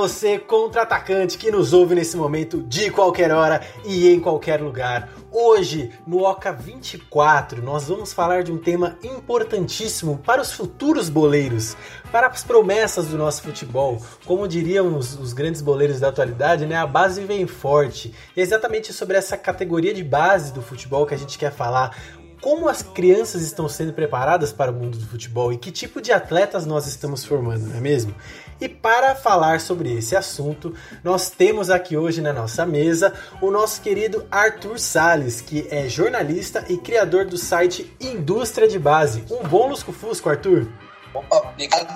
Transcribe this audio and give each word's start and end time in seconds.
Você, 0.00 0.38
contra-atacante 0.38 1.36
que 1.36 1.50
nos 1.50 1.74
ouve 1.74 1.94
nesse 1.94 2.16
momento 2.16 2.62
de 2.62 2.90
qualquer 2.90 3.30
hora 3.32 3.60
e 3.84 4.08
em 4.08 4.18
qualquer 4.18 4.58
lugar. 4.58 5.10
Hoje, 5.30 5.92
no 6.06 6.22
Oca 6.24 6.54
24, 6.54 7.62
nós 7.62 7.88
vamos 7.88 8.10
falar 8.10 8.42
de 8.42 8.50
um 8.50 8.56
tema 8.56 8.96
importantíssimo 9.04 10.16
para 10.24 10.40
os 10.40 10.52
futuros 10.52 11.10
boleiros, 11.10 11.76
para 12.10 12.28
as 12.28 12.42
promessas 12.42 13.08
do 13.08 13.18
nosso 13.18 13.42
futebol. 13.42 14.02
Como 14.24 14.48
diriam 14.48 14.96
os, 14.96 15.18
os 15.18 15.34
grandes 15.34 15.60
boleiros 15.60 16.00
da 16.00 16.08
atualidade, 16.08 16.64
né? 16.64 16.76
A 16.76 16.86
base 16.86 17.22
vem 17.26 17.46
forte. 17.46 18.14
E 18.34 18.40
é 18.40 18.42
exatamente 18.42 18.94
sobre 18.94 19.18
essa 19.18 19.36
categoria 19.36 19.92
de 19.92 20.02
base 20.02 20.50
do 20.50 20.62
futebol 20.62 21.04
que 21.04 21.12
a 21.12 21.18
gente 21.18 21.38
quer 21.38 21.52
falar 21.52 21.94
como 22.40 22.68
as 22.68 22.82
crianças 22.82 23.42
estão 23.42 23.68
sendo 23.68 23.92
preparadas 23.92 24.52
para 24.52 24.70
o 24.70 24.74
mundo 24.74 24.96
do 24.96 25.06
futebol 25.06 25.52
e 25.52 25.58
que 25.58 25.70
tipo 25.70 26.00
de 26.00 26.10
atletas 26.10 26.64
nós 26.64 26.86
estamos 26.86 27.24
formando, 27.24 27.66
não 27.66 27.76
é 27.76 27.80
mesmo? 27.80 28.14
E 28.60 28.68
para 28.68 29.14
falar 29.14 29.60
sobre 29.60 29.96
esse 29.96 30.14
assunto, 30.14 30.76
nós 31.02 31.30
temos 31.30 31.70
aqui 31.70 31.96
hoje 31.96 32.20
na 32.20 32.32
nossa 32.32 32.66
mesa 32.66 33.14
o 33.40 33.50
nosso 33.50 33.80
querido 33.80 34.26
Arthur 34.30 34.78
Sales, 34.78 35.40
que 35.40 35.66
é 35.70 35.88
jornalista 35.88 36.64
e 36.68 36.76
criador 36.76 37.24
do 37.24 37.38
site 37.38 37.90
Indústria 37.98 38.68
de 38.68 38.78
Base. 38.78 39.24
Um 39.30 39.48
bom 39.48 39.68
lusco-fusco, 39.68 40.28
Arthur! 40.28 40.70
Opa, 41.14 41.38
obrigado. 41.38 41.88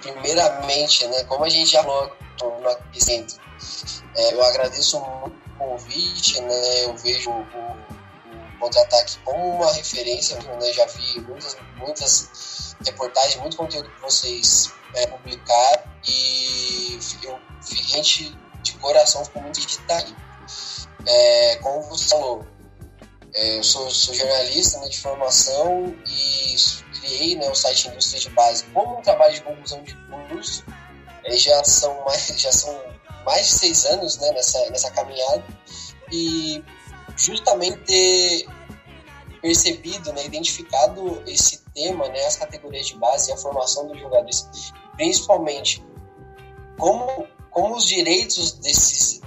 Primeiramente, 0.00 1.06
né, 1.06 1.24
como 1.24 1.44
a 1.44 1.48
gente 1.48 1.70
já 1.70 1.82
falou 1.82 2.10
no 2.60 2.68
aquecimento, 2.68 3.36
é, 4.16 4.34
eu 4.34 4.44
agradeço 4.44 4.98
muito 4.98 5.36
o 5.36 5.58
convite, 5.58 6.40
né, 6.40 6.84
eu 6.84 6.96
vejo 6.96 7.30
o 7.30 7.46
contra-ataque 8.58 9.18
como 9.24 9.56
uma 9.56 9.72
referência, 9.72 10.36
né? 10.42 10.72
já 10.72 10.86
vi 10.86 11.20
muitas, 11.20 11.56
muitas 11.76 12.76
reportagens, 12.84 13.36
muito 13.36 13.56
conteúdo 13.56 13.90
que 13.90 14.00
vocês 14.02 14.72
é, 14.94 15.06
publicaram 15.06 15.82
e 16.06 16.98
eu 17.22 17.38
gente 17.62 18.36
de 18.62 18.72
coração 18.78 19.24
ficou 19.24 19.42
muito 19.42 19.60
aí. 19.90 20.16
É, 21.06 21.56
como 21.56 21.82
você 21.84 22.08
falou, 22.08 22.46
é, 23.34 23.58
eu 23.58 23.64
sou, 23.64 23.90
sou 23.90 24.14
jornalista 24.14 24.78
né, 24.80 24.88
de 24.88 24.98
formação 24.98 25.94
e 26.06 26.56
criei 27.00 27.36
né, 27.36 27.48
o 27.48 27.54
site 27.54 27.88
Indústria 27.88 28.20
de 28.20 28.30
Base 28.30 28.64
como 28.66 28.98
um 28.98 29.02
trabalho 29.02 29.34
de 29.34 29.42
conclusão 29.42 29.82
de 29.82 29.94
curso. 30.06 30.64
É, 31.24 31.36
já 31.36 31.62
são 31.64 32.04
mais 32.04 32.26
já 32.36 32.52
são 32.52 32.78
mais 33.24 33.46
de 33.46 33.52
seis 33.52 33.84
anos 33.84 34.18
né, 34.18 34.30
nessa, 34.32 34.70
nessa 34.70 34.90
caminhada 34.90 35.44
e 36.10 36.64
justamente 37.16 38.46
percebido, 39.40 40.12
né, 40.12 40.24
identificado 40.24 41.22
esse 41.26 41.62
tema, 41.74 42.08
né, 42.08 42.26
as 42.26 42.36
categorias 42.36 42.86
de 42.86 42.96
base 42.96 43.30
e 43.30 43.32
a 43.32 43.36
formação 43.36 43.86
dos 43.86 43.98
jogadores, 43.98 44.48
principalmente 44.96 45.84
como, 46.78 47.26
como 47.50 47.76
os 47.76 47.86
direitos 47.86 48.52
desses, 48.52 49.20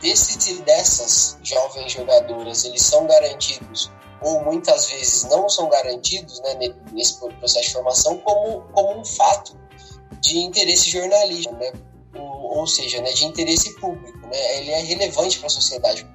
desses 0.00 0.46
e 0.48 0.62
dessas 0.62 1.38
jovens 1.42 1.92
jogadoras 1.92 2.64
eles 2.64 2.82
são 2.82 3.06
garantidos 3.06 3.90
ou 4.22 4.44
muitas 4.44 4.86
vezes 4.86 5.24
não 5.24 5.48
são 5.48 5.68
garantidos 5.68 6.40
né, 6.40 6.74
nesse 6.92 7.18
processo 7.18 7.68
de 7.68 7.72
formação 7.72 8.18
como, 8.18 8.62
como 8.72 9.00
um 9.00 9.04
fato 9.04 9.58
de 10.20 10.38
interesse 10.38 10.90
jornalístico, 10.90 11.54
né? 11.54 11.72
ou, 12.14 12.66
seja, 12.66 13.00
né, 13.00 13.12
de 13.12 13.24
interesse 13.24 13.74
público. 13.76 14.18
Né? 14.26 14.58
Ele 14.58 14.70
é 14.70 14.80
relevante 14.82 15.38
para 15.38 15.46
a 15.46 15.50
sociedade. 15.50 16.06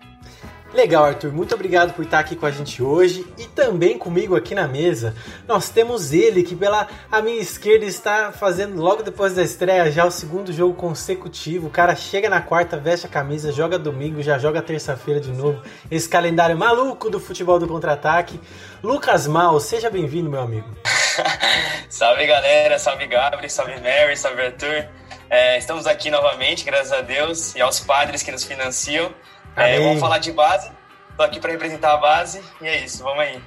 Legal, 0.75 1.05
Arthur, 1.05 1.31
muito 1.31 1.55
obrigado 1.55 1.93
por 1.93 2.03
estar 2.03 2.19
aqui 2.19 2.35
com 2.35 2.45
a 2.45 2.51
gente 2.51 2.83
hoje 2.83 3.25
e 3.37 3.45
também 3.45 3.97
comigo 3.97 4.35
aqui 4.35 4.53
na 4.53 4.67
mesa. 4.67 5.15
Nós 5.47 5.69
temos 5.69 6.11
ele 6.11 6.43
que 6.43 6.53
pela 6.53 6.89
a 7.09 7.21
minha 7.21 7.39
esquerda 7.39 7.85
está 7.85 8.33
fazendo 8.33 8.81
logo 8.81 9.01
depois 9.01 9.33
da 9.33 9.41
estreia 9.41 9.89
já 9.89 10.03
o 10.03 10.11
segundo 10.11 10.51
jogo 10.51 10.73
consecutivo. 10.73 11.67
O 11.67 11.69
cara 11.69 11.95
chega 11.95 12.29
na 12.29 12.41
quarta, 12.41 12.75
veste 12.75 13.05
a 13.05 13.09
camisa, 13.09 13.53
joga 13.53 13.79
domingo, 13.79 14.21
já 14.21 14.37
joga 14.37 14.61
terça-feira 14.61 15.21
de 15.21 15.31
novo. 15.31 15.61
Esse 15.89 16.09
calendário 16.09 16.57
maluco 16.57 17.09
do 17.09 17.21
futebol 17.21 17.57
do 17.57 17.69
contra-ataque. 17.69 18.37
Lucas 18.83 19.27
Mal, 19.27 19.57
seja 19.61 19.89
bem-vindo, 19.89 20.29
meu 20.29 20.41
amigo. 20.41 20.67
salve 21.87 22.27
galera, 22.27 22.77
salve 22.77 23.07
Gabriel, 23.07 23.49
salve 23.49 23.79
Mary, 23.79 24.17
salve 24.17 24.41
Arthur. 24.41 24.89
É, 25.29 25.57
estamos 25.57 25.87
aqui 25.87 26.11
novamente, 26.11 26.65
graças 26.65 26.91
a 26.91 26.99
Deus, 26.99 27.55
e 27.55 27.61
aos 27.61 27.79
padres 27.79 28.21
que 28.21 28.31
nos 28.31 28.43
financiam. 28.43 29.09
É, 29.55 29.79
vamos 29.79 29.99
falar 29.99 30.19
de 30.19 30.31
base. 30.31 30.71
Tô 31.15 31.23
aqui 31.23 31.39
para 31.39 31.51
representar 31.51 31.93
a 31.93 31.97
base 31.97 32.41
e 32.61 32.67
é 32.67 32.83
isso, 32.83 33.03
vamos 33.03 33.19
aí. 33.19 33.41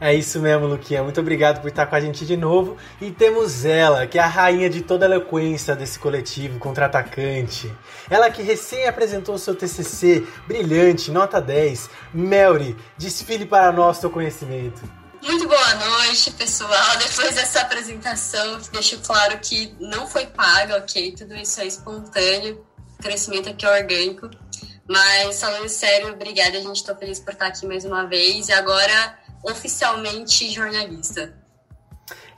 É 0.00 0.12
isso 0.12 0.40
mesmo, 0.40 0.66
Luquinha. 0.66 1.00
Muito 1.00 1.20
obrigado 1.20 1.60
por 1.60 1.68
estar 1.68 1.86
com 1.86 1.94
a 1.94 2.00
gente 2.00 2.26
de 2.26 2.36
novo. 2.36 2.76
E 3.00 3.12
temos 3.12 3.64
ela, 3.64 4.04
que 4.04 4.18
é 4.18 4.22
a 4.22 4.26
rainha 4.26 4.68
de 4.68 4.82
toda 4.82 5.06
a 5.06 5.08
eloquência 5.08 5.76
desse 5.76 5.96
coletivo 5.96 6.58
contra-atacante. 6.58 7.72
Ela 8.10 8.28
que 8.28 8.42
recém 8.42 8.88
apresentou 8.88 9.36
o 9.36 9.38
seu 9.38 9.54
TCC, 9.54 10.26
brilhante, 10.44 11.12
nota 11.12 11.40
10. 11.40 11.88
Melry, 12.12 12.76
desfile 12.98 13.46
para 13.46 13.70
nós 13.70 13.98
seu 13.98 14.10
conhecimento. 14.10 14.82
Muito 15.22 15.46
boa 15.46 15.74
noite, 15.74 16.32
pessoal. 16.32 16.96
Depois 16.98 17.36
dessa 17.36 17.60
apresentação, 17.60 18.58
deixo 18.72 18.98
claro 19.02 19.38
que 19.38 19.72
não 19.78 20.08
foi 20.08 20.26
paga, 20.26 20.78
ok? 20.78 21.12
Tudo 21.12 21.36
isso 21.36 21.60
é 21.60 21.66
espontâneo. 21.66 22.66
O 22.98 23.02
crescimento 23.04 23.50
aqui 23.50 23.64
é 23.64 23.70
orgânico. 23.70 24.28
Mas, 24.92 25.40
falando 25.40 25.68
sério, 25.70 26.12
obrigada. 26.12 26.60
Gente 26.60 26.76
está 26.76 26.94
feliz 26.94 27.18
por 27.18 27.32
estar 27.32 27.46
aqui 27.46 27.66
mais 27.66 27.82
uma 27.86 28.04
vez. 28.04 28.48
E 28.50 28.52
agora, 28.52 29.18
oficialmente, 29.42 30.50
jornalista. 30.50 31.32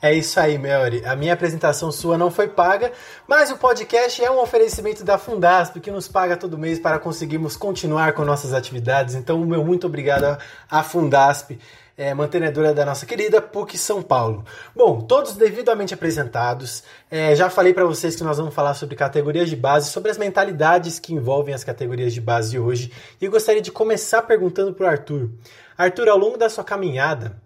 É 0.01 0.15
isso 0.15 0.39
aí, 0.39 0.57
Melody. 0.57 1.05
A 1.05 1.17
minha 1.17 1.33
apresentação 1.33 1.91
sua 1.91 2.17
não 2.17 2.31
foi 2.31 2.47
paga, 2.47 2.93
mas 3.27 3.51
o 3.51 3.57
podcast 3.57 4.23
é 4.23 4.31
um 4.31 4.39
oferecimento 4.39 5.03
da 5.03 5.19
Fundasp, 5.19 5.81
que 5.81 5.91
nos 5.91 6.07
paga 6.07 6.37
todo 6.37 6.57
mês 6.57 6.79
para 6.79 7.01
conseguirmos 7.01 7.57
continuar 7.57 8.13
com 8.13 8.25
nossas 8.25 8.53
atividades. 8.53 9.17
Então, 9.17 9.41
meu 9.41 9.65
muito 9.65 9.89
obrigado 9.89 10.39
à 10.71 10.83
Fundasp 10.85 11.59
é, 11.97 12.13
mantenedora 12.13 12.75
da 12.75 12.85
nossa 12.85 13.07
querida 13.07 13.41
PUC 13.41 13.79
São 13.79 14.03
Paulo. 14.03 14.45
Bom, 14.75 15.01
todos 15.01 15.35
devidamente 15.35 15.95
apresentados, 15.95 16.83
é, 17.11 17.35
já 17.35 17.49
falei 17.49 17.73
para 17.73 17.85
vocês 17.85 18.17
que 18.17 18.25
nós 18.25 18.37
vamos 18.37 18.55
falar 18.55 18.75
sobre 18.75 18.97
categorias 18.97 19.49
de 19.49 19.57
base, 19.57 19.91
sobre 19.91 20.11
as 20.11 20.19
mentalidades 20.19 20.99
que 20.99 21.15
envolvem 21.15 21.55
as 21.55 21.65
categorias 21.65 22.13
de 22.13 22.21
base 22.21 22.59
hoje, 22.59 22.93
e 23.21 23.25
eu 23.25 23.31
gostaria 23.31 23.63
de 23.63 23.71
começar 23.71 24.23
perguntando 24.23 24.75
para 24.75 24.87
o 24.87 24.89
Arthur. 24.89 25.31
Arthur, 25.79 26.09
ao 26.09 26.19
longo 26.19 26.37
da 26.37 26.49
sua 26.49 26.65
caminhada, 26.65 27.41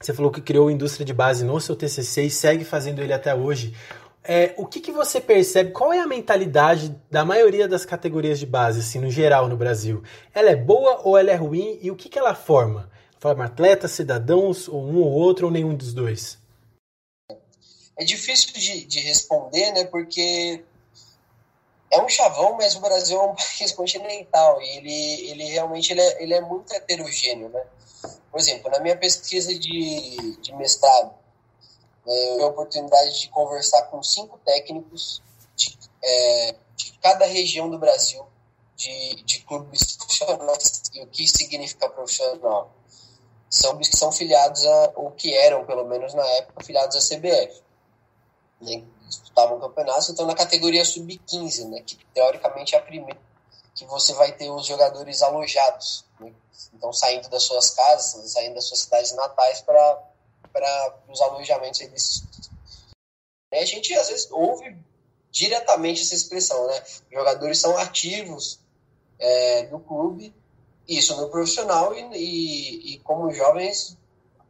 você 0.00 0.12
falou 0.12 0.32
que 0.32 0.40
criou 0.40 0.68
a 0.68 0.72
indústria 0.72 1.06
de 1.06 1.12
base 1.12 1.44
no 1.44 1.60
seu 1.60 1.76
TCC 1.76 2.24
e 2.24 2.30
segue 2.30 2.64
fazendo 2.64 3.00
ele 3.00 3.12
até 3.12 3.34
hoje. 3.34 3.74
É, 4.24 4.54
o 4.56 4.66
que, 4.66 4.80
que 4.80 4.92
você 4.92 5.20
percebe? 5.20 5.70
Qual 5.70 5.92
é 5.92 5.98
a 5.98 6.06
mentalidade 6.06 6.94
da 7.10 7.24
maioria 7.24 7.66
das 7.68 7.84
categorias 7.84 8.38
de 8.38 8.46
base, 8.46 8.80
assim, 8.80 9.00
no 9.00 9.10
geral 9.10 9.48
no 9.48 9.56
Brasil? 9.56 10.02
Ela 10.32 10.50
é 10.50 10.56
boa 10.56 11.00
ou 11.04 11.18
ela 11.18 11.30
é 11.30 11.34
ruim? 11.34 11.78
E 11.82 11.90
o 11.90 11.96
que, 11.96 12.08
que 12.08 12.18
ela 12.18 12.34
forma? 12.34 12.88
Forma 13.22 13.44
atletas, 13.44 13.92
cidadãos, 13.92 14.66
ou 14.66 14.82
um 14.82 15.00
ou 15.00 15.12
outro, 15.12 15.46
ou 15.46 15.52
nenhum 15.52 15.76
dos 15.76 15.94
dois? 15.94 16.38
É 17.96 18.02
difícil 18.02 18.52
de, 18.52 18.84
de 18.84 18.98
responder, 18.98 19.70
né? 19.70 19.84
Porque 19.84 20.64
é 21.88 22.02
um 22.02 22.08
chavão, 22.08 22.56
mas 22.56 22.74
o 22.74 22.80
Brasil 22.80 23.16
é 23.20 23.22
um 23.22 23.36
país 23.38 23.70
continental 23.70 24.60
e 24.60 24.76
ele, 24.76 25.30
ele 25.30 25.44
realmente 25.44 25.92
ele 25.92 26.00
é, 26.00 26.22
ele 26.24 26.34
é 26.34 26.40
muito 26.40 26.74
heterogêneo, 26.74 27.48
né? 27.50 27.64
Por 28.28 28.40
exemplo, 28.40 28.68
na 28.72 28.80
minha 28.80 28.96
pesquisa 28.96 29.56
de, 29.56 30.36
de 30.40 30.52
mestrado, 30.56 31.14
né, 32.04 32.12
eu 32.12 32.32
tive 32.32 32.42
a 32.42 32.46
oportunidade 32.48 33.20
de 33.20 33.28
conversar 33.28 33.82
com 33.82 34.02
cinco 34.02 34.36
técnicos 34.44 35.22
de, 35.54 35.78
é, 36.02 36.56
de 36.74 36.98
cada 37.00 37.24
região 37.26 37.70
do 37.70 37.78
Brasil 37.78 38.26
de, 38.74 39.22
de 39.22 39.38
clubes 39.44 39.96
profissionais 39.96 40.82
e 40.92 41.02
o 41.02 41.06
que 41.06 41.24
significa 41.28 41.88
profissional. 41.88 42.81
São 43.52 43.76
que 43.76 43.94
são 43.94 44.10
filiados 44.10 44.66
a, 44.66 44.92
ou 44.96 45.10
que 45.10 45.34
eram, 45.34 45.66
pelo 45.66 45.84
menos 45.84 46.14
na 46.14 46.26
época, 46.26 46.64
filiados 46.64 46.96
à 46.96 47.00
CBF. 47.00 47.62
Né? 48.62 48.82
Disputavam 49.06 49.60
campeonatos, 49.60 50.08
então 50.08 50.24
na 50.24 50.34
categoria 50.34 50.82
sub-15, 50.86 51.68
né? 51.68 51.82
que 51.82 51.98
teoricamente 52.14 52.74
é 52.74 52.78
a 52.78 52.82
primeira 52.82 53.20
que 53.74 53.84
você 53.84 54.14
vai 54.14 54.32
ter 54.32 54.50
os 54.50 54.64
jogadores 54.64 55.20
alojados. 55.20 56.06
Né? 56.18 56.32
Então, 56.72 56.92
saindo 56.94 57.28
das 57.28 57.42
suas 57.42 57.70
casas, 57.70 58.32
saindo 58.32 58.54
das 58.54 58.64
suas 58.64 58.80
cidades 58.80 59.12
natais 59.14 59.60
para 59.60 60.02
os 61.08 61.20
alojamentos 61.20 61.80
eles 61.82 62.22
A 63.52 63.64
gente, 63.66 63.92
às 63.94 64.08
vezes, 64.08 64.30
ouve 64.30 64.78
diretamente 65.30 66.02
essa 66.02 66.14
expressão, 66.14 66.66
né? 66.66 66.82
Jogadores 67.10 67.58
são 67.58 67.76
ativos 67.76 68.60
é, 69.18 69.64
do 69.64 69.78
clube, 69.78 70.34
isso 70.96 71.16
no 71.16 71.28
profissional 71.28 71.94
e, 71.94 72.00
e, 72.14 72.94
e, 72.94 72.98
como 73.00 73.32
jovens, 73.32 73.96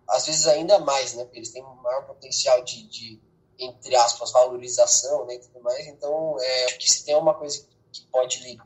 às 0.08 0.26
vezes 0.26 0.46
ainda 0.46 0.78
mais, 0.78 1.14
né? 1.14 1.24
Porque 1.24 1.38
eles 1.38 1.50
têm 1.50 1.64
um 1.64 1.74
maior 1.76 2.06
potencial 2.06 2.62
de, 2.62 2.88
de 2.88 3.20
entre 3.58 3.94
aspas, 3.96 4.32
valorização 4.32 5.24
né, 5.26 5.34
e 5.34 5.38
tudo 5.38 5.60
mais. 5.62 5.86
Então, 5.86 6.36
é, 6.40 6.66
que 6.72 6.90
se 6.90 7.04
tem 7.04 7.16
uma 7.16 7.34
coisa 7.34 7.66
que 7.92 8.04
pode 8.06 8.58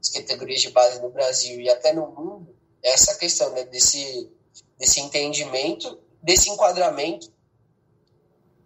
as 0.00 0.08
categorias 0.10 0.60
de 0.60 0.70
base 0.70 1.00
no 1.00 1.10
Brasil 1.10 1.60
e 1.60 1.70
até 1.70 1.92
no 1.92 2.06
mundo, 2.08 2.54
é 2.82 2.90
essa 2.90 3.14
questão 3.16 3.50
né, 3.50 3.64
desse, 3.64 4.30
desse 4.78 5.00
entendimento, 5.00 5.98
desse 6.22 6.50
enquadramento 6.50 7.32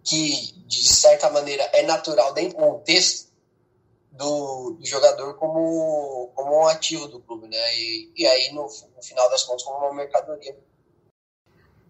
que, 0.03 0.53
de 0.67 0.88
certa 0.88 1.31
maneira, 1.31 1.62
é 1.73 1.82
natural 1.82 2.32
dentro 2.35 2.58
do 2.58 2.64
contexto 2.64 3.30
do, 4.20 4.76
do, 4.78 4.87
jogador 4.87 5.34
como, 5.34 6.31
como 6.34 6.61
um 6.61 6.69
ativo 6.69 7.08
do 7.08 7.20
clube, 7.20 7.49
né? 7.49 7.75
E, 7.75 8.12
e 8.14 8.26
aí, 8.26 8.52
no, 8.52 8.62
no 8.62 9.02
final 9.02 9.31
das 9.31 9.43
contas, 9.44 9.62
como 9.62 9.78
uma 9.78 9.94
mercadoria. 9.94 10.55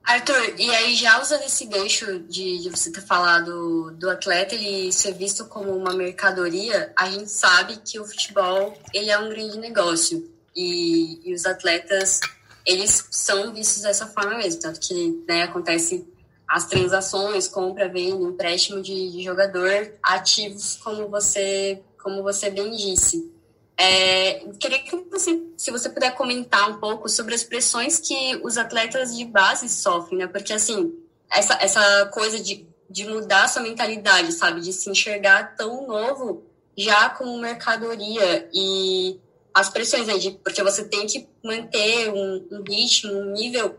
Arthur, 0.04 0.54
e 0.58 0.70
aí 0.70 0.94
já 0.94 1.20
usando 1.20 1.42
esse 1.42 1.66
gancho 1.66 2.20
de, 2.20 2.58
de 2.58 2.70
você 2.70 2.90
ter 2.90 3.02
falado 3.02 3.90
do 3.92 4.08
atleta 4.08 4.54
ele 4.54 4.90
ser 4.92 5.12
visto 5.12 5.46
como 5.46 5.76
uma 5.76 5.92
mercadoria, 5.92 6.92
a 6.96 7.10
gente 7.10 7.30
sabe 7.30 7.76
que 7.84 8.00
o 8.00 8.04
futebol 8.04 8.72
ele 8.94 9.10
é 9.10 9.18
um 9.18 9.28
grande 9.28 9.58
negócio 9.58 10.32
e, 10.56 11.20
e 11.28 11.34
os 11.34 11.44
atletas 11.44 12.18
eles 12.64 13.06
são 13.10 13.52
vistos 13.52 13.82
dessa 13.82 14.06
forma 14.06 14.38
mesmo, 14.38 14.60
tanto 14.60 14.80
que 14.80 15.22
né, 15.28 15.42
acontece 15.42 16.08
as 16.48 16.66
transações, 16.66 17.46
compra, 17.46 17.88
venda, 17.88 18.24
empréstimo 18.24 18.82
de, 18.82 19.12
de 19.12 19.22
jogador 19.22 19.92
ativos, 20.02 20.76
como 20.82 21.08
você, 21.08 21.80
como 22.02 22.22
você 22.22 22.50
bem 22.50 22.70
disse. 22.70 23.32
É, 23.76 24.40
queria 24.58 24.78
que 24.80 24.94
você, 25.10 25.42
se 25.56 25.70
você 25.70 25.88
puder 25.88 26.14
comentar 26.14 26.70
um 26.70 26.78
pouco 26.78 27.08
sobre 27.08 27.34
as 27.34 27.42
pressões 27.42 27.98
que 27.98 28.38
os 28.44 28.58
atletas 28.58 29.16
de 29.16 29.24
base 29.24 29.68
sofrem, 29.68 30.18
né? 30.18 30.26
Porque, 30.26 30.52
assim, 30.52 30.94
essa, 31.30 31.54
essa 31.54 32.06
coisa 32.12 32.38
de, 32.38 32.66
de 32.90 33.06
mudar 33.06 33.48
sua 33.48 33.62
mentalidade, 33.62 34.32
sabe? 34.32 34.60
De 34.60 34.72
se 34.72 34.90
enxergar 34.90 35.56
tão 35.56 35.86
novo 35.86 36.42
já 36.76 37.08
como 37.10 37.38
mercadoria 37.38 38.48
e 38.52 39.18
as 39.54 39.70
pressões, 39.70 40.06
né? 40.06 40.18
De, 40.18 40.32
porque 40.32 40.62
você 40.62 40.84
tem 40.84 41.06
que 41.06 41.26
manter 41.42 42.10
um, 42.10 42.48
um 42.50 42.62
ritmo, 42.62 43.12
um 43.12 43.32
nível 43.32 43.78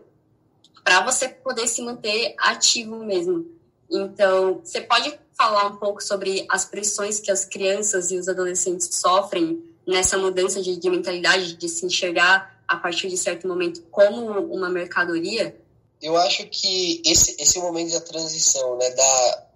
para 0.82 1.00
você 1.02 1.28
poder 1.28 1.68
se 1.68 1.80
manter 1.80 2.34
ativo 2.38 3.04
mesmo. 3.04 3.46
Então, 3.88 4.60
você 4.64 4.80
pode 4.80 5.16
falar 5.36 5.66
um 5.66 5.76
pouco 5.76 6.02
sobre 6.02 6.46
as 6.48 6.64
pressões 6.64 7.20
que 7.20 7.30
as 7.30 7.44
crianças 7.44 8.10
e 8.10 8.16
os 8.16 8.28
adolescentes 8.28 8.88
sofrem 8.92 9.62
nessa 9.86 10.16
mudança 10.16 10.62
de, 10.62 10.76
de 10.76 10.90
mentalidade, 10.90 11.56
de 11.56 11.68
se 11.68 11.84
enxergar 11.84 12.62
a 12.66 12.76
partir 12.76 13.08
de 13.08 13.16
certo 13.16 13.46
momento 13.46 13.82
como 13.90 14.30
uma 14.54 14.68
mercadoria? 14.68 15.58
Eu 16.00 16.16
acho 16.16 16.46
que 16.48 17.02
esse, 17.04 17.40
esse 17.40 17.58
momento 17.58 17.92
da 17.92 18.00
transição, 18.00 18.76
né, 18.76 18.90
da, 18.90 19.46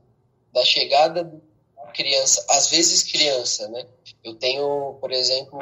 da 0.54 0.64
chegada 0.64 1.24
da 1.24 1.86
criança, 1.92 2.44
às 2.50 2.68
vezes 2.68 3.02
criança, 3.02 3.68
né? 3.68 3.86
Eu 4.22 4.34
tenho, 4.34 4.96
por 5.00 5.10
exemplo, 5.12 5.58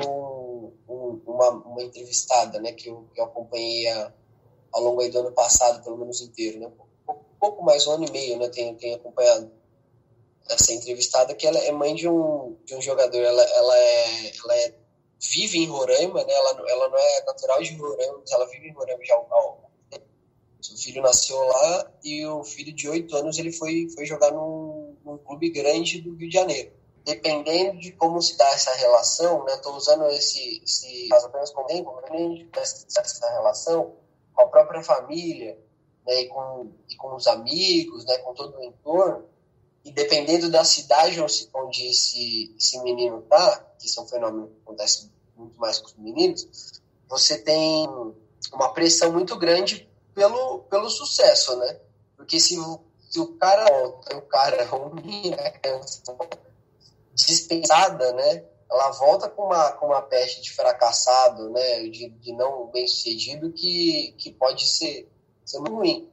um, 0.89 1.21
uma, 1.27 1.51
uma 1.51 1.83
entrevistada, 1.83 2.61
né, 2.61 2.73
que 2.73 2.89
eu, 2.89 3.07
que 3.15 3.21
eu 3.21 3.25
acompanhei 3.25 3.89
a, 3.89 4.13
ao 4.73 4.83
longo 4.83 5.09
do 5.09 5.19
ano 5.19 5.33
passado, 5.33 5.83
pelo 5.83 5.97
menos 5.97 6.21
inteiro, 6.21 6.59
né? 6.59 6.71
Pouco 7.39 7.63
mais 7.63 7.87
um 7.87 7.93
ano 7.93 8.07
e 8.07 8.11
meio, 8.11 8.39
né? 8.39 8.49
Tenho, 8.49 8.75
tenho 8.75 8.97
acompanhado 8.97 9.51
essa 10.49 10.73
entrevistada 10.73 11.35
que 11.35 11.47
ela 11.47 11.59
é 11.59 11.73
mãe 11.73 11.95
de 11.95 12.09
um, 12.09 12.57
de 12.65 12.75
um 12.75 12.83
jogador, 12.83 13.19
ela, 13.19 13.43
ela, 13.43 13.79
é, 13.79 14.33
ela 14.37 14.57
é, 14.57 14.75
vive 15.21 15.59
em 15.59 15.67
Roraima, 15.67 16.23
né? 16.25 16.33
Ela, 16.33 16.65
ela 16.69 16.89
não 16.89 16.99
é 16.99 17.25
natural 17.25 17.63
de 17.63 17.75
Roraima, 17.77 18.19
mas 18.19 18.33
ela 18.33 18.47
vive 18.47 18.69
em 18.69 18.73
Roraima 18.73 19.05
já 19.05 19.15
há. 19.15 19.65
Seu 20.61 20.79
filho 20.79 21.03
nasceu 21.03 21.39
lá 21.39 21.93
e 22.03 22.27
o 22.27 22.43
filho 22.43 22.73
de 22.73 22.89
oito 22.89 23.15
anos 23.17 23.39
ele 23.39 23.53
foi, 23.53 23.87
foi 23.95 24.07
jogar 24.07 24.33
num, 24.33 24.97
num 25.05 25.19
clube 25.19 25.51
grande 25.51 26.01
do 26.01 26.15
Rio 26.15 26.29
de 26.29 26.35
Janeiro. 26.35 26.73
Dependendo 27.05 27.79
de 27.79 27.93
como 27.93 28.23
se 28.23 28.39
dá 28.39 28.49
essa 28.49 28.75
relação, 28.77 29.45
né? 29.45 29.55
Estou 29.55 29.75
usando 29.77 30.07
esse, 30.09 30.63
esse 30.65 31.09
caso 31.09 31.27
apenas 31.27 31.51
como 31.51 31.71
exemplo, 31.71 32.49
essa 32.55 33.31
relação 33.31 33.95
com 34.33 34.43
a 34.43 34.47
própria 34.47 34.83
família, 34.83 35.59
né, 36.07 36.23
e, 36.23 36.29
com, 36.29 36.73
e 36.89 36.97
com 36.97 37.15
os 37.15 37.27
amigos, 37.27 38.05
né, 38.05 38.19
com 38.19 38.35
todo 38.35 38.59
o 38.59 38.65
entorno, 38.65 39.25
e 39.85 39.93
dependendo 39.93 40.51
da 40.51 40.65
cidade 40.65 41.21
onde 41.55 41.87
esse, 41.87 42.55
esse 42.57 42.83
menino 42.83 43.19
está, 43.21 43.59
que 43.79 43.87
isso 43.87 44.01
é 44.01 44.03
um 44.03 44.09
fenômeno 44.09 44.49
que 44.49 44.61
acontece 44.63 45.11
muito 45.37 45.61
mais 45.61 45.79
com 45.79 45.87
os 45.87 45.97
meninos, 45.97 46.81
você 47.09 47.39
tem 47.39 47.87
uma 48.53 48.73
pressão 48.73 49.13
muito 49.13 49.37
grande 49.37 49.89
pelo, 50.15 50.61
pelo 50.61 50.89
sucesso, 50.89 51.57
né? 51.57 51.81
Porque 52.17 52.41
se, 52.41 52.57
se 53.11 53.21
o 53.21 53.27
cara, 53.37 53.89
o 54.17 54.23
cara, 54.23 54.69
ou 54.75 54.95
menina, 54.95 55.37
dispensada, 57.15 58.13
né? 58.13 58.45
ela 58.75 58.91
volta 58.91 59.29
com 59.29 59.45
uma, 59.45 59.73
com 59.73 59.87
uma 59.87 60.03
peste 60.03 60.43
de 60.43 60.53
fracassado, 60.53 61.49
né, 61.51 61.89
de, 61.89 62.09
de 62.11 62.33
não 62.33 62.67
bem 62.67 62.87
sucedido, 62.89 63.53
que, 63.53 64.15
que 64.19 64.33
pode 64.33 64.67
ser, 64.67 65.09
ser 65.45 65.59
muito 65.61 65.75
ruim. 65.77 66.11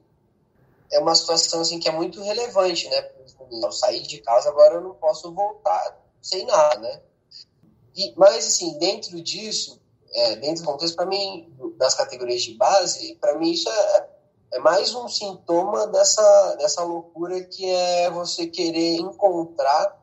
É 0.92 1.00
uma 1.00 1.16
situação 1.16 1.62
assim, 1.62 1.80
que 1.80 1.88
é 1.88 1.92
muito 1.92 2.22
relevante, 2.22 2.90
né? 2.90 3.10
Eu 3.50 3.72
saí 3.72 4.02
de 4.02 4.20
casa, 4.20 4.50
agora 4.50 4.76
eu 4.76 4.82
não 4.82 4.94
posso 4.96 5.34
voltar 5.34 5.98
sem 6.22 6.46
nada, 6.46 6.80
né? 6.80 7.02
E, 7.96 8.14
mas, 8.16 8.48
assim, 8.48 8.78
dentro 8.78 9.22
disso, 9.22 9.82
é, 10.14 10.36
dentro 10.36 10.64
do 10.64 10.72
contexto, 10.72 10.96
para 10.96 11.06
mim, 11.06 11.54
das 11.78 11.96
categorias 11.96 12.42
de 12.44 12.54
base, 12.56 13.16
para 13.16 13.38
mim 13.38 13.52
isso 13.52 13.70
é, 13.70 14.10
é 14.54 14.60
mais 14.60 14.94
um 14.94 15.08
sintoma 15.08 15.88
dessa, 15.88 16.56
dessa 16.56 16.84
loucura 16.84 17.42
que 17.44 17.70
é 17.70 18.10
você 18.10 18.48
querer 18.48 18.98
encontrar 18.98 19.98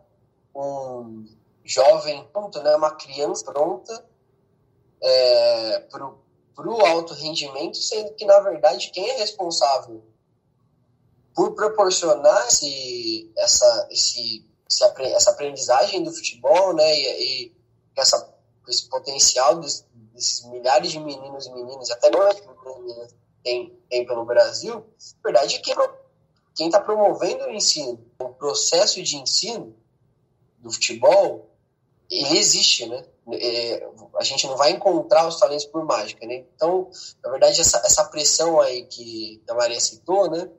um 0.55 1.27
jovem 1.65 2.27
pronto, 2.33 2.61
né, 2.63 2.75
uma 2.75 2.91
criança 2.93 3.45
pronta 3.45 4.05
é, 5.03 5.81
para 5.81 6.69
o 6.69 6.87
alto 6.87 7.15
rendimento, 7.15 7.77
sendo 7.77 8.15
que, 8.15 8.25
na 8.25 8.41
verdade, 8.41 8.91
quem 8.91 9.09
é 9.11 9.19
responsável 9.19 10.03
por 11.39 11.55
proporcionar 11.55 12.49
esse, 12.49 13.31
essa, 13.37 13.89
esse, 13.93 14.45
essa 14.69 15.31
aprendizagem 15.31 16.03
do 16.03 16.13
futebol 16.13 16.75
né, 16.75 16.99
e, 16.99 17.45
e 17.47 17.53
essa, 17.97 18.29
esse 18.67 18.89
potencial 18.89 19.61
desses, 19.61 19.87
desses 20.13 20.45
milhares 20.47 20.91
de 20.91 20.99
meninos 20.99 21.47
e 21.47 21.53
meninas, 21.53 21.93
até 21.93 22.11
nós 22.11 22.43
tem, 23.45 23.73
tem 23.89 24.05
pelo 24.05 24.25
Brasil, 24.25 24.85
na 25.23 25.31
verdade, 25.31 25.55
é 25.55 25.61
quem 26.57 26.67
está 26.67 26.81
promovendo 26.81 27.45
o 27.45 27.53
ensino, 27.53 28.05
o 28.19 28.31
processo 28.31 29.01
de 29.01 29.17
ensino 29.17 29.77
do 30.59 30.73
futebol, 30.73 31.49
ele 32.11 32.37
existe, 32.37 32.85
né? 32.89 33.05
É, 33.31 33.89
a 34.17 34.25
gente 34.25 34.45
não 34.49 34.57
vai 34.57 34.73
encontrar 34.73 35.29
os 35.29 35.39
talentos 35.39 35.67
por 35.67 35.85
mágica, 35.85 36.27
né? 36.27 36.45
Então, 36.57 36.91
na 37.23 37.31
verdade, 37.31 37.61
essa, 37.61 37.79
essa 37.85 38.05
pressão 38.07 38.61
aí 38.61 38.87
que 38.87 39.41
a 39.49 39.55
Maria 39.55 39.81
citou, 39.81 40.29
né? 40.29 40.51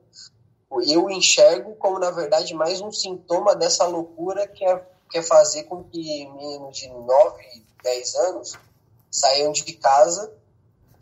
Eu 0.70 1.10
enxergo 1.10 1.74
como, 1.76 1.98
na 1.98 2.10
verdade, 2.10 2.54
mais 2.54 2.80
um 2.80 2.92
sintoma 2.92 3.56
dessa 3.56 3.86
loucura 3.86 4.46
que 4.46 4.64
é, 4.64 4.86
que 5.10 5.18
é 5.18 5.22
fazer 5.22 5.64
com 5.64 5.82
que 5.82 6.26
meninos 6.28 6.76
de 6.76 6.88
9, 6.88 7.64
10 7.82 8.14
anos 8.14 8.52
saiam 9.10 9.50
de 9.50 9.72
casa 9.74 10.32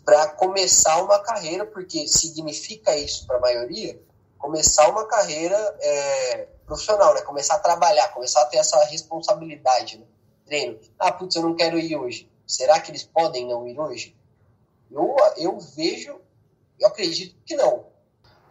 para 0.04 0.28
começar 0.28 1.02
uma 1.02 1.18
carreira, 1.18 1.66
porque 1.66 2.08
significa 2.08 2.96
isso 2.96 3.26
para 3.26 3.37
a 3.37 3.40
maioria, 3.40 4.00
começar 4.38 4.88
uma 4.88 5.06
carreira 5.06 5.56
é, 5.80 6.48
profissional, 6.64 7.12
né? 7.12 7.20
Começar 7.20 7.56
a 7.56 7.58
trabalhar, 7.58 8.08
começar 8.08 8.40
a 8.40 8.46
ter 8.46 8.56
essa 8.56 8.82
responsabilidade, 8.84 9.98
né? 9.98 10.06
treino. 10.48 10.78
Ah, 10.98 11.12
putz, 11.12 11.37
eu 11.37 11.42
não 11.42 11.54
quero 11.54 11.78
ir 11.78 11.94
hoje. 11.94 12.28
Será 12.46 12.80
que 12.80 12.90
eles 12.90 13.04
podem 13.04 13.46
não 13.46 13.68
ir 13.68 13.78
hoje? 13.78 14.16
Eu, 14.90 15.14
eu 15.37 15.60
vejo, 15.60 16.18
eu 16.80 16.88
acredito 16.88 17.37
que 17.44 17.54
não. 17.54 17.87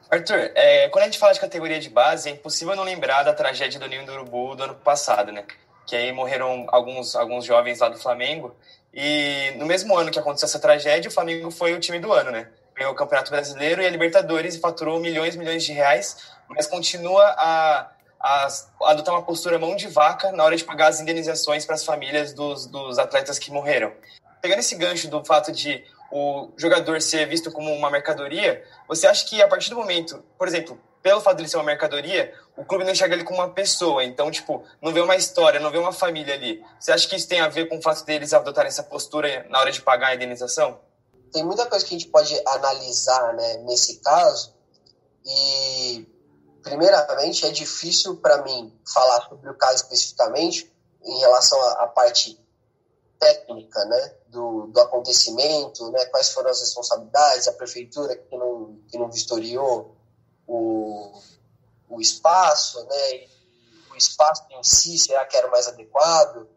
Arthur, 0.10 0.52
é, 0.56 0.90
quando 0.90 1.04
a 1.04 1.06
gente 1.08 1.20
fala 1.20 1.34
de 1.34 1.40
categoria 1.40 1.80
de 1.80 1.90
base, 1.90 2.30
é 2.30 2.32
impossível 2.32 2.76
não 2.76 2.84
lembrar 2.84 3.24
da 3.24 3.34
tragédia 3.34 3.80
do 3.80 3.88
Ninho 3.88 4.06
do 4.06 4.14
Urubu 4.14 4.56
do 4.56 4.64
ano 4.64 4.76
passado, 4.76 5.32
né? 5.32 5.44
Que 5.86 5.96
aí 5.96 6.12
morreram 6.12 6.66
alguns, 6.70 7.16
alguns 7.16 7.46
jovens 7.46 7.80
lá 7.80 7.90
do 7.90 7.98
Flamengo. 7.98 8.56
E 8.94 9.54
no 9.58 9.66
mesmo 9.66 9.98
ano 9.98 10.12
que 10.12 10.20
aconteceu 10.20 10.48
essa 10.48 10.60
tragédia, 10.60 11.10
o 11.10 11.14
Flamengo 11.14 11.52
foi 11.52 11.74
o 11.74 11.80
time 11.80 12.00
do 12.00 12.12
ano, 12.14 12.32
né? 12.32 12.48
ganhou 12.78 12.94
o 12.94 12.96
Campeonato 12.96 13.32
Brasileiro 13.32 13.82
e 13.82 13.86
a 13.86 13.90
Libertadores 13.90 14.56
e 14.56 14.60
faturou 14.60 15.00
milhões 15.00 15.34
e 15.34 15.38
milhões 15.38 15.64
de 15.64 15.74
reais, 15.74 16.18
mas 16.48 16.68
continua 16.68 17.24
a, 17.24 17.90
a, 18.20 18.48
a, 18.48 18.92
adotar 18.92 19.16
uma 19.16 19.24
postura 19.24 19.58
mão 19.58 19.76
de 19.76 19.88
vaca 19.88 20.32
na 20.32 20.44
hora 20.44 20.56
de 20.56 20.64
pagar 20.64 20.88
as 20.88 21.02
indenizações 21.02 21.66
para 21.66 21.74
as 21.74 21.84
famílias 21.84 22.34
dos, 22.34 22.68
dos 22.68 23.00
atletas 23.00 23.40
que 23.40 23.52
morreram. 23.52 23.92
Pegando 24.42 24.60
esse 24.60 24.76
gancho 24.76 25.10
do 25.10 25.26
fato 25.26 25.52
de 25.52 25.84
o 26.12 26.52
jogador 26.58 27.02
ser 27.02 27.28
visto 27.28 27.52
como 27.52 27.74
uma 27.74 27.90
mercadoria, 27.90 28.64
você 28.88 29.08
acha 29.08 29.26
que 29.26 29.42
a 29.42 29.48
partir 29.48 29.70
do 29.70 29.76
momento, 29.76 30.24
por 30.38 30.48
exemplo, 30.48 30.80
pelo 31.02 31.22
fato 31.22 31.38
de 31.38 31.44
ele 31.44 31.50
ser 31.50 31.58
uma 31.58 31.64
mercadoria, 31.64 32.34
o 32.56 32.66
clube 32.66 32.84
não 32.84 32.92
enxerga 32.92 33.16
ele 33.16 33.24
como 33.24 33.40
uma 33.40 33.50
pessoa. 33.50 34.04
Então, 34.04 34.30
tipo, 34.30 34.64
não 34.82 34.92
vê 34.92 35.00
uma 35.00 35.16
história, 35.16 35.60
não 35.60 35.72
vê 35.72 35.78
uma 35.78 35.94
família 35.94 36.34
ali. 36.34 36.64
Você 36.80 36.92
acha 36.92 37.08
que 37.08 37.16
isso 37.16 37.28
tem 37.28 37.40
a 37.40 37.48
ver 37.48 37.70
com 37.70 37.78
o 37.78 37.82
fato 37.82 38.04
deles 38.04 38.34
adotarem 38.34 38.68
essa 38.68 38.84
postura 38.84 39.46
na 39.50 39.60
hora 39.60 39.72
de 39.72 39.82
pagar 39.82 40.10
a 40.10 40.16
indenização? 40.16 40.80
Tem 41.32 41.44
muita 41.44 41.66
coisa 41.66 41.86
que 41.86 41.96
a 41.96 41.98
gente 41.98 42.10
pode 42.10 42.42
analisar 42.46 43.34
né, 43.36 43.58
nesse 43.60 44.02
caso. 44.02 44.54
E, 45.26 46.08
primeiramente, 46.64 47.46
é 47.46 47.52
difícil 47.52 48.18
para 48.18 48.42
mim 48.44 48.74
falar 48.94 49.28
sobre 49.30 49.50
o 49.50 49.54
caso 49.54 49.76
especificamente 49.76 50.72
em 51.04 51.20
relação 51.20 51.62
à 51.80 51.88
parte 51.88 52.40
técnica 53.20 53.84
né, 53.86 54.16
do, 54.28 54.68
do 54.68 54.80
acontecimento, 54.80 55.92
né, 55.92 56.06
quais 56.06 56.30
foram 56.30 56.50
as 56.50 56.60
responsabilidades, 56.60 57.48
a 57.48 57.54
prefeitura 57.54 58.16
que 58.16 58.38
não, 58.38 58.80
que 58.88 58.98
não 58.98 59.12
vistoriou 59.12 59.96
o, 60.48 61.12
o 61.90 62.00
espaço, 62.00 62.84
né, 62.86 63.28
o 63.92 63.96
espaço 63.96 64.44
em 64.52 64.64
si, 64.64 64.98
será 64.98 65.26
que 65.26 65.36
era 65.36 65.48
o 65.48 65.52
mais 65.52 65.68
adequado? 65.68 66.48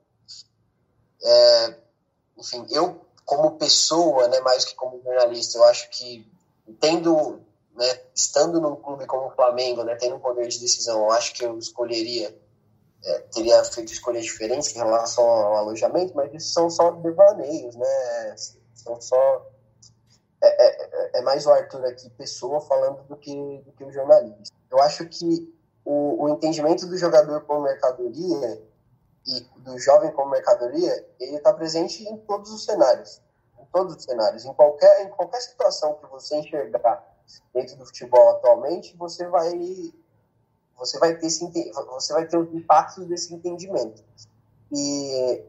É, 1.22 1.76
enfim, 2.38 2.66
eu, 2.70 3.00
como 3.24 3.58
pessoa, 3.58 4.28
né, 4.28 4.40
mais 4.40 4.64
que 4.64 4.74
como 4.74 5.02
jornalista, 5.02 5.58
eu 5.58 5.64
acho 5.64 5.88
que, 5.90 6.30
tendo, 6.80 7.40
né, 7.74 8.00
estando 8.14 8.60
num 8.60 8.76
clube 8.76 9.06
como 9.06 9.28
o 9.28 9.34
Flamengo, 9.34 9.84
né, 9.84 9.94
tendo 9.96 10.16
um 10.16 10.20
poder 10.20 10.48
de 10.48 10.58
decisão, 10.58 11.00
eu 11.00 11.10
acho 11.12 11.34
que 11.34 11.44
eu 11.44 11.58
escolheria 11.58 12.36
é, 13.04 13.18
teria 13.32 13.62
feito 13.64 13.92
escolhas 13.92 14.24
diferentes 14.24 14.74
em 14.74 14.78
relação 14.78 15.24
ao 15.24 15.56
alojamento, 15.56 16.14
mas 16.14 16.32
isso 16.34 16.52
são 16.52 16.68
só 16.68 16.90
devaneios, 16.92 17.74
né? 17.76 18.34
São 18.74 19.00
só. 19.00 19.46
É, 20.42 20.66
é, 20.66 21.18
é, 21.18 21.22
mais 21.22 21.46
o 21.46 21.50
Arthur 21.50 21.84
aqui, 21.84 22.08
pessoa, 22.10 22.60
falando 22.60 23.02
do 23.04 23.16
que, 23.16 23.34
do 23.64 23.72
que 23.72 23.84
o 23.84 23.92
jornalista. 23.92 24.54
Eu 24.70 24.80
acho 24.80 25.06
que 25.06 25.52
o, 25.84 26.24
o 26.24 26.28
entendimento 26.30 26.86
do 26.86 26.96
jogador 26.96 27.42
como 27.42 27.62
mercadoria 27.62 28.62
e 29.26 29.40
do 29.58 29.78
jovem 29.78 30.10
como 30.12 30.30
mercadoria, 30.30 31.06
ele 31.18 31.36
está 31.36 31.52
presente 31.52 32.04
em 32.04 32.16
todos 32.18 32.50
os 32.50 32.64
cenários. 32.64 33.20
Em 33.58 33.64
todos 33.66 33.96
os 33.96 34.04
cenários. 34.04 34.44
Em 34.44 34.54
qualquer, 34.54 35.02
em 35.02 35.10
qualquer 35.10 35.40
situação 35.40 35.94
que 35.94 36.06
você 36.06 36.36
enxergar 36.36 37.04
dentro 37.52 37.76
do 37.76 37.84
futebol 37.84 38.30
atualmente, 38.30 38.96
você 38.96 39.26
vai 39.26 39.52
você 40.80 40.98
vai 40.98 41.14
ter 41.14 41.26
esse, 41.26 41.44
você 41.90 42.12
vai 42.14 42.26
ter 42.26 42.38
os 42.38 42.52
impactos 42.54 43.06
desse 43.06 43.34
entendimento. 43.34 44.02
E 44.72 45.44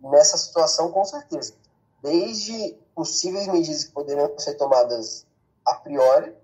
nessa 0.00 0.36
situação, 0.36 0.90
com 0.90 1.04
certeza, 1.04 1.54
desde 2.02 2.76
possíveis 2.92 3.46
medidas 3.46 3.84
que 3.84 3.92
poderiam 3.92 4.36
ser 4.38 4.54
tomadas 4.54 5.24
a 5.64 5.74
priori 5.74 6.34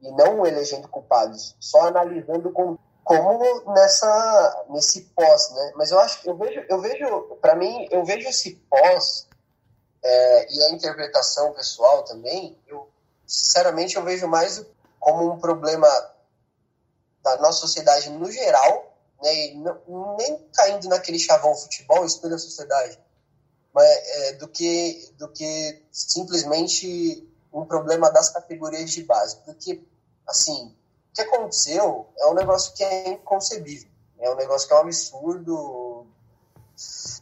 e 0.00 0.10
não 0.12 0.46
elegendo 0.46 0.88
culpados, 0.88 1.54
só 1.60 1.82
analisando 1.82 2.50
como, 2.50 2.78
como 3.04 3.72
nessa 3.74 4.64
nesse 4.70 5.02
pós, 5.14 5.50
né? 5.50 5.72
Mas 5.76 5.90
eu 5.90 6.00
acho, 6.00 6.26
eu 6.26 6.36
vejo, 6.36 6.64
eu 6.66 6.80
vejo, 6.80 7.36
para 7.42 7.54
mim, 7.54 7.86
eu 7.90 8.04
vejo 8.06 8.26
esse 8.26 8.54
pós 8.70 9.28
é, 10.02 10.54
e 10.54 10.62
a 10.62 10.70
interpretação 10.70 11.52
pessoal 11.52 12.04
também. 12.04 12.58
Eu 12.66 12.88
sinceramente 13.26 13.96
eu 13.96 14.02
vejo 14.02 14.26
mais 14.26 14.64
como 14.98 15.30
um 15.30 15.38
problema 15.38 15.86
da 17.24 17.38
nossa 17.38 17.60
sociedade 17.60 18.10
no 18.10 18.30
geral, 18.30 18.94
né, 19.22 19.46
e 19.46 19.54
não, 19.56 20.16
nem 20.18 20.38
caindo 20.52 20.88
naquele 20.88 21.18
chavão 21.18 21.56
futebol, 21.56 22.04
isso 22.04 22.20
toda 22.20 22.34
a 22.34 22.38
sociedade, 22.38 23.00
mas, 23.72 23.88
é, 23.88 24.32
do, 24.34 24.46
que, 24.46 25.10
do 25.18 25.28
que 25.28 25.82
simplesmente 25.90 27.26
um 27.52 27.64
problema 27.64 28.10
das 28.10 28.30
categorias 28.30 28.90
de 28.90 29.02
base. 29.02 29.38
Porque, 29.44 29.82
assim, 30.26 30.76
o 31.10 31.14
que 31.14 31.22
aconteceu 31.22 32.06
é 32.18 32.26
um 32.26 32.34
negócio 32.34 32.74
que 32.74 32.84
é 32.84 33.08
inconcebível, 33.12 33.88
é 34.18 34.30
um 34.30 34.36
negócio 34.36 34.68
que 34.68 34.74
é 34.74 34.76
um 34.76 34.80
absurdo, 34.80 36.06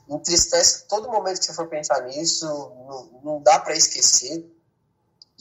entristece 0.08 0.86
todo 0.86 1.10
momento 1.10 1.38
que 1.38 1.44
você 1.44 1.54
for 1.54 1.68
pensar 1.68 2.02
nisso, 2.02 2.46
não, 2.46 3.20
não 3.22 3.42
dá 3.42 3.58
para 3.60 3.76
esquecer. 3.76 4.44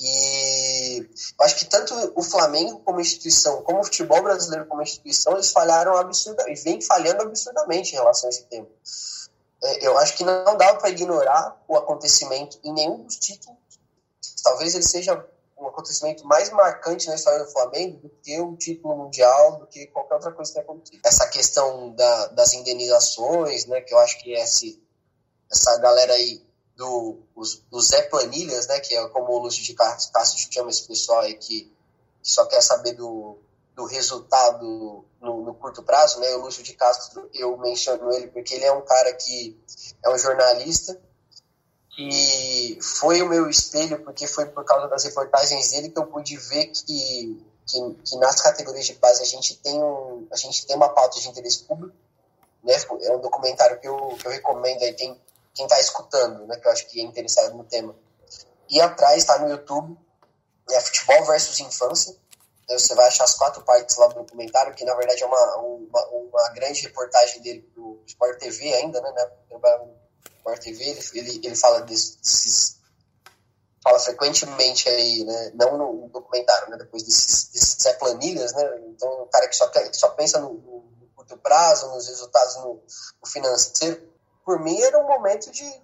E 0.03 1.07
eu 1.37 1.45
acho 1.45 1.57
que 1.57 1.65
tanto 1.65 1.93
o 2.15 2.23
Flamengo 2.23 2.79
como 2.79 2.99
instituição, 2.99 3.61
como 3.61 3.81
o 3.81 3.83
futebol 3.83 4.23
brasileiro 4.23 4.65
como 4.65 4.81
instituição, 4.81 5.33
eles 5.33 5.51
falharam 5.51 5.95
absurdamente, 5.95 6.59
e 6.59 6.63
vem 6.63 6.81
falhando 6.81 7.21
absurdamente 7.21 7.91
em 7.91 7.97
relação 7.97 8.27
a 8.27 8.31
esse 8.31 8.43
tema. 8.45 8.67
É, 9.63 9.85
eu 9.85 9.95
acho 9.99 10.17
que 10.17 10.23
não 10.23 10.57
dá 10.57 10.73
para 10.73 10.89
ignorar 10.89 11.61
o 11.67 11.77
acontecimento 11.77 12.59
em 12.63 12.73
nenhum 12.73 13.03
dos 13.03 13.17
títulos. 13.17 13.59
Talvez 14.43 14.73
ele 14.73 14.87
seja 14.87 15.23
um 15.55 15.67
acontecimento 15.67 16.25
mais 16.25 16.49
marcante 16.49 17.07
na 17.07 17.13
história 17.13 17.45
do 17.45 17.51
Flamengo 17.51 17.99
do 17.99 18.09
que 18.09 18.39
o 18.39 18.57
título 18.57 18.97
mundial, 18.97 19.59
do 19.59 19.67
que 19.67 19.85
qualquer 19.85 20.15
outra 20.15 20.31
coisa 20.31 20.49
que 20.49 20.55
tenha 20.55 20.63
acontecido. 20.63 21.01
Essa 21.05 21.27
questão 21.27 21.91
da, 21.91 22.27
das 22.29 22.53
indenizações, 22.53 23.67
né, 23.67 23.81
que 23.81 23.93
eu 23.93 23.99
acho 23.99 24.19
que 24.19 24.33
esse, 24.33 24.81
essa 25.51 25.77
galera 25.77 26.13
aí 26.13 26.43
do, 26.81 27.19
os, 27.35 27.61
do 27.69 27.79
Zé 27.79 28.01
Planilhas, 28.03 28.65
né, 28.65 28.79
que 28.79 28.95
é 28.95 29.07
como 29.09 29.31
o 29.31 29.37
Lúcio 29.37 29.63
de 29.63 29.75
Castro 29.75 30.11
chama 30.51 30.71
esse 30.71 30.87
pessoal 30.87 31.19
aí 31.19 31.35
que, 31.35 31.71
que 32.23 32.31
só 32.33 32.43
quer 32.47 32.61
saber 32.61 32.93
do, 32.93 33.37
do 33.75 33.85
resultado 33.85 35.05
no, 35.21 35.43
no, 35.43 35.53
curto 35.53 35.83
prazo, 35.83 36.19
né? 36.19 36.33
O 36.33 36.41
Lúcio 36.41 36.63
de 36.63 36.73
Castro, 36.73 37.29
eu 37.35 37.55
menciono 37.57 38.11
ele 38.11 38.27
porque 38.27 38.55
ele 38.55 38.65
é 38.65 38.71
um 38.71 38.81
cara 38.81 39.13
que 39.13 39.55
é 40.03 40.09
um 40.09 40.17
jornalista 40.17 40.99
que 41.95 42.79
foi 42.81 43.21
o 43.21 43.29
meu 43.29 43.47
espelho, 43.47 44.03
porque 44.03 44.25
foi 44.25 44.47
por 44.47 44.65
causa 44.65 44.87
das 44.87 45.03
reportagens 45.03 45.69
dele 45.69 45.89
que 45.89 45.99
eu 45.99 46.07
pude 46.07 46.35
ver 46.35 46.67
que, 46.67 47.45
que, 47.67 47.93
que 48.05 48.15
nas 48.17 48.41
categorias 48.41 48.87
de 48.87 48.95
base 48.95 49.21
a 49.21 49.25
gente 49.25 49.55
tem, 49.57 49.79
um, 49.83 50.27
a 50.31 50.35
gente 50.35 50.65
tem 50.65 50.75
uma 50.75 50.89
pauta 50.89 51.19
de 51.19 51.27
interesse 51.27 51.63
público, 51.63 51.95
né? 52.63 52.73
É 53.03 53.15
um 53.15 53.19
documentário 53.19 53.79
que 53.79 53.87
eu, 53.87 54.17
que 54.19 54.25
eu 54.25 54.31
recomendo 54.31 54.81
aí, 54.81 54.93
tem 54.93 55.15
quem 55.53 55.65
está 55.65 55.79
escutando, 55.79 56.47
né, 56.47 56.57
que 56.57 56.67
eu 56.67 56.71
acho 56.71 56.87
que 56.87 56.99
é 56.99 57.03
interessado 57.03 57.55
no 57.55 57.63
tema, 57.63 57.95
e 58.69 58.79
atrás 58.79 59.17
está 59.17 59.37
no 59.39 59.49
YouTube, 59.49 59.97
é 60.69 60.79
Futebol 60.79 61.25
versus 61.25 61.59
Infância. 61.59 62.15
Então, 62.63 62.79
você 62.79 62.95
vai 62.95 63.07
achar 63.07 63.25
as 63.25 63.33
quatro 63.33 63.61
partes 63.63 63.97
lá 63.97 64.07
do 64.07 64.15
documentário, 64.15 64.73
que 64.73 64.85
na 64.85 64.95
verdade 64.95 65.21
é 65.21 65.25
uma, 65.25 65.57
uma, 65.57 66.07
uma 66.07 66.49
grande 66.51 66.81
reportagem 66.81 67.41
dele 67.41 67.61
para 67.73 67.83
o 67.83 68.01
Sport 68.05 68.39
TV 68.39 68.73
ainda, 68.73 69.01
né? 69.01 69.11
né 69.11 69.29
Sport 70.37 70.61
TV, 70.61 70.83
ele, 70.83 71.01
ele, 71.13 71.41
ele 71.47 71.55
fala 71.55 71.81
desses, 71.81 72.79
fala 73.83 73.99
frequentemente 73.99 74.87
aí, 74.87 75.23
né? 75.23 75.51
Não 75.55 75.77
no 75.77 76.09
documentário, 76.09 76.69
né? 76.69 76.77
Depois 76.77 77.03
desses, 77.03 77.49
desses 77.49 77.77
Zé 77.81 77.93
Planilhas, 77.93 78.53
né? 78.53 78.63
Então, 78.87 79.23
o 79.23 79.27
cara 79.27 79.47
que 79.47 79.55
só, 79.55 79.67
quer, 79.67 79.93
só 79.93 80.09
pensa 80.09 80.39
no, 80.39 80.53
no 80.53 81.09
curto 81.15 81.37
prazo, 81.37 81.89
nos 81.89 82.07
resultados 82.07 82.55
no, 82.57 82.81
no 83.21 83.29
financeiro, 83.29 84.11
por 84.51 84.59
mim 84.59 84.81
era 84.81 84.99
um 84.99 85.07
momento 85.07 85.49
de, 85.49 85.81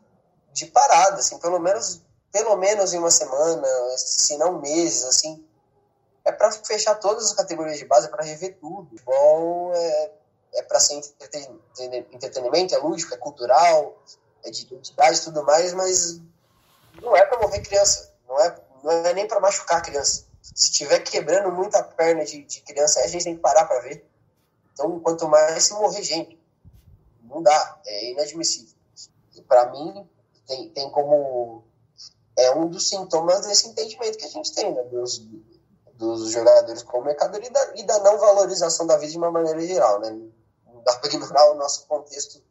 de 0.52 0.66
parada, 0.66 1.20
assim, 1.20 1.40
pelo 1.40 1.58
menos 1.58 2.02
pelo 2.30 2.58
menos 2.58 2.94
em 2.94 2.98
uma 2.98 3.10
semana, 3.10 3.66
se 3.96 4.38
não 4.38 4.60
meses, 4.60 5.06
assim, 5.06 5.48
é 6.26 6.32
para 6.34 6.52
fechar 6.52 6.96
todas 6.96 7.28
as 7.28 7.34
categorias 7.34 7.78
de 7.80 7.86
base, 7.86 8.08
é 8.08 8.10
para 8.10 8.26
rever 8.26 8.58
tudo. 8.60 8.90
Bom, 9.06 9.72
é, 9.74 10.12
é 10.56 10.62
para 10.64 10.82
ser 10.82 11.02
entretenimento, 12.12 12.76
é 12.76 12.78
lúdico, 12.78 13.14
é 13.14 13.18
cultural, 13.18 13.98
é 14.44 14.52
de 14.52 14.64
identidade 14.64 15.18
e 15.18 15.24
tudo 15.24 15.44
mais, 15.46 15.74
mas 15.74 16.22
não 17.02 17.16
é 17.16 17.26
para 17.26 17.40
morrer 17.40 17.62
criança, 17.62 18.14
não 18.28 18.38
é, 18.42 18.56
não 18.84 18.92
é 18.92 19.14
nem 19.14 19.26
para 19.26 19.40
machucar 19.40 19.82
criança. 19.82 20.26
Se 20.42 20.74
tiver 20.74 21.00
quebrando 21.00 21.50
muita 21.54 21.82
perna 21.82 22.26
de, 22.26 22.44
de 22.44 22.62
criança, 22.62 23.00
a 23.00 23.08
gente 23.08 23.24
tem 23.24 23.36
que 23.36 23.42
parar 23.42 23.66
para 23.66 23.80
ver. 23.80 24.06
Então, 24.74 25.00
quanto 25.00 25.30
mais 25.30 25.64
se 25.64 25.74
morrer 25.74 26.04
gente. 26.04 26.37
Não 27.28 27.42
dá, 27.42 27.82
é 27.86 28.12
inadmissível. 28.12 28.76
Para 29.48 29.72
mim, 29.72 30.08
tem, 30.48 30.70
tem 30.70 30.90
como. 30.92 31.64
É 32.36 32.52
um 32.56 32.68
dos 32.68 32.88
sintomas 32.88 33.46
desse 33.46 33.68
entendimento 33.68 34.18
que 34.18 34.26
a 34.26 34.30
gente 34.30 34.54
tem, 34.54 34.74
né? 34.74 34.84
Dos, 34.84 35.22
dos 35.94 36.32
jogadores 36.32 36.84
como 36.84 37.06
mercadoria 37.06 37.48
e 37.48 37.52
da, 37.52 37.76
e 37.76 37.84
da 37.84 38.00
não 38.00 38.18
valorização 38.18 38.86
da 38.86 38.98
vida 38.98 39.12
de 39.12 39.18
uma 39.18 39.32
maneira 39.32 39.60
geral, 39.62 40.00
né? 40.00 40.12
Não 40.66 40.84
dá 40.84 40.96
para 40.96 41.10
ignorar 41.10 41.52
o 41.52 41.56
nosso 41.56 41.86
contexto 41.88 42.42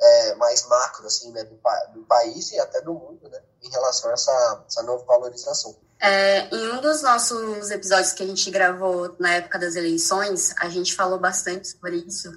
é, 0.00 0.34
mais 0.34 0.66
macro, 0.66 1.06
assim, 1.06 1.30
né? 1.30 1.44
Do, 1.44 1.58
do, 1.94 2.04
país 2.06 2.52
e 2.52 2.58
até 2.58 2.80
do 2.80 2.92
mundo, 2.92 3.28
né? 3.28 3.40
Em 3.62 3.70
relação 3.70 4.10
a 4.10 4.14
essa, 4.14 4.64
essa 4.66 4.82
não 4.82 4.98
valorização. 4.98 5.76
É, 6.00 6.48
em 6.52 6.72
um 6.72 6.80
dos 6.80 7.00
nossos 7.02 7.70
episódios 7.70 8.12
que 8.12 8.24
a 8.24 8.26
gente 8.26 8.50
gravou 8.50 9.14
na 9.20 9.34
época 9.34 9.58
das 9.58 9.76
eleições, 9.76 10.52
a 10.58 10.68
gente 10.68 10.94
falou 10.94 11.18
bastante 11.18 11.68
sobre 11.68 11.96
isso 11.98 12.32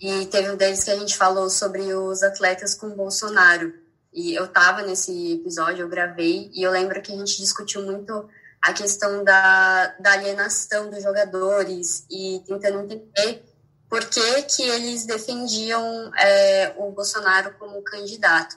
e 0.00 0.26
teve 0.26 0.50
um 0.50 0.56
deles 0.56 0.82
que 0.82 0.90
a 0.90 0.98
gente 0.98 1.16
falou 1.16 1.50
sobre 1.50 1.92
os 1.92 2.22
atletas 2.22 2.74
com 2.74 2.90
Bolsonaro. 2.90 3.74
e 4.12 4.34
eu 4.34 4.48
tava 4.48 4.82
nesse 4.82 5.34
episódio, 5.34 5.82
eu 5.82 5.88
gravei, 5.88 6.50
e 6.52 6.62
eu 6.62 6.72
lembro 6.72 7.00
que 7.00 7.12
a 7.12 7.16
gente 7.16 7.36
discutiu 7.36 7.82
muito 7.82 8.28
a 8.60 8.72
questão 8.72 9.22
da, 9.22 9.86
da 10.00 10.12
alienação 10.12 10.90
dos 10.90 11.02
jogadores 11.02 12.04
e 12.10 12.42
tentando 12.46 12.80
entender 12.80 13.44
por 13.88 14.04
que, 14.06 14.42
que 14.42 14.62
eles 14.62 15.04
defendiam 15.04 16.10
é, 16.16 16.74
o 16.76 16.90
Bolsonaro 16.90 17.54
como 17.58 17.82
candidato. 17.82 18.56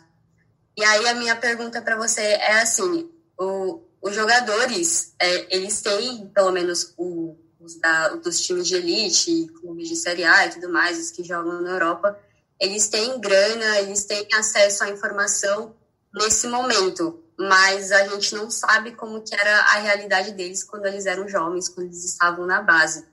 E 0.75 0.83
aí 0.83 1.07
a 1.07 1.13
minha 1.15 1.35
pergunta 1.35 1.81
para 1.81 1.95
você 1.95 2.21
é 2.21 2.61
assim, 2.61 3.11
o, 3.39 3.81
os 4.01 4.15
jogadores, 4.15 5.13
é, 5.19 5.55
eles 5.55 5.81
têm, 5.81 6.27
pelo 6.29 6.51
menos 6.51 6.93
o, 6.97 7.35
os 7.63 7.75
da, 7.75 8.09
dos 8.09 8.41
times 8.41 8.67
de 8.67 8.75
elite, 8.75 9.47
clubes 9.59 9.87
de 9.87 9.95
Série 9.95 10.23
A 10.23 10.45
e 10.45 10.49
tudo 10.51 10.69
mais, 10.69 10.99
os 10.99 11.11
que 11.11 11.23
jogam 11.23 11.61
na 11.61 11.71
Europa, 11.71 12.19
eles 12.59 12.87
têm 12.89 13.19
grana, 13.19 13.79
eles 13.79 14.05
têm 14.05 14.27
acesso 14.33 14.83
à 14.83 14.89
informação 14.89 15.75
nesse 16.13 16.47
momento, 16.47 17.23
mas 17.37 17.91
a 17.91 18.07
gente 18.07 18.35
não 18.35 18.51
sabe 18.51 18.91
como 18.91 19.21
que 19.21 19.33
era 19.33 19.59
a 19.59 19.79
realidade 19.79 20.31
deles 20.33 20.63
quando 20.63 20.85
eles 20.85 21.05
eram 21.05 21.27
jovens, 21.27 21.69
quando 21.69 21.87
eles 21.87 22.03
estavam 22.03 22.45
na 22.45 22.61
base. 22.61 23.05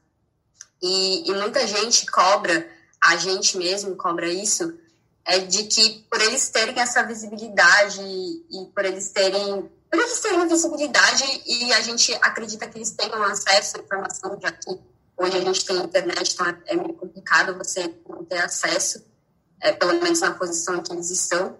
E, 0.82 1.30
e 1.30 1.32
muita 1.34 1.66
gente 1.66 2.06
cobra, 2.06 2.68
a 3.02 3.16
gente 3.16 3.56
mesmo 3.56 3.96
cobra 3.96 4.28
isso, 4.28 4.76
é 5.24 5.38
de 5.38 5.64
que 5.64 6.06
por 6.10 6.20
eles 6.20 6.48
terem 6.48 6.78
essa 6.78 7.02
visibilidade 7.02 8.00
e 8.02 8.66
por 8.74 8.84
eles 8.84 9.10
terem 9.10 9.70
eles 9.92 10.20
terem 10.20 10.46
visibilidade 10.46 11.24
e 11.46 11.72
a 11.72 11.80
gente 11.80 12.12
acredita 12.22 12.68
que 12.68 12.78
eles 12.78 12.90
tenham 12.90 13.22
acesso 13.24 13.78
à 13.78 13.80
informação, 13.80 14.38
já 14.40 14.52
que 14.52 14.78
hoje 15.16 15.36
a 15.36 15.40
gente 15.40 15.64
tem 15.64 15.76
internet, 15.76 16.32
então 16.32 16.46
é 16.66 16.76
meio 16.76 16.94
complicado 16.94 17.56
você 17.56 17.94
não 18.08 18.24
ter 18.24 18.38
acesso, 18.38 19.04
é, 19.60 19.72
pelo 19.72 20.00
menos 20.00 20.20
na 20.20 20.32
posição 20.32 20.76
em 20.76 20.82
que 20.82 20.92
eles 20.92 21.10
estão, 21.10 21.56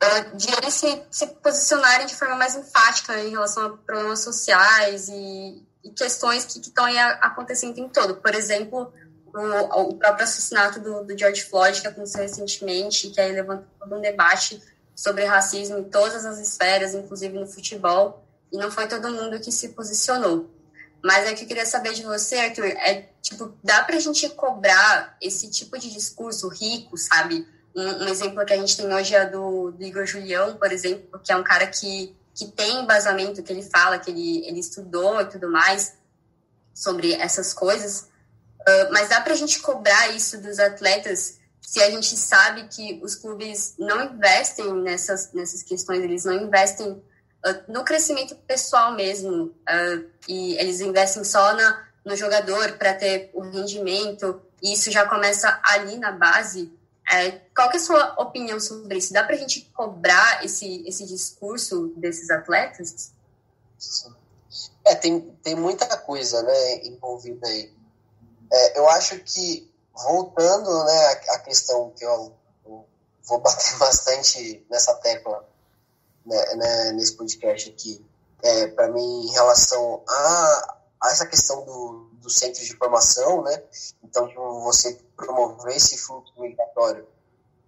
é, 0.00 0.20
de 0.34 0.48
eles 0.54 0.74
se, 0.74 1.02
se 1.10 1.26
posicionarem 1.26 2.06
de 2.06 2.14
forma 2.14 2.36
mais 2.36 2.54
enfática 2.54 3.18
em 3.20 3.30
relação 3.30 3.66
a 3.66 3.76
problemas 3.76 4.20
sociais 4.20 5.08
e, 5.08 5.66
e 5.84 5.90
questões 5.90 6.44
que 6.44 6.58
estão 6.58 6.86
acontecendo 7.20 7.78
em 7.78 7.88
todo. 7.88 8.16
Por 8.16 8.34
exemplo, 8.34 8.92
o, 9.34 9.90
o 9.90 9.96
próprio 9.96 10.24
assassinato 10.24 10.80
do, 10.80 11.04
do, 11.04 11.18
George 11.18 11.44
Floyd, 11.44 11.80
que 11.80 11.86
aconteceu 11.86 12.22
recentemente, 12.22 13.10
que 13.10 13.20
aí 13.20 13.32
levantou 13.32 13.66
todo 13.78 13.96
um 13.96 14.00
debate 14.00 14.62
sobre 15.00 15.24
racismo 15.24 15.78
em 15.78 15.84
todas 15.84 16.26
as 16.26 16.38
esferas, 16.38 16.94
inclusive 16.94 17.38
no 17.38 17.46
futebol, 17.46 18.22
e 18.52 18.58
não 18.58 18.70
foi 18.70 18.86
todo 18.86 19.10
mundo 19.10 19.40
que 19.40 19.50
se 19.50 19.70
posicionou. 19.70 20.50
Mas 21.02 21.26
é 21.26 21.32
que 21.32 21.44
eu 21.44 21.48
queria 21.48 21.64
saber 21.64 21.94
de 21.94 22.02
você, 22.02 22.36
Arthur, 22.36 22.66
é 22.66 23.08
tipo, 23.22 23.56
dá 23.64 23.82
pra 23.82 23.98
gente 23.98 24.28
cobrar 24.28 25.16
esse 25.18 25.50
tipo 25.50 25.78
de 25.78 25.90
discurso 25.90 26.48
rico, 26.48 26.98
sabe? 26.98 27.48
Um, 27.74 28.04
um 28.04 28.08
exemplo 28.08 28.44
que 28.44 28.52
a 28.52 28.58
gente 28.58 28.76
tem 28.76 28.92
hoje 28.92 29.14
é 29.14 29.24
do, 29.24 29.70
do, 29.70 29.82
Igor 29.82 30.04
Julião, 30.04 30.58
por 30.58 30.70
exemplo, 30.70 31.18
que 31.18 31.32
é 31.32 31.36
um 31.36 31.44
cara 31.44 31.66
que, 31.66 32.14
que 32.34 32.48
tem 32.48 32.82
embasamento, 32.82 33.42
que 33.42 33.50
ele 33.50 33.62
fala, 33.62 33.98
que 33.98 34.10
ele, 34.10 34.46
ele 34.46 34.60
estudou 34.60 35.18
e 35.22 35.24
tudo 35.24 35.50
mais 35.50 35.94
sobre 36.74 37.14
essas 37.14 37.54
coisas. 37.54 38.10
Uh, 38.60 38.92
mas 38.92 39.08
dá 39.08 39.22
pra 39.22 39.32
gente 39.32 39.60
cobrar 39.60 40.08
isso 40.08 40.36
dos 40.36 40.58
atletas 40.58 41.39
se 41.60 41.80
a 41.80 41.90
gente 41.90 42.16
sabe 42.16 42.68
que 42.68 43.00
os 43.02 43.14
clubes 43.14 43.74
não 43.78 44.02
investem 44.02 44.72
nessas, 44.74 45.32
nessas 45.32 45.62
questões, 45.62 46.02
eles 46.02 46.24
não 46.24 46.34
investem 46.34 46.90
uh, 46.90 47.02
no 47.68 47.84
crescimento 47.84 48.34
pessoal 48.34 48.92
mesmo, 48.94 49.44
uh, 49.44 50.10
e 50.26 50.56
eles 50.58 50.80
investem 50.80 51.22
só 51.22 51.54
na, 51.54 51.86
no 52.04 52.16
jogador 52.16 52.72
para 52.72 52.94
ter 52.94 53.30
o 53.34 53.40
rendimento, 53.40 54.42
e 54.62 54.72
isso 54.72 54.90
já 54.90 55.06
começa 55.06 55.60
ali 55.64 55.96
na 55.96 56.12
base. 56.12 56.72
É, 57.12 57.30
qual 57.54 57.70
é 57.70 57.76
a 57.76 57.80
sua 57.80 58.20
opinião 58.20 58.60
sobre 58.60 58.98
isso? 58.98 59.12
Dá 59.12 59.24
para 59.24 59.34
a 59.34 59.38
gente 59.38 59.62
cobrar 59.74 60.44
esse, 60.44 60.86
esse 60.86 61.04
discurso 61.06 61.92
desses 61.96 62.30
atletas? 62.30 63.12
É, 64.84 64.94
tem, 64.94 65.20
tem 65.42 65.54
muita 65.54 65.86
coisa 65.96 66.42
né, 66.42 66.84
envolvida 66.84 67.46
aí. 67.46 67.72
É, 68.52 68.78
eu 68.78 68.88
acho 68.90 69.18
que 69.20 69.69
voltando 69.94 70.84
né, 70.84 71.06
à 71.30 71.38
questão 71.40 71.90
que 71.90 72.04
eu, 72.04 72.34
vou 73.30 73.38
bater 73.40 73.76
bastante 73.78 74.66
nessa 74.70 74.94
tecla 74.94 75.48
né, 76.26 76.54
né, 76.56 76.92
nesse 76.92 77.16
podcast 77.16 77.70
aqui, 77.70 78.04
é, 78.42 78.66
para 78.68 78.88
mim, 78.88 79.26
em 79.26 79.32
relação 79.32 80.02
a, 80.06 80.76
a 81.02 81.10
essa 81.10 81.26
questão 81.26 81.64
do, 81.64 82.10
do 82.14 82.30
centro 82.30 82.62
de 82.62 82.76
formação, 82.76 83.42
né? 83.42 83.62
Então, 84.02 84.26
de 84.28 84.34
você 84.34 84.98
promover 85.16 85.76
esse 85.76 85.96
fluxo 85.98 86.32
migratório 86.38 87.06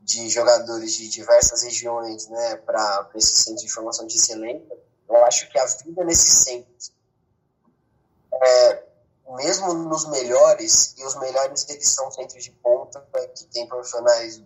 de 0.01 0.29
jogadores 0.29 0.93
de 0.95 1.09
diversas 1.09 1.63
regiões, 1.63 2.29
né, 2.29 2.57
para 2.57 3.09
esse 3.15 3.37
centro 3.37 3.65
de 3.65 3.73
formação 3.73 4.07
de 4.07 4.17
excelência, 4.17 4.77
eu 5.09 5.25
acho 5.25 5.49
que 5.51 5.59
a 5.59 5.67
vida 5.67 6.05
nesses 6.05 6.45
centros 6.45 6.93
é, 8.33 8.83
mesmo 9.31 9.73
nos 9.75 10.09
melhores, 10.09 10.95
e 10.99 11.05
os 11.05 11.15
melhores 11.17 11.69
eles 11.69 11.89
são 11.89 12.11
centros 12.11 12.43
de 12.43 12.51
ponta, 12.51 13.05
que 13.35 13.47
tem 13.47 13.67
profissionais 13.67 14.43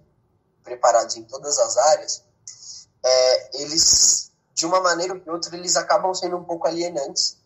preparados 0.63 1.17
em 1.17 1.25
todas 1.25 1.59
as 1.59 1.77
áreas, 1.77 2.25
é, 3.05 3.63
eles, 3.63 4.33
de 4.53 4.67
uma 4.67 4.81
maneira 4.81 5.15
ou 5.15 5.21
de 5.21 5.31
outra, 5.31 5.57
eles 5.57 5.77
acabam 5.77 6.13
sendo 6.13 6.37
um 6.37 6.45
pouco 6.45 6.67
alienantes. 6.67 7.39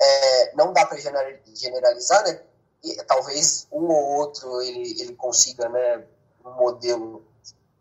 É, 0.00 0.54
não 0.54 0.72
dá 0.72 0.86
para 0.86 0.98
generalizar, 0.98 2.24
né? 2.24 2.40
E, 2.82 3.02
talvez 3.04 3.66
um 3.70 3.84
ou 3.84 4.18
outro 4.18 4.60
ele, 4.62 5.00
ele 5.00 5.14
consiga 5.14 5.68
né, 5.68 6.04
um 6.44 6.52
modelo 6.52 7.24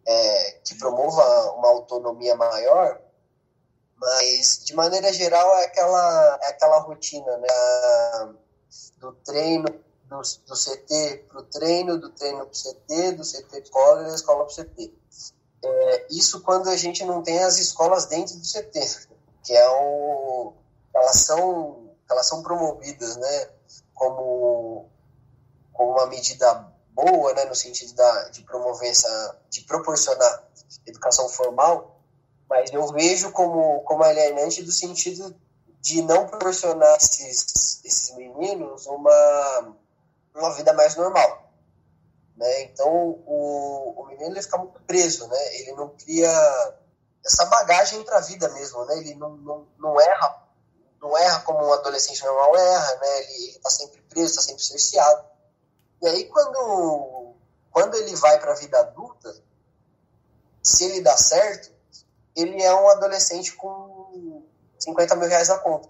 é, 0.05 0.51
que 0.63 0.75
promova 0.75 1.51
uma 1.53 1.69
autonomia 1.69 2.35
maior, 2.35 2.99
mas 3.97 4.63
de 4.65 4.75
maneira 4.75 5.13
geral 5.13 5.55
é 5.57 5.65
aquela, 5.65 6.39
é 6.41 6.47
aquela 6.49 6.79
rotina, 6.79 7.37
né? 7.37 7.47
Do 8.99 9.13
treino 9.13 9.67
do, 10.11 10.21
do 10.21 10.55
CT 10.55 11.25
para 11.29 11.39
o 11.39 11.43
treino, 11.43 11.97
do 11.97 12.09
treino 12.09 12.45
para 12.45 12.47
o 12.47 12.49
CT, 12.49 13.11
do 13.13 13.23
CT 13.23 13.43
para 13.49 13.59
escola 13.59 14.01
e 14.01 14.07
da 14.07 14.15
escola 14.15 14.45
para 14.45 14.53
o 14.53 14.65
CT. 14.65 14.93
É, 15.63 16.07
isso 16.09 16.41
quando 16.41 16.69
a 16.69 16.75
gente 16.75 17.05
não 17.05 17.21
tem 17.21 17.43
as 17.43 17.57
escolas 17.57 18.05
dentro 18.05 18.35
do 18.35 18.45
CT, 18.45 19.07
que 19.43 19.53
é 19.53 19.69
o, 19.69 20.53
elas 20.93 21.17
são 21.21 21.89
elas 22.09 22.27
são 22.27 22.43
promovidas, 22.43 23.15
né, 23.15 23.49
como, 23.93 24.89
como 25.71 25.91
uma 25.91 26.07
medida 26.07 26.69
boa, 26.89 27.33
né, 27.33 27.45
no 27.45 27.55
sentido 27.55 27.93
da, 27.93 28.29
de 28.29 28.43
promover 28.43 28.89
essa, 28.89 29.39
de 29.49 29.61
proporcionar 29.61 30.43
educação 30.85 31.29
formal, 31.29 32.01
mas 32.49 32.71
eu 32.73 32.85
vejo 32.87 33.31
como, 33.31 33.79
como 33.81 34.03
alienante 34.03 34.61
do 34.61 34.71
sentido 34.73 35.33
de 35.81 36.01
não 36.03 36.27
proporcionar 36.27 36.95
esses, 36.95 37.83
esses 37.83 38.15
meninos 38.15 38.85
uma, 38.85 39.75
uma 40.35 40.53
vida 40.53 40.71
mais 40.73 40.95
normal. 40.95 41.51
Né? 42.37 42.63
Então, 42.63 42.89
o, 43.25 43.93
o 43.97 44.05
menino 44.07 44.31
ele 44.31 44.41
fica 44.41 44.57
muito 44.57 44.79
preso, 44.83 45.27
né? 45.27 45.55
ele 45.57 45.73
não 45.73 45.89
cria 45.89 46.31
essa 47.25 47.45
bagagem 47.45 48.03
para 48.03 48.17
a 48.17 48.21
vida 48.21 48.47
mesmo, 48.49 48.85
né? 48.85 48.97
ele 48.97 49.15
não, 49.15 49.35
não, 49.37 49.67
não 49.77 49.99
erra 49.99 50.41
não 51.01 51.17
erra 51.17 51.39
como 51.41 51.65
um 51.65 51.73
adolescente 51.73 52.23
normal 52.23 52.55
erra, 52.55 52.95
né? 52.95 53.23
ele 53.23 53.49
está 53.49 53.69
sempre 53.69 54.01
preso, 54.03 54.29
está 54.29 54.41
sempre 54.43 54.63
cerceado. 54.63 55.25
E 56.01 56.07
aí, 56.07 56.25
quando, 56.25 57.33
quando 57.71 57.95
ele 57.95 58.15
vai 58.15 58.39
para 58.39 58.51
a 58.51 58.55
vida 58.55 58.79
adulta, 58.79 59.35
se 60.61 60.85
ele 60.85 61.01
dá 61.01 61.17
certo, 61.17 61.71
ele 62.35 62.61
é 62.61 62.73
um 62.73 62.87
adolescente 62.89 63.53
com 63.55 63.90
50 64.81 65.15
mil 65.15 65.29
reais 65.29 65.49
na 65.49 65.59
conta. 65.59 65.89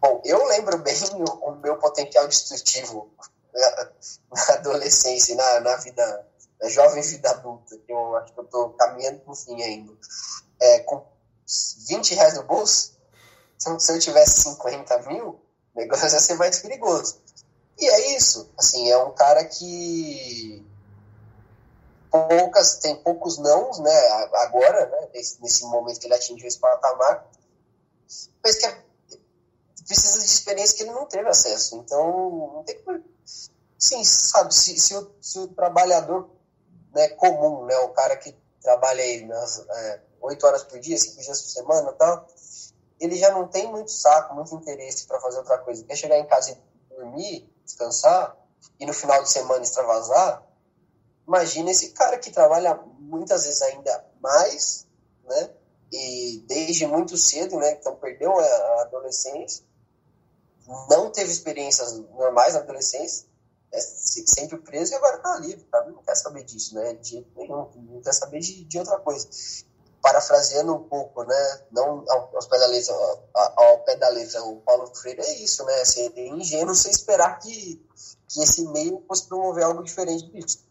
Bom, 0.00 0.22
eu 0.24 0.44
lembro 0.46 0.78
bem 0.78 0.94
o, 1.14 1.24
o 1.48 1.56
meu 1.56 1.78
potencial 1.78 2.26
destrutivo 2.26 3.10
na, 3.54 3.90
na 4.32 4.54
adolescência, 4.54 5.34
na, 5.36 5.60
na 5.60 5.76
vida, 5.76 6.26
na 6.60 6.68
jovem 6.68 7.02
vida 7.02 7.30
adulta, 7.30 7.76
que 7.78 7.92
eu 7.92 8.16
acho 8.16 8.32
que 8.32 8.40
eu 8.40 8.44
estou 8.44 8.70
caminhando 8.70 9.20
para 9.20 9.32
o 9.32 9.36
fim 9.36 9.62
ainda. 9.62 9.92
É, 10.60 10.80
com 10.80 11.04
20 11.88 12.14
reais 12.14 12.34
no 12.34 12.44
bolso, 12.44 12.98
se 13.58 13.92
eu 13.92 13.98
tivesse 13.98 14.42
50 14.42 14.98
mil, 15.02 15.40
o 15.74 15.78
negócio 15.78 16.06
ia 16.08 16.20
ser 16.20 16.34
mais 16.34 16.58
perigoso. 16.60 17.20
E 17.78 17.88
é 17.88 18.16
isso, 18.16 18.52
assim, 18.58 18.90
é 18.90 18.98
um 18.98 19.12
cara 19.12 19.44
que 19.44 20.66
poucas, 22.10 22.76
tem 22.76 22.96
poucos 22.96 23.38
nãos, 23.38 23.78
né, 23.78 24.08
agora, 24.34 24.86
né, 24.86 25.08
nesse, 25.14 25.40
nesse 25.40 25.64
momento 25.64 26.00
que 26.00 26.06
ele 26.06 26.14
atingiu 26.14 26.46
esse 26.46 26.58
patamar, 26.58 27.26
mas 28.42 28.56
que 28.56 28.66
é, 28.66 28.82
precisa 29.86 30.18
de 30.18 30.24
experiência 30.24 30.76
que 30.76 30.82
ele 30.82 30.92
não 30.92 31.06
teve 31.06 31.28
acesso. 31.28 31.76
Então, 31.76 32.52
não 32.54 32.64
tem 32.64 32.80
como. 32.82 33.02
Sim, 33.78 34.04
sabe, 34.04 34.54
se, 34.54 34.78
se, 34.78 34.94
o, 34.94 35.10
se 35.20 35.38
o 35.38 35.48
trabalhador 35.48 36.28
né, 36.92 37.08
comum, 37.10 37.64
né, 37.64 37.76
o 37.78 37.88
cara 37.90 38.16
que 38.16 38.36
trabalha 38.60 39.02
aí 39.02 39.24
nas 39.24 39.58
é, 39.58 40.00
8 40.20 40.46
horas 40.46 40.64
por 40.64 40.78
dia, 40.78 40.98
5 40.98 41.22
dias 41.22 41.40
por 41.40 41.48
semana 41.48 41.92
tal, 41.92 42.26
ele 42.98 43.16
já 43.16 43.30
não 43.30 43.48
tem 43.48 43.70
muito 43.70 43.90
saco, 43.90 44.34
muito 44.34 44.54
interesse 44.54 45.06
para 45.06 45.20
fazer 45.20 45.38
outra 45.38 45.58
coisa. 45.58 45.82
Quer 45.84 45.96
chegar 45.96 46.18
em 46.18 46.26
casa 46.26 46.52
e 46.52 46.94
dormir, 46.94 47.50
descansar, 47.64 48.36
e 48.78 48.84
no 48.84 48.92
final 48.92 49.22
de 49.22 49.30
semana 49.30 49.62
extravasar, 49.62 50.42
imagina 51.30 51.70
esse 51.70 51.90
cara 51.90 52.18
que 52.18 52.32
trabalha 52.32 52.74
muitas 52.98 53.44
vezes 53.44 53.62
ainda 53.62 54.04
mais, 54.20 54.84
né? 55.24 55.50
E 55.92 56.44
desde 56.48 56.86
muito 56.88 57.16
cedo, 57.16 57.56
né? 57.56 57.72
Então 57.72 57.94
perdeu 57.94 58.36
a 58.36 58.82
adolescência, 58.82 59.64
não 60.88 61.10
teve 61.10 61.30
experiências 61.30 61.96
normais 62.10 62.54
na 62.54 62.60
adolescência, 62.60 63.28
é 63.72 63.80
sempre 63.80 64.58
preso 64.58 64.92
e 64.92 64.96
agora 64.96 65.18
tá 65.18 65.36
livre, 65.36 65.64
tá? 65.70 65.84
Não 65.84 66.02
quer 66.02 66.16
saber 66.16 66.42
disso, 66.42 66.74
né? 66.74 66.94
De 66.94 67.24
nenhum, 67.36 67.70
não 67.76 68.02
quer 68.02 68.12
saber 68.12 68.40
de, 68.40 68.64
de 68.64 68.78
outra 68.78 68.98
coisa. 68.98 69.28
Parafraseando 70.02 70.74
um 70.74 70.82
pouco, 70.82 71.22
né? 71.22 71.60
Não 71.70 72.04
ao, 72.08 72.36
ao, 72.36 73.84
pé 73.84 73.94
da 73.96 74.08
letra, 74.08 74.42
o 74.42 74.56
Paulo 74.62 74.92
Freire 74.96 75.20
é 75.20 75.38
isso, 75.42 75.64
né? 75.64 75.84
Ser 75.84 76.12
ingênuo 76.18 76.74
sem 76.74 76.90
esperar 76.90 77.38
que, 77.38 77.86
que 78.26 78.42
esse 78.42 78.66
meio 78.68 79.04
fosse 79.06 79.28
promover 79.28 79.62
algo 79.62 79.84
diferente 79.84 80.26
disso 80.32 80.69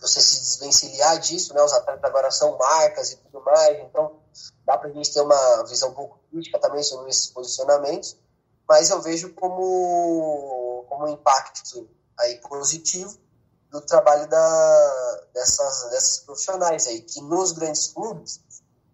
você 0.00 0.20
se 0.20 0.40
desvencilhar 0.40 1.18
disso, 1.18 1.52
né? 1.54 1.62
Os 1.62 1.72
atletas 1.72 2.04
agora 2.04 2.30
são 2.30 2.56
marcas 2.56 3.12
e 3.12 3.16
tudo 3.16 3.42
mais, 3.42 3.78
então 3.80 4.20
dá 4.64 4.78
para 4.78 4.88
a 4.88 4.92
gente 4.92 5.12
ter 5.12 5.20
uma 5.20 5.64
visão 5.64 5.90
um 5.90 5.94
pouco 5.94 6.18
crítica 6.30 6.58
também 6.58 6.82
sobre 6.82 7.10
esses 7.10 7.26
posicionamentos, 7.28 8.16
mas 8.68 8.90
eu 8.90 9.00
vejo 9.00 9.34
como, 9.34 10.84
como 10.88 11.06
um 11.06 11.08
impacto 11.08 11.88
aí 12.18 12.40
positivo 12.40 13.18
do 13.70 13.80
trabalho 13.80 14.28
da, 14.28 15.26
dessas, 15.32 15.90
dessas 15.90 16.18
profissionais 16.20 16.86
aí, 16.86 17.02
que 17.02 17.20
nos 17.20 17.52
grandes 17.52 17.88
clubes, 17.88 18.40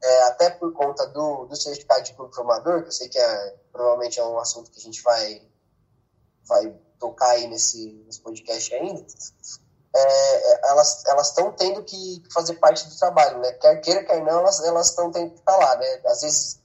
é, 0.02 0.22
até 0.24 0.50
por 0.50 0.72
conta 0.72 1.06
do, 1.08 1.46
do 1.46 1.56
certificado 1.56 2.02
de 2.02 2.14
clube 2.14 2.34
formador, 2.34 2.82
que 2.82 2.88
eu 2.88 2.92
sei 2.92 3.08
que 3.08 3.18
é, 3.18 3.56
provavelmente 3.72 4.18
é 4.18 4.24
um 4.24 4.38
assunto 4.38 4.70
que 4.70 4.78
a 4.78 4.82
gente 4.82 5.02
vai, 5.02 5.42
vai 6.46 6.74
tocar 6.98 7.30
aí 7.30 7.46
nesse, 7.46 7.92
nesse 8.06 8.20
podcast 8.20 8.74
ainda, 8.74 9.04
é, 9.94 10.70
elas 10.70 11.04
elas 11.06 11.28
estão 11.28 11.52
tendo 11.52 11.84
que 11.84 12.22
fazer 12.32 12.54
parte 12.54 12.88
do 12.88 12.98
trabalho, 12.98 13.38
né? 13.38 13.52
Quer 13.52 13.76
queira, 13.80 14.04
quer 14.04 14.22
não, 14.22 14.40
elas 14.40 14.60
elas 14.64 14.88
estão 14.88 15.10
tendo 15.10 15.30
que 15.30 15.38
estar 15.38 15.56
lá, 15.56 15.76
né? 15.76 16.00
Às 16.06 16.22
vezes 16.22 16.60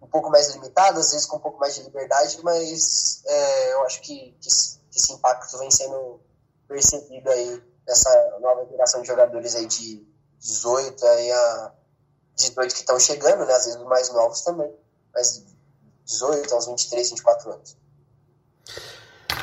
um 0.00 0.06
pouco 0.06 0.30
mais 0.30 0.48
limitadas, 0.54 1.06
às 1.06 1.12
vezes 1.12 1.26
com 1.26 1.36
um 1.36 1.40
pouco 1.40 1.58
mais 1.58 1.74
de 1.74 1.82
liberdade, 1.82 2.40
mas 2.42 3.22
é, 3.26 3.72
eu 3.74 3.82
acho 3.84 4.00
que, 4.00 4.34
que, 4.40 4.48
que, 4.48 4.98
esse 4.98 5.12
impacto 5.12 5.58
vem 5.58 5.70
sendo 5.70 6.20
percebido 6.66 7.30
aí 7.30 7.62
nessa 7.86 8.38
nova 8.40 8.66
geração 8.66 9.02
de 9.02 9.08
jogadores 9.08 9.54
aí 9.54 9.66
de 9.66 10.06
18 10.38 11.06
aí 11.06 11.32
a 11.32 11.72
18 12.36 12.72
que 12.72 12.80
estão 12.80 12.98
chegando, 12.98 13.44
né? 13.44 13.52
Às 13.52 13.66
vezes 13.66 13.82
mais 13.82 14.10
novos 14.10 14.40
também, 14.40 14.74
mas 15.12 15.44
18 16.06 16.54
aos 16.54 16.66
23, 16.66 17.10
24 17.10 17.52
anos. 17.52 17.76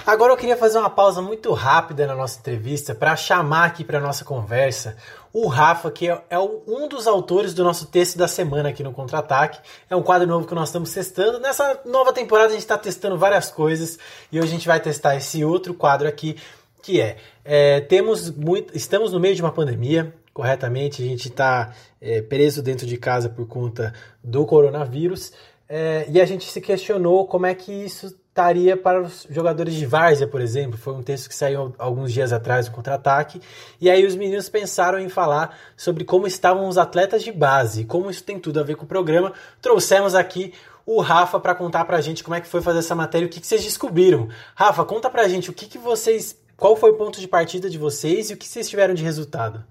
Agora 0.08 0.32
eu 0.32 0.38
queria 0.38 0.56
fazer 0.56 0.78
uma 0.78 0.90
pausa 0.90 1.22
muito 1.22 1.52
rápida 1.52 2.08
na 2.08 2.16
nossa 2.16 2.40
entrevista 2.40 2.96
para 2.96 3.14
chamar 3.18 3.66
aqui 3.66 3.84
para 3.84 4.00
nossa 4.00 4.24
conversa 4.24 4.96
o 5.34 5.48
Rafa, 5.48 5.92
que 5.92 6.10
é, 6.10 6.22
é, 6.30 6.40
um 6.40 6.88
dos 6.88 7.08
autores 7.08 7.54
do 7.54 7.62
nosso 7.62 7.88
texto 7.88 8.18
da 8.18 8.26
semana 8.26 8.70
aqui 8.70 8.82
no 8.82 8.94
Contra-Ataque. 8.94 9.60
É 9.90 9.98
um 9.98 10.02
quadro 10.02 10.26
novo 10.26 10.48
que 10.48 10.56
nós 10.56 10.70
estamos 10.70 10.94
testando. 10.94 11.42
Nessa 11.42 11.82
nova 11.86 12.14
temporada 12.14 12.48
a 12.48 12.52
gente 12.52 12.62
está 12.62 12.78
testando 12.78 13.18
várias 13.18 13.52
coisas 13.52 14.00
e 14.32 14.40
hoje 14.40 14.48
a 14.48 14.52
gente 14.52 14.66
vai 14.66 14.80
testar 14.80 15.18
esse 15.18 15.44
outro 15.44 15.74
quadro 15.74 16.08
aqui, 16.08 16.38
que 16.82 17.02
é, 17.02 17.18
é 17.44 17.82
temos 17.82 18.32
muito, 18.32 18.78
estamos 18.78 19.12
no 19.12 19.20
meio 19.20 19.36
de 19.36 19.42
uma 19.42 19.52
pandemia, 19.52 20.14
corretamente, 20.34 21.04
a 21.04 21.06
gente 21.06 21.28
está 21.28 21.74
é, 22.00 22.22
preso 22.22 22.64
dentro 22.64 22.88
de 22.88 22.96
casa 22.96 23.28
por 23.28 23.46
conta 23.46 23.94
do 24.24 24.46
coronavírus. 24.46 25.34
É, 25.68 26.06
e 26.08 26.22
a 26.22 26.26
gente 26.26 26.50
se 26.50 26.62
questionou 26.62 27.28
como 27.28 27.46
é 27.46 27.54
que 27.54 27.74
isso 27.74 28.18
estaria 28.38 28.78
para 28.78 29.02
os 29.02 29.26
jogadores 29.28 29.74
de 29.74 29.86
várzea, 29.86 30.28
por 30.28 30.40
exemplo. 30.40 30.78
Foi 30.78 30.94
um 30.94 31.02
texto 31.02 31.28
que 31.28 31.34
saiu 31.34 31.74
alguns 31.80 32.14
dias 32.14 32.32
atrás 32.32 32.68
no 32.68 32.74
contra-ataque. 32.76 33.42
E 33.82 33.90
aí 33.90 34.06
os 34.06 34.16
meninos 34.16 34.48
pensaram 34.48 35.00
em 35.00 35.10
falar 35.10 35.58
sobre 35.76 36.06
como 36.06 36.28
estavam 36.28 36.68
os 36.68 36.78
atletas 36.78 37.24
de 37.24 37.32
base, 37.32 37.84
como 37.84 38.12
isso 38.12 38.24
tem 38.24 38.40
tudo 38.40 38.60
a 38.60 38.64
ver 38.64 38.76
com 38.76 38.86
o 38.86 38.88
programa. 38.88 39.34
Trouxemos 39.60 40.14
aqui 40.14 40.54
o 40.86 41.02
Rafa 41.02 41.40
para 41.40 41.56
contar 41.56 41.84
para 41.86 41.98
a 41.98 42.02
gente 42.02 42.24
como 42.24 42.36
é 42.36 42.42
que 42.42 42.48
foi 42.48 42.62
fazer 42.62 42.80
essa 42.80 42.94
matéria, 42.94 43.26
o 43.26 43.30
que, 43.30 43.42
que 43.42 43.48
vocês 43.48 43.64
descobriram. 43.64 44.30
Rafa, 44.54 44.86
conta 44.86 45.10
para 45.10 45.24
a 45.24 45.28
gente 45.28 45.50
o 45.50 45.54
que, 45.54 45.66
que 45.66 45.80
vocês, 45.80 46.38
qual 46.56 46.76
foi 46.76 46.92
o 46.92 46.94
ponto 46.94 47.20
de 47.20 47.28
partida 47.28 47.68
de 47.68 47.78
vocês 47.80 48.30
e 48.30 48.36
o 48.36 48.38
que 48.38 48.48
vocês 48.48 48.70
tiveram 48.70 48.94
de 48.94 49.04
resultado. 49.04 49.66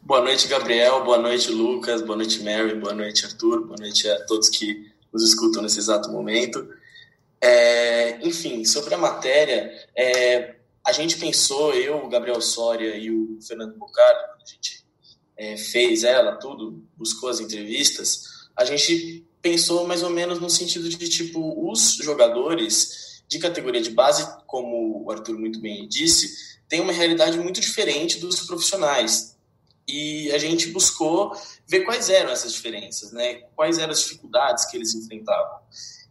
Boa 0.00 0.20
noite, 0.20 0.46
Gabriel. 0.46 1.02
Boa 1.02 1.18
noite, 1.18 1.50
Lucas. 1.50 2.02
Boa 2.02 2.16
noite, 2.16 2.42
Mary. 2.44 2.74
Boa 2.76 2.94
noite, 2.94 3.24
Arthur. 3.24 3.66
Boa 3.66 3.78
noite 3.80 4.08
a 4.08 4.24
todos 4.26 4.48
que 4.48 4.92
nos 5.12 5.24
escutam 5.24 5.62
nesse 5.62 5.78
exato 5.78 6.10
momento. 6.10 6.66
É, 7.46 8.26
enfim, 8.26 8.64
sobre 8.64 8.94
a 8.94 8.98
matéria, 8.98 9.70
é, 9.94 10.54
a 10.82 10.92
gente 10.92 11.18
pensou, 11.18 11.74
eu, 11.74 12.02
o 12.02 12.08
Gabriel 12.08 12.40
Soria 12.40 12.96
e 12.96 13.10
o 13.10 13.38
Fernando 13.46 13.76
Bocardo, 13.76 14.28
quando 14.28 14.42
a 14.42 14.46
gente 14.46 14.82
é, 15.36 15.54
fez 15.58 16.04
ela, 16.04 16.36
tudo, 16.36 16.82
buscou 16.96 17.28
as 17.28 17.40
entrevistas, 17.40 18.48
a 18.56 18.64
gente 18.64 19.26
pensou 19.42 19.86
mais 19.86 20.02
ou 20.02 20.08
menos 20.08 20.40
no 20.40 20.48
sentido 20.48 20.88
de, 20.88 21.06
tipo, 21.06 21.70
os 21.70 21.96
jogadores 21.96 23.22
de 23.28 23.38
categoria 23.38 23.82
de 23.82 23.90
base, 23.90 24.26
como 24.46 25.04
o 25.04 25.10
Arthur 25.10 25.38
muito 25.38 25.60
bem 25.60 25.86
disse, 25.86 26.56
têm 26.66 26.80
uma 26.80 26.92
realidade 26.94 27.38
muito 27.38 27.60
diferente 27.60 28.18
dos 28.20 28.40
profissionais. 28.46 29.36
E 29.86 30.32
a 30.32 30.38
gente 30.38 30.68
buscou 30.68 31.36
ver 31.66 31.80
quais 31.84 32.08
eram 32.08 32.30
essas 32.30 32.54
diferenças, 32.54 33.12
né? 33.12 33.34
Quais 33.54 33.76
eram 33.76 33.92
as 33.92 34.00
dificuldades 34.00 34.64
que 34.64 34.78
eles 34.78 34.94
enfrentavam. 34.94 35.58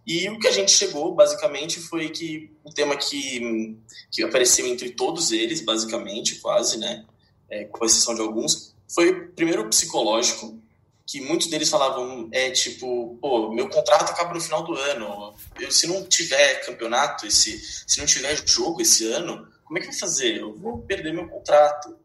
E 0.06 0.30
o 0.30 0.38
que 0.38 0.48
a 0.48 0.52
gente 0.52 0.72
chegou, 0.72 1.13
basicamente, 1.13 1.80
foi 1.80 2.10
que 2.10 2.52
o 2.63 2.72
tema 2.72 2.98
que, 2.98 3.78
que 4.12 4.24
apareceu 4.24 4.68
entre 4.68 4.92
todos 4.92 5.32
eles, 5.32 5.62
basicamente, 5.62 6.36
quase, 6.36 6.78
né, 6.78 7.06
é, 7.50 7.66
com 7.66 7.86
exceção 7.86 8.13
de 8.13 8.22
alguns, 8.22 8.76
foi 8.88 9.28
primeiro 9.28 9.68
psicológico, 9.70 10.60
que 11.06 11.22
muitos 11.22 11.48
deles 11.48 11.70
falavam, 11.70 12.30
é 12.32 12.50
tipo, 12.52 13.18
pô, 13.22 13.52
meu 13.54 13.70
contrato 13.70 14.12
acaba 14.12 14.34
no 14.34 14.42
final 14.42 14.63
do 14.63 14.76
ano, 14.76 15.34
eu, 15.60 15.72
se 15.72 15.88
não 15.88 16.04
tiver 16.06 16.66
campeonato, 16.66 17.26
esse, 17.26 17.60
se 17.88 18.00
não 18.00 18.06
tiver 18.06 18.42
jogo 18.48 18.82
esse 18.82 19.06
ano, 19.12 19.48
como 19.63 19.78
é 19.78 19.82
que 19.82 19.88
vai 19.88 19.98
fazer? 19.98 20.39
Eu 20.39 20.56
vou 20.56 20.80
perder 20.80 21.13
meu 21.13 21.28
contrato. 21.28 21.98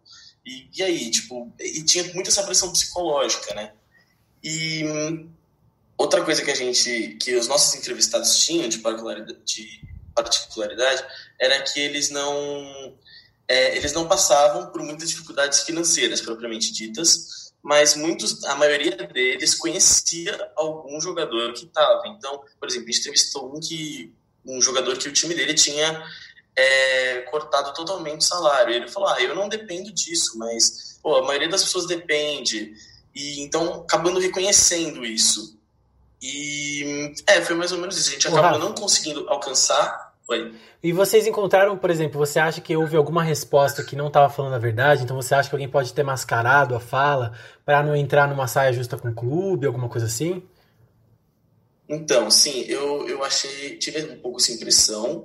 E, 0.44 0.68
e 0.74 0.82
aí, 0.82 1.10
tipo, 1.10 1.52
e 1.60 1.82
tinha 1.82 2.04
muita 2.14 2.30
essa 2.30 2.42
pressão 2.42 2.72
psicológica, 2.72 3.54
né? 3.54 3.72
E 4.42 4.82
Outra 5.98 6.24
coisa 6.24 6.44
que 6.44 6.50
a 6.52 6.54
gente, 6.54 7.16
que 7.20 7.34
os 7.34 7.48
nossos 7.48 7.74
entrevistados 7.74 8.38
tinham 8.46 8.68
de 8.68 8.78
particularidade, 8.78 9.42
de 9.44 9.80
particularidade 10.14 11.04
era 11.40 11.60
que 11.62 11.80
eles 11.80 12.08
não, 12.08 12.96
é, 13.48 13.76
eles 13.76 13.92
não 13.92 14.06
passavam 14.06 14.70
por 14.70 14.80
muitas 14.80 15.10
dificuldades 15.10 15.62
financeiras 15.62 16.20
propriamente 16.20 16.72
ditas, 16.72 17.52
mas 17.60 17.96
muitos, 17.96 18.44
a 18.44 18.54
maioria 18.54 18.92
deles 18.92 19.56
conhecia 19.56 20.52
algum 20.54 21.00
jogador 21.00 21.52
que 21.52 21.64
estava. 21.64 22.06
Então, 22.06 22.44
por 22.60 22.68
exemplo, 22.68 22.88
a 22.88 22.92
gente 22.92 23.00
entrevistou 23.00 23.52
um 23.52 23.58
que 23.58 24.14
um 24.46 24.62
jogador 24.62 24.96
que 24.96 25.08
o 25.08 25.12
time 25.12 25.34
dele 25.34 25.52
tinha 25.52 26.00
é, 26.54 27.22
cortado 27.22 27.74
totalmente 27.74 28.20
o 28.20 28.24
salário. 28.24 28.72
Ele 28.72 28.86
falou: 28.86 29.08
"Ah, 29.08 29.20
eu 29.20 29.34
não 29.34 29.48
dependo 29.48 29.92
disso, 29.92 30.38
mas 30.38 30.96
pô, 31.02 31.16
a 31.16 31.26
maioria 31.26 31.48
das 31.48 31.64
pessoas 31.64 31.86
depende". 31.86 32.72
E 33.12 33.40
então 33.40 33.80
acabando 33.82 34.20
reconhecendo 34.20 35.04
isso. 35.04 35.57
E 36.20 37.12
é, 37.26 37.40
foi 37.40 37.56
mais 37.56 37.72
ou 37.72 37.78
menos 37.78 37.96
isso. 37.96 38.10
A 38.10 38.12
gente 38.12 38.28
acabou 38.28 38.58
não 38.58 38.74
conseguindo 38.74 39.28
alcançar. 39.28 40.14
Oi. 40.28 40.54
E 40.82 40.92
vocês 40.92 41.26
encontraram, 41.26 41.76
por 41.76 41.90
exemplo, 41.90 42.18
você 42.18 42.38
acha 42.38 42.60
que 42.60 42.76
houve 42.76 42.96
alguma 42.96 43.22
resposta 43.22 43.82
que 43.82 43.96
não 43.96 44.08
estava 44.08 44.32
falando 44.32 44.54
a 44.54 44.58
verdade? 44.58 45.02
Então 45.02 45.16
você 45.16 45.34
acha 45.34 45.48
que 45.48 45.54
alguém 45.54 45.68
pode 45.68 45.92
ter 45.92 46.02
mascarado 46.02 46.74
a 46.74 46.80
fala 46.80 47.32
para 47.64 47.82
não 47.82 47.96
entrar 47.96 48.28
numa 48.28 48.46
saia 48.46 48.72
justa 48.72 48.96
com 48.96 49.08
o 49.08 49.14
clube, 49.14 49.66
alguma 49.66 49.88
coisa 49.88 50.06
assim? 50.06 50.42
Então, 51.88 52.30
sim, 52.30 52.64
eu, 52.68 53.08
eu 53.08 53.24
achei, 53.24 53.76
tive 53.78 54.02
um 54.02 54.18
pouco 54.20 54.38
essa 54.38 54.52
impressão, 54.52 55.24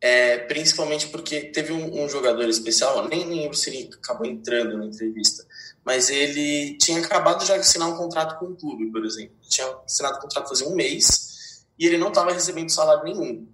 é, 0.00 0.38
principalmente 0.38 1.08
porque 1.08 1.40
teve 1.40 1.72
um, 1.72 2.04
um, 2.04 2.08
jogador 2.08 2.48
especial, 2.48 3.08
nem 3.08 3.26
lembro 3.26 3.56
se 3.56 3.70
ele 3.70 3.90
acabou 3.92 4.24
entrando 4.24 4.78
na 4.78 4.86
entrevista, 4.86 5.44
mas 5.86 6.10
ele 6.10 6.76
tinha 6.78 6.98
acabado 6.98 7.44
de 7.44 7.52
assinar 7.52 7.88
um 7.88 7.96
contrato 7.96 8.40
com 8.40 8.46
o 8.46 8.56
clube, 8.56 8.90
por 8.90 9.04
exemplo. 9.04 9.36
Ele 9.40 9.48
tinha 9.48 9.68
assinado 9.86 10.18
um 10.18 10.20
contrato 10.22 10.48
fazia 10.48 10.68
um 10.68 10.74
mês 10.74 11.64
e 11.78 11.86
ele 11.86 11.96
não 11.96 12.08
estava 12.08 12.32
recebendo 12.32 12.70
salário 12.70 13.04
nenhum. 13.04 13.46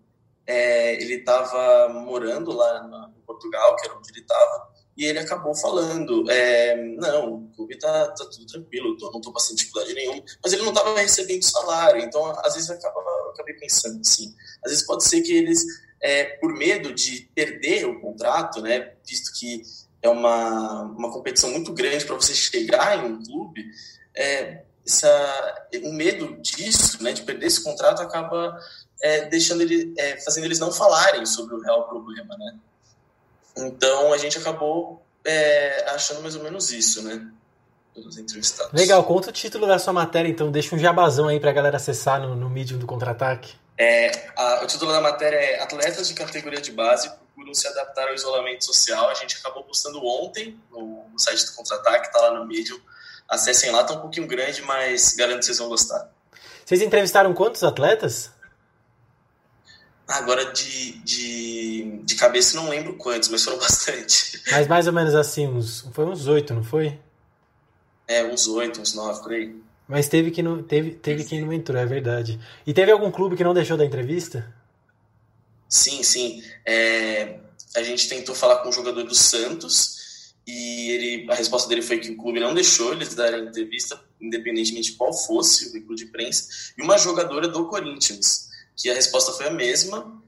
É, 0.47 0.95
ele 0.95 1.17
estava 1.17 1.91
morando 1.91 2.51
lá 2.51 2.83
no 2.85 3.21
Portugal, 3.27 3.77
que 3.77 3.87
era 3.87 3.99
onde 3.99 4.11
ele 4.11 4.21
estava, 4.21 4.73
e 4.97 5.05
ele 5.05 5.19
acabou 5.19 5.55
falando: 5.55 6.29
é, 6.31 6.75
Não, 6.97 7.35
o 7.35 7.49
clube 7.55 7.75
está 7.75 8.09
tá 8.09 8.25
tudo 8.25 8.47
tranquilo, 8.47 8.97
tô, 8.97 9.11
não 9.11 9.19
estou 9.19 9.33
passando 9.33 9.59
dificuldade 9.59 9.95
nenhuma. 9.95 10.25
Mas 10.43 10.55
ele 10.55 10.63
não 10.63 10.73
estava 10.73 10.99
recebendo 10.99 11.43
salário, 11.43 12.03
então 12.03 12.25
às 12.41 12.55
vezes 12.55 12.71
eu, 12.71 12.77
eu 12.77 13.31
acabei 13.31 13.55
pensando 13.55 14.01
assim: 14.01 14.35
às 14.65 14.73
vezes 14.73 14.87
pode 14.87 15.05
ser 15.05 15.21
que 15.21 15.33
eles, 15.33 15.65
é, 16.01 16.25
por 16.39 16.53
medo 16.55 16.95
de 16.95 17.31
perder 17.35 17.87
o 17.87 18.01
contrato, 18.01 18.63
né, 18.63 18.95
visto 19.07 19.39
que 19.39 19.63
é 20.03 20.09
uma, 20.09 20.83
uma 20.83 21.13
competição 21.13 21.51
muito 21.51 21.73
grande 21.73 22.05
para 22.05 22.17
você 22.17 22.35
chegar 22.35 22.99
em 22.99 23.13
um 23.13 23.25
clube, 23.25 23.65
é, 24.15 24.63
essa, 24.85 25.69
o 25.85 25.93
medo 25.93 26.37
disso, 26.43 27.03
né, 27.03 27.13
de 27.13 27.23
perder 27.23 27.47
esse 27.47 27.63
contrato, 27.63 28.03
acaba 28.03 28.59
é, 29.01 29.27
deixando 29.27 29.63
ele, 29.63 29.95
é, 29.97 30.21
fazendo 30.21 30.45
eles 30.45 30.59
não 30.59 30.73
falarem 30.73 31.25
sobre 31.25 31.55
o 31.55 31.61
real 31.61 31.89
problema, 31.89 32.37
né? 32.37 32.57
Então 33.57 34.13
a 34.13 34.19
gente 34.19 34.39
acabou 34.39 35.03
é, 35.25 35.91
achando 35.91 36.21
mais 36.21 36.35
ou 36.35 36.43
menos 36.43 36.73
isso, 36.73 37.03
né? 37.03 37.29
Entrevistados. 37.95 38.73
Legal, 38.73 39.05
conta 39.05 39.29
o 39.29 39.33
título 39.33 39.67
da 39.67 39.79
sua 39.79 39.93
matéria, 39.93 40.29
então 40.29 40.51
deixa 40.51 40.75
um 40.75 40.79
jabazão 40.79 41.29
aí 41.29 41.39
pra 41.39 41.53
galera 41.53 41.77
acessar 41.77 42.21
no, 42.21 42.35
no 42.35 42.49
Medium 42.49 42.79
do 42.79 42.87
Contra-Ataque. 42.87 43.55
É, 43.77 44.33
a, 44.35 44.65
o 44.65 44.67
título 44.67 44.91
da 44.91 45.01
matéria 45.01 45.37
é 45.37 45.63
Atletas 45.63 46.09
de 46.09 46.15
categoria 46.15 46.61
de 46.61 46.73
base 46.73 47.13
procuram 47.33 47.55
se 47.55 47.67
adaptar 47.67 48.09
ao 48.09 48.15
isolamento 48.15 48.65
social. 48.65 49.09
A 49.09 49.15
gente 49.15 49.37
acabou 49.37 49.65
postando 49.65 50.05
ontem 50.05 50.59
no, 50.71 51.09
no 51.11 51.19
site 51.19 51.47
do 51.47 51.53
Contra-Ataque, 51.53 52.13
tá 52.13 52.21
lá 52.21 52.39
no 52.39 52.47
Medium. 52.47 52.79
Acessem 53.29 53.71
lá, 53.71 53.83
tá 53.83 53.95
um 53.95 54.01
pouquinho 54.01 54.27
grande, 54.27 54.63
mas 54.63 55.15
garanto 55.15 55.41
que 55.41 55.47
vocês 55.47 55.59
vão 55.59 55.69
gostar. 55.69 56.11
Vocês 56.65 56.83
entrevistaram 56.83 57.33
quantos 57.33 57.65
atletas? 57.65 58.31
Agora 60.07 60.53
de, 60.53 60.99
de, 60.99 62.03
de 62.05 62.15
cabeça 62.17 62.57
não 62.57 62.69
lembro 62.69 62.97
quantos, 62.97 63.29
mas 63.29 63.43
foram 63.43 63.59
bastante. 63.59 64.43
Mas 64.51 64.69
mais 64.69 64.87
ou 64.87 64.93
menos 64.93 65.15
assim, 65.15 65.47
uns, 65.49 65.89
foi 65.93 66.05
uns 66.05 66.27
oito, 66.27 66.53
não 66.53 66.63
foi? 66.63 66.99
É, 68.07 68.23
uns 68.25 68.47
oito, 68.47 68.81
uns 68.81 68.95
nove, 68.95 69.23
por 69.23 69.33
aí. 69.33 69.57
Mas 69.89 70.09
teve, 70.09 70.31
que 70.31 70.43
não, 70.43 70.63
teve, 70.63 70.93
teve 70.93 71.25
quem 71.25 71.41
não 71.41 71.53
entrou, 71.53 71.81
é 71.81 71.87
verdade. 71.87 72.39
E 72.67 72.75
teve 72.75 72.93
algum 72.93 73.11
clube 73.11 73.37
que 73.37 73.45
não 73.45 73.55
deixou 73.55 73.77
da 73.77 73.85
entrevista? 73.85 74.53
Sim, 75.73 76.03
sim. 76.03 76.45
É, 76.67 77.41
a 77.75 77.83
gente 77.83 78.07
tentou 78.07 78.35
falar 78.35 78.57
com 78.59 78.69
o 78.69 78.73
jogador 78.73 79.05
do 79.05 79.15
Santos 79.15 80.35
e 80.47 80.91
ele, 80.91 81.33
a 81.33 81.35
resposta 81.35 81.67
dele 81.67 81.81
foi 81.81 81.99
que 81.99 82.11
o 82.11 82.17
clube 82.19 82.39
não 82.39 82.53
deixou 82.53 82.93
eles 82.93 83.15
darem 83.15 83.47
entrevista, 83.47 83.99
independentemente 84.21 84.91
de 84.91 84.99
qual 84.99 85.15
fosse 85.15 85.69
o 85.69 85.73
veículo 85.73 85.97
de 85.97 86.05
imprensa, 86.05 86.47
e 86.77 86.83
uma 86.83 86.99
jogadora 86.99 87.49
do 87.49 87.67
Corinthians 87.69 88.51
que 88.77 88.91
a 88.91 88.95
resposta 88.95 89.33
foi 89.33 89.47
a 89.47 89.51
mesma. 89.51 90.21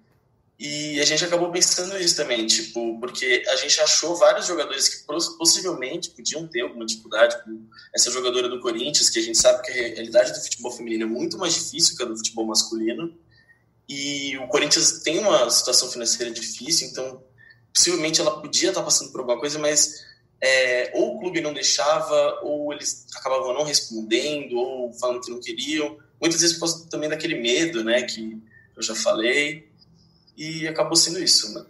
E 0.58 0.98
a 0.98 1.04
gente 1.04 1.22
acabou 1.22 1.50
pensando 1.50 1.98
isso 1.98 2.16
também, 2.16 2.46
tipo, 2.46 2.98
porque 2.98 3.42
a 3.48 3.56
gente 3.56 3.78
achou 3.80 4.16
vários 4.16 4.46
jogadores 4.46 4.88
que 4.88 5.04
possivelmente 5.36 6.10
podiam 6.10 6.46
ter 6.46 6.62
alguma 6.62 6.86
dificuldade, 6.86 7.42
como 7.42 7.68
essa 7.94 8.10
jogadora 8.10 8.48
do 8.48 8.60
Corinthians, 8.60 9.10
que 9.10 9.18
a 9.18 9.22
gente 9.22 9.36
sabe 9.36 9.62
que 9.62 9.70
a 9.72 9.74
realidade 9.74 10.32
do 10.32 10.40
futebol 10.40 10.70
feminino 10.70 11.02
é 11.02 11.06
muito 11.06 11.36
mais 11.36 11.52
difícil 11.52 11.96
que 11.96 12.02
a 12.02 12.06
do 12.06 12.16
futebol 12.16 12.46
masculino. 12.46 13.12
E 13.88 14.36
o 14.38 14.48
Corinthians 14.48 15.02
tem 15.02 15.18
uma 15.18 15.48
situação 15.50 15.90
financeira 15.90 16.32
difícil, 16.32 16.88
então 16.88 17.22
possivelmente 17.72 18.20
ela 18.20 18.40
podia 18.40 18.70
estar 18.70 18.82
passando 18.82 19.10
por 19.10 19.20
alguma 19.20 19.38
coisa, 19.38 19.58
mas 19.58 20.04
é, 20.40 20.90
ou 20.94 21.16
o 21.16 21.20
clube 21.20 21.40
não 21.40 21.52
deixava, 21.52 22.40
ou 22.42 22.72
eles 22.72 23.06
acabavam 23.16 23.52
não 23.52 23.64
respondendo, 23.64 24.56
ou 24.56 24.92
falando 24.94 25.20
que 25.20 25.30
não 25.30 25.40
queriam 25.40 25.98
muitas 26.20 26.40
vezes 26.40 26.58
por 26.58 26.70
também 26.88 27.08
daquele 27.08 27.34
medo, 27.34 27.84
né, 27.84 28.02
que 28.02 28.40
eu 28.76 28.82
já 28.82 28.94
falei, 28.94 29.68
e 30.36 30.66
acabou 30.66 30.96
sendo 30.96 31.22
isso, 31.22 31.52
né. 31.52 31.64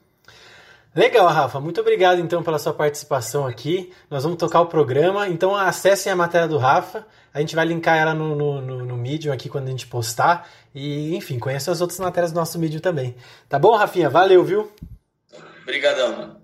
Legal, 0.95 1.27
Rafa. 1.27 1.59
Muito 1.59 1.81
obrigado 1.81 2.21
então 2.21 2.41
pela 2.43 2.59
sua 2.59 2.73
participação 2.73 3.45
aqui. 3.45 3.93
Nós 4.09 4.23
vamos 4.23 4.39
tocar 4.39 4.61
o 4.61 4.67
programa. 4.67 5.29
Então 5.29 5.57
acessem 5.57 6.13
a 6.13 6.15
matéria 6.15 6.47
do 6.47 6.57
Rafa. 6.57 7.05
A 7.33 7.41
gente 7.41 7.57
vai 7.57 7.65
linkar 7.65 7.97
ela 7.97 8.15
no, 8.15 8.37
no, 8.37 8.61
no, 8.61 8.85
no 8.85 8.97
Medium 8.97 9.33
aqui 9.33 9.49
quando 9.49 9.67
a 9.67 9.71
gente 9.71 9.89
postar. 9.89 10.49
E, 10.73 11.17
enfim, 11.17 11.37
conheça 11.39 11.73
as 11.73 11.81
outras 11.81 11.99
matérias 11.99 12.31
do 12.31 12.37
nosso 12.37 12.61
Medium 12.61 12.81
também. 12.81 13.17
Tá 13.49 13.59
bom, 13.59 13.75
Rafinha? 13.75 14.09
Valeu, 14.09 14.45
viu? 14.45 14.73
Obrigadão. 15.63 16.37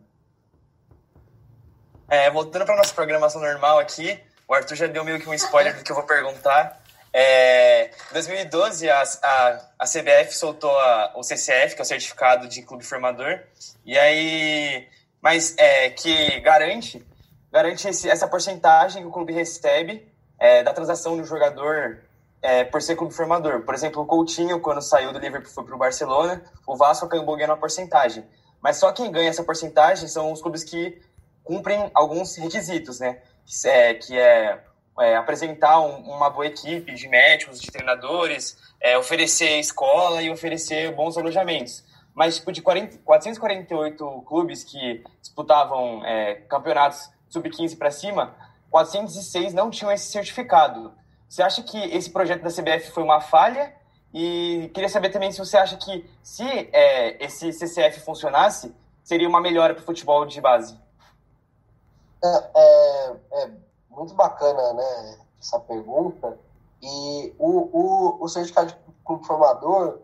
É, 2.08 2.28
voltando 2.28 2.66
para 2.66 2.76
nossa 2.76 2.92
programação 2.92 3.40
normal 3.40 3.78
aqui, 3.78 4.18
o 4.48 4.52
Arthur 4.52 4.74
já 4.74 4.86
deu 4.88 5.04
meio 5.04 5.20
que 5.20 5.28
um 5.28 5.34
spoiler 5.34 5.76
do 5.76 5.84
que 5.84 5.92
eu 5.92 5.94
vou 5.94 6.04
perguntar. 6.04 6.79
É, 7.12 7.87
em 7.87 8.12
2012, 8.12 8.88
a, 8.88 9.03
a, 9.03 9.61
a 9.81 9.85
CBF 9.85 10.33
soltou 10.33 10.70
a, 10.79 11.12
o 11.16 11.23
CCF, 11.23 11.75
que 11.75 11.81
é 11.81 11.85
o 11.85 11.87
Certificado 11.87 12.46
de 12.46 12.62
Clube 12.62 12.85
Formador, 12.85 13.40
e 13.85 13.99
aí, 13.99 14.87
mas 15.20 15.57
é, 15.59 15.90
que 15.90 16.40
garante, 16.40 17.05
garante 17.51 17.88
esse, 17.88 18.09
essa 18.09 18.29
porcentagem 18.29 19.03
que 19.03 19.09
o 19.09 19.12
clube 19.12 19.33
recebe 19.33 20.09
é, 20.38 20.62
da 20.62 20.73
transação 20.73 21.16
do 21.16 21.25
jogador 21.25 21.99
é, 22.42 22.64
por 22.64 22.81
ser 22.81 22.96
clube 22.96 23.12
formador. 23.12 23.62
Por 23.62 23.75
exemplo, 23.75 24.03
o 24.03 24.07
Coutinho, 24.07 24.61
quando 24.61 24.81
saiu 24.81 25.12
do 25.12 25.18
Liverpool 25.18 25.51
foi 25.51 25.64
para 25.64 25.75
o 25.75 25.79
Barcelona, 25.79 26.42
o 26.66 26.77
Vasco 26.77 27.07
acabou 27.07 27.37
ganhando 27.37 27.51
uma 27.51 27.59
porcentagem. 27.59 28.25
Mas 28.62 28.77
só 28.77 28.92
quem 28.92 29.11
ganha 29.11 29.29
essa 29.29 29.44
porcentagem 29.44 30.09
são 30.09 30.33
os 30.33 30.40
clubes 30.40 30.64
que 30.64 31.01
cumprem 31.44 31.90
alguns 31.94 32.37
requisitos, 32.37 33.01
né? 33.01 33.18
É, 33.64 33.94
que 33.94 34.18
é 34.18 34.62
é, 34.98 35.16
apresentar 35.16 35.81
um, 35.81 35.96
uma 36.11 36.31
boa 36.31 36.46
equipe 36.46 36.92
de 36.94 37.09
médicos, 37.09 37.61
de 37.61 37.70
treinadores, 37.70 38.59
é, 38.81 38.98
oferecer 38.98 39.59
escola 39.59 40.22
e 40.22 40.31
oferecer 40.31 40.94
bons 40.94 41.16
alojamentos. 41.16 41.85
Mas, 42.14 42.37
tipo, 42.37 42.50
de 42.53 42.61
40, 42.61 42.98
448 42.98 44.24
clubes 44.26 44.64
que 44.64 45.03
disputavam 45.20 46.05
é, 46.05 46.35
campeonatos 46.48 47.11
sub-15 47.29 47.79
para 47.79 47.90
cima, 47.90 48.35
406 48.70 49.55
não 49.55 49.70
tinham 49.70 49.92
esse 49.92 50.11
certificado. 50.11 50.92
Você 51.29 51.42
acha 51.42 51.62
que 51.62 51.79
esse 51.79 52.11
projeto 52.11 52.42
da 52.42 52.50
CBF 52.50 52.90
foi 52.90 53.03
uma 53.03 53.20
falha? 53.20 53.72
E 54.12 54.70
queria 54.74 54.88
saber 54.88 55.11
também 55.11 55.31
se 55.31 55.38
você 55.38 55.57
acha 55.57 55.76
que, 55.76 56.05
se 56.22 56.42
é, 56.44 57.24
esse 57.24 57.53
CCF 57.53 58.00
funcionasse, 58.00 58.74
seria 59.05 59.29
uma 59.29 59.40
melhora 59.40 59.72
para 59.74 59.83
o 59.83 59.87
futebol 59.87 60.26
de 60.26 60.40
base. 60.40 60.76
É, 62.22 62.50
é, 62.57 63.16
é 63.33 63.50
muito 63.90 64.14
bacana, 64.14 64.72
né, 64.72 65.18
essa 65.40 65.59
pergunta. 65.59 66.38
E 66.83 67.35
o, 67.38 67.68
o, 67.72 68.24
o 68.24 68.29
certificado 68.29 68.68
de 68.68 68.79
clube 69.05 69.26
formador, 69.26 69.98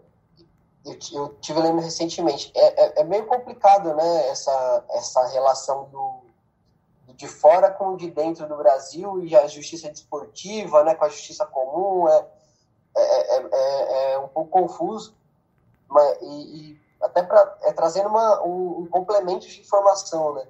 eu, 0.85 0.99
eu 1.13 1.29
tive 1.41 1.61
lendo 1.61 1.81
recentemente, 1.81 2.53
é, 2.55 2.85
é, 2.85 3.01
é, 3.01 3.05
meio 3.05 3.27
complicado, 3.27 3.95
né, 3.95 4.29
essa, 4.29 4.85
essa 4.91 5.27
relação 5.29 5.85
do, 5.85 6.21
de 7.15 7.27
fora 7.27 7.71
com 7.71 7.95
o 7.95 7.97
de 7.97 8.11
dentro 8.11 8.47
do 8.47 8.57
Brasil 8.57 9.25
e 9.25 9.35
a 9.35 9.47
justiça 9.47 9.89
desportiva, 9.89 10.85
né, 10.85 10.95
com 10.95 11.05
a 11.05 11.09
justiça 11.09 11.47
comum, 11.47 12.09
é, 12.09 12.27
é, 12.97 13.37
é, 13.37 13.49
é, 13.53 14.13
é 14.13 14.19
um 14.19 14.29
pouco 14.29 14.51
confuso, 14.51 15.15
mas, 15.89 16.19
e, 16.21 16.27
e 16.73 16.81
até 17.01 17.23
para 17.23 17.57
é, 17.63 17.73
trazendo 17.73 18.09
uma, 18.09 18.43
um, 18.43 18.81
um 18.81 18.87
complemento 18.87 19.47
de 19.47 19.61
informação, 19.61 20.35
né, 20.35 20.47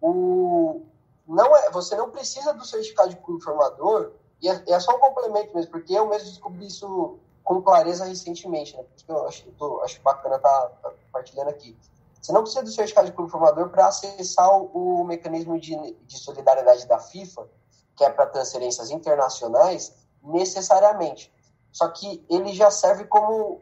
o, 0.00 0.82
não 1.26 1.56
é, 1.56 1.70
você 1.70 1.96
não 1.96 2.10
precisa 2.10 2.52
do 2.52 2.64
certificado 2.64 3.10
de 3.10 3.16
clube 3.16 3.42
formador, 3.42 4.12
e 4.40 4.48
é, 4.48 4.62
é, 4.68 4.80
só 4.80 4.94
um 4.96 5.00
complemento 5.00 5.54
mesmo, 5.54 5.70
porque 5.70 5.94
eu 5.94 6.06
mesmo 6.08 6.28
descobri 6.28 6.66
isso 6.66 7.18
com 7.42 7.62
clareza 7.62 8.04
recentemente, 8.04 8.76
né? 8.76 8.82
Por 8.82 8.96
isso 8.96 9.04
que 9.04 9.12
eu 9.12 9.26
acho, 9.26 9.46
eu 9.46 9.52
tô, 9.52 9.80
acho 9.82 10.02
bacana 10.02 10.36
estar 10.36 10.48
tá, 10.48 10.68
tá 10.82 10.90
compartilhando 10.90 11.48
aqui. 11.48 11.76
Você 12.20 12.32
não 12.32 12.40
precisa 12.40 12.62
do 12.62 12.70
certificado 12.70 13.06
de 13.06 13.12
clube 13.12 13.30
formador 13.30 13.68
para 13.68 13.86
acessar 13.86 14.50
o, 14.50 15.00
o, 15.00 15.04
mecanismo 15.04 15.58
de, 15.60 15.76
de 15.92 16.18
solidariedade 16.18 16.86
da 16.86 16.98
FIFA, 16.98 17.46
que 17.96 18.04
é 18.04 18.10
para 18.10 18.26
transferências 18.26 18.90
internacionais, 18.90 19.94
necessariamente. 20.22 21.32
Só 21.70 21.88
que 21.88 22.24
ele 22.30 22.52
já 22.54 22.70
serve 22.70 23.04
como, 23.04 23.60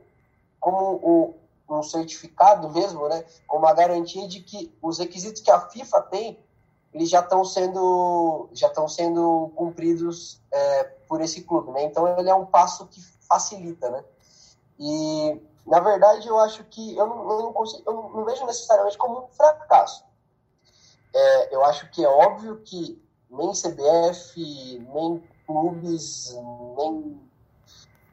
como 0.60 0.94
o, 1.02 1.34
um 1.68 1.82
certificado 1.82 2.68
mesmo, 2.70 3.08
né? 3.08 3.24
Como 3.46 3.66
a 3.66 3.72
garantia 3.72 4.28
de 4.28 4.40
que 4.40 4.72
os 4.80 4.98
requisitos 4.98 5.42
que 5.42 5.50
a 5.50 5.60
FIFA 5.60 6.02
tem 6.02 6.38
eles 6.92 7.08
já 7.08 7.20
estão 7.20 7.44
sendo 7.44 8.48
já 8.52 8.68
estão 8.68 8.86
sendo 8.86 9.50
cumpridos 9.54 10.40
é, 10.52 10.84
por 11.08 11.20
esse 11.20 11.42
clube, 11.42 11.72
né? 11.72 11.84
Então 11.84 12.06
ele 12.18 12.28
é 12.28 12.34
um 12.34 12.46
passo 12.46 12.86
que 12.86 13.00
facilita, 13.26 13.90
né? 13.90 14.04
E 14.78 15.40
na 15.66 15.80
verdade 15.80 16.28
eu 16.28 16.38
acho 16.38 16.64
que 16.64 16.96
eu 16.96 17.06
não, 17.06 17.30
eu 17.30 17.38
não, 17.44 17.52
consigo, 17.52 17.82
eu 17.86 17.94
não 17.94 18.24
vejo 18.24 18.44
necessariamente 18.44 18.98
como 18.98 19.24
um 19.24 19.28
fracasso. 19.28 20.04
É, 21.14 21.54
eu 21.54 21.64
acho 21.64 21.90
que 21.90 22.04
é 22.04 22.08
óbvio 22.08 22.60
que 22.62 23.02
nem 23.30 23.52
CBF, 23.52 24.86
nem 24.94 25.22
clubes, 25.46 26.34
nem 26.76 27.20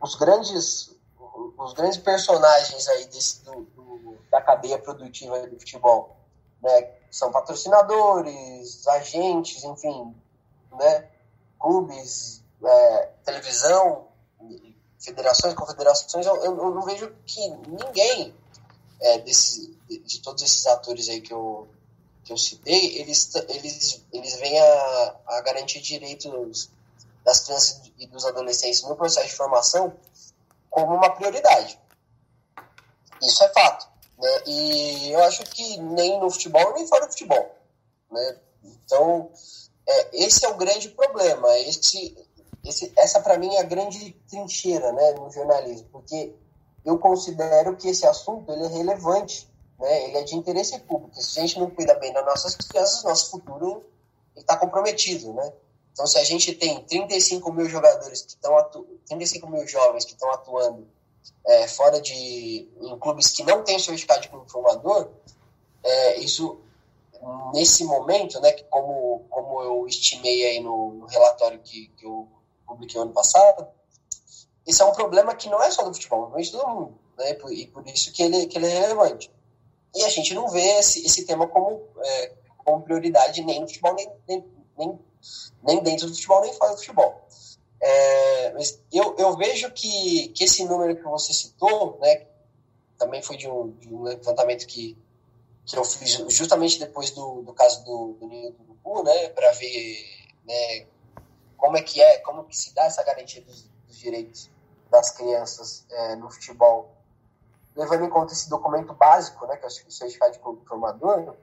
os 0.02 0.16
grandes 0.16 0.98
os 1.58 1.74
grandes 1.74 1.98
personagens 1.98 2.88
aí 2.90 3.06
desse, 3.06 3.44
do, 3.44 3.62
do 3.62 4.18
da 4.30 4.42
cadeia 4.42 4.78
produtiva 4.78 5.40
do 5.48 5.60
futebol, 5.60 6.16
né? 6.62 6.99
São 7.12 7.32
patrocinadores, 7.32 8.88
agentes, 8.88 9.64
enfim, 9.64 10.16
né, 10.74 11.10
clubes, 11.60 12.44
é, 12.64 13.10
televisão, 13.24 14.08
federações, 15.00 15.54
confederações, 15.54 16.26
eu, 16.26 16.36
eu, 16.44 16.56
não 16.56 16.82
vejo 16.84 17.14
que 17.26 17.50
ninguém 17.68 18.36
é, 19.00 19.20
desse, 19.20 19.78
de 19.88 20.22
todos 20.22 20.44
esses 20.44 20.66
atores 20.68 21.08
aí 21.10 21.22
que 21.22 21.34
eu, 21.34 21.68
que 22.24 22.34
eu 22.34 22.38
citei, 22.38 23.00
eles, 23.00 23.34
eles, 23.48 24.06
eles 24.12 24.36
vêm 24.36 24.60
a, 24.60 25.16
a 25.28 25.42
garantir 25.42 25.80
direitos 25.80 26.70
das 27.24 27.42
crianças 27.42 27.92
e 27.98 28.08
dos 28.08 28.26
adolescentes 28.26 28.84
no 28.84 28.96
processo 28.96 29.28
de 29.28 29.34
formação 29.34 29.94
como 30.70 30.96
uma 30.96 31.10
prioridade. 31.10 31.80
Isso 33.22 33.44
é 33.44 33.50
fato. 33.50 33.88
Né? 34.20 34.44
E 34.46 35.12
eu 35.12 35.24
acho 35.24 35.44
que 35.44 35.78
nem 35.78 36.20
no 36.20 36.30
futebol, 36.30 36.74
nem 36.74 36.88
fora 36.88 37.06
do 37.06 37.12
futebol. 37.12 37.56
Né? 38.12 38.38
Então, 38.64 39.32
é, 39.88 40.26
esse 40.26 40.46
é 40.46 40.50
o 40.50 40.58
grande 40.58 40.90
problema. 40.90 41.58
Esse, 41.60 42.18
esse, 42.66 42.92
essa, 42.98 43.22
para 43.22 43.38
mim, 43.38 43.56
é 43.56 43.60
a 43.60 43.64
grande 43.64 44.12
trincheira 44.30 44.92
né, 44.92 45.14
no 45.14 45.32
jornalismo, 45.32 45.88
porque 45.92 46.34
eu 46.84 46.98
considero 46.98 47.76
que 47.78 47.90
esse 47.90 48.06
assunto 48.06 48.52
ele 48.52 48.66
é 48.66 48.68
relevante 48.68 49.50
né, 49.80 50.04
ele 50.06 50.18
é 50.18 50.24
de 50.24 50.36
interesse 50.36 50.78
público. 50.80 51.16
Se 51.22 51.40
a 51.40 51.42
gente 51.42 51.58
não 51.58 51.70
cuida 51.70 51.96
bem 51.96 52.12
das 52.12 52.26
nossas 52.26 52.56
crianças, 52.56 53.04
nosso 53.04 53.32
futuro 53.32 53.86
está 54.36 54.58
comprometido, 54.58 55.34
né? 55.34 55.54
Então, 55.94 56.06
se 56.06 56.18
a 56.18 56.24
gente 56.24 56.54
tem 56.54 56.84
35 56.84 57.52
mil 57.52 57.68
jogadores 57.68 58.22
que 58.22 58.32
estão 58.32 58.58
atu... 58.58 58.86
35 59.08 59.50
mil 59.50 59.68
jovens 59.68 60.06
que 60.06 60.14
estão 60.14 60.32
atuando 60.32 60.88
é, 61.46 61.68
fora 61.68 62.02
de 62.02 62.70
em 62.82 63.00
clubes 63.00 63.32
que 63.32 63.44
não 63.44 63.64
têm 63.64 63.80
certificado 63.80 64.22
de 64.22 64.30
clube 64.30 64.52
formador, 64.52 65.10
é, 65.84 66.20
isso 66.20 66.60
nesse 67.54 67.84
momento, 67.84 68.40
né, 68.40 68.52
que 68.52 68.64
como 68.66 69.26
como 69.30 69.62
eu 69.62 69.88
estimei 69.88 70.46
aí 70.46 70.60
no, 70.60 70.94
no 70.94 71.06
relatório 71.06 71.60
que, 71.60 71.88
que 71.98 72.06
eu 72.06 72.28
publiquei 72.66 73.02
ano 73.02 73.12
passado, 73.12 73.68
esse 74.66 74.82
é 74.82 74.86
um 74.86 74.94
problema 74.94 75.36
que 75.36 75.50
não 75.50 75.62
é 75.62 75.70
só 75.72 75.84
do 75.84 75.94
futebol, 75.94 76.32
é 76.38 76.42
de 76.42 76.52
todo 76.52 76.68
mundo, 76.68 77.00
né, 77.18 77.38
e 77.52 77.68
por 77.68 77.88
isso 77.88 78.12
que 78.14 78.24
ele 78.24 78.46
que 78.48 78.58
ele 78.58 78.68
é 78.68 78.80
relevante. 78.80 79.32
E 79.96 80.04
a 80.04 80.10
gente 80.10 80.34
não 80.36 80.48
vê 80.50 80.78
esse, 80.78 81.04
esse 81.06 81.26
tema 81.26 81.48
como 81.48 81.82
é, 82.00 82.34
como 82.58 82.84
prioridade 82.84 83.44
nem 83.44 83.60
no 83.60 83.68
futebol 83.68 83.96
nem, 83.96 84.12
nem, 84.28 84.46
nem, 84.78 85.00
nem 85.64 85.84
dentro 85.84 86.08
do 86.08 86.14
futebol 86.14 86.42
nem 86.42 86.54
fora 86.54 86.74
do 86.74 86.78
futebol. 86.78 87.22
É, 87.82 88.54
eu, 88.92 89.16
eu 89.18 89.38
vejo 89.38 89.72
que, 89.72 90.30
que 90.30 90.44
esse 90.44 90.66
número 90.66 90.96
que 90.96 91.04
você 91.04 91.34
citou, 91.34 91.98
né, 92.02 92.28
também 92.98 93.22
foi 93.22 93.38
de 93.38 93.48
um, 93.48 93.72
de 93.72 93.94
um 93.94 94.04
levantamento 94.04 94.68
que, 94.68 94.98
que 95.66 95.78
eu 95.78 95.84
fiz 95.86 96.12
justamente 96.30 96.80
depois 96.80 97.12
do, 97.12 97.42
do 97.42 97.54
caso 97.54 97.84
do, 97.86 98.18
do 98.20 98.28
Ninho 98.28 98.52
do 98.52 98.64
Urubu, 98.64 99.04
né, 99.04 99.30
para 99.30 99.52
ver 99.54 99.98
né, 100.46 100.88
como 101.56 101.78
é 101.78 101.82
que 101.82 102.02
é, 102.02 102.20
como 102.20 102.44
que 102.44 102.58
se 102.58 102.74
dá 102.74 102.84
essa 102.84 103.04
garantia 103.04 103.42
dos, 103.42 103.70
dos 103.88 103.98
direitos 103.98 104.50
das 104.92 105.12
crianças 105.12 105.86
é, 105.90 106.16
no 106.16 106.30
futebol, 106.30 106.94
levando 107.76 108.04
em 108.04 108.10
conta 108.10 108.34
esse 108.34 108.50
documento 108.50 108.94
básico, 108.94 109.46
né, 109.48 109.56
que 109.56 109.64
é 109.64 109.68
o 109.68 109.72
certificado 109.72 110.34
de 110.34 110.40
clube 110.40 110.66
formador, 110.66 111.36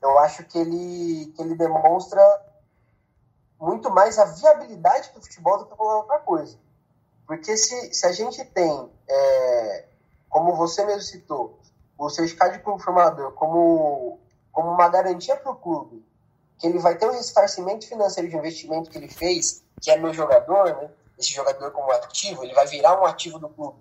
eu 0.00 0.18
acho 0.18 0.44
que 0.44 0.58
ele, 0.58 1.32
que 1.34 1.42
ele 1.42 1.54
demonstra 1.54 2.20
muito 3.60 3.90
mais 3.90 4.18
a 4.18 4.24
viabilidade 4.24 5.10
do 5.14 5.20
futebol 5.20 5.58
do 5.58 5.66
que 5.66 5.74
qualquer 5.74 5.96
outra 5.96 6.18
coisa. 6.20 6.58
Porque 7.26 7.56
se, 7.56 7.92
se 7.92 8.06
a 8.06 8.12
gente 8.12 8.44
tem, 8.46 8.90
é, 9.08 9.84
como 10.28 10.54
você 10.56 10.84
mesmo 10.84 11.02
citou, 11.02 11.58
o 11.98 12.08
certificado 12.08 12.52
de 12.52 12.60
clube 12.60 12.82
formador 12.82 13.32
como, 13.32 14.20
como 14.52 14.70
uma 14.70 14.88
garantia 14.88 15.36
para 15.36 15.50
o 15.50 15.56
clube, 15.56 16.06
que 16.58 16.66
ele 16.66 16.78
vai 16.78 16.96
ter 16.96 17.06
um 17.06 17.12
ressarcimento 17.12 17.86
financeiro 17.86 18.28
de 18.28 18.36
investimento 18.36 18.90
que 18.90 18.98
ele 18.98 19.08
fez, 19.08 19.64
que 19.80 19.90
é 19.90 19.96
no 19.96 20.12
jogador, 20.14 20.76
né? 20.76 20.90
esse 21.18 21.32
jogador 21.32 21.72
como 21.72 21.90
ativo, 21.92 22.44
ele 22.44 22.54
vai 22.54 22.66
virar 22.66 23.00
um 23.00 23.04
ativo 23.04 23.38
do 23.38 23.48
clube. 23.48 23.78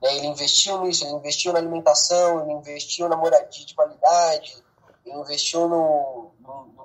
Né? 0.00 0.16
Ele 0.16 0.28
investiu 0.28 0.80
nisso, 0.82 1.04
ele 1.04 1.14
investiu 1.14 1.52
na 1.52 1.58
alimentação, 1.58 2.42
ele 2.42 2.52
investiu 2.52 3.08
na 3.08 3.16
moradia 3.16 3.66
de 3.66 3.74
qualidade, 3.74 4.62
ele 5.04 5.18
investiu 5.18 5.68
no, 5.68 6.30
no 6.40 6.77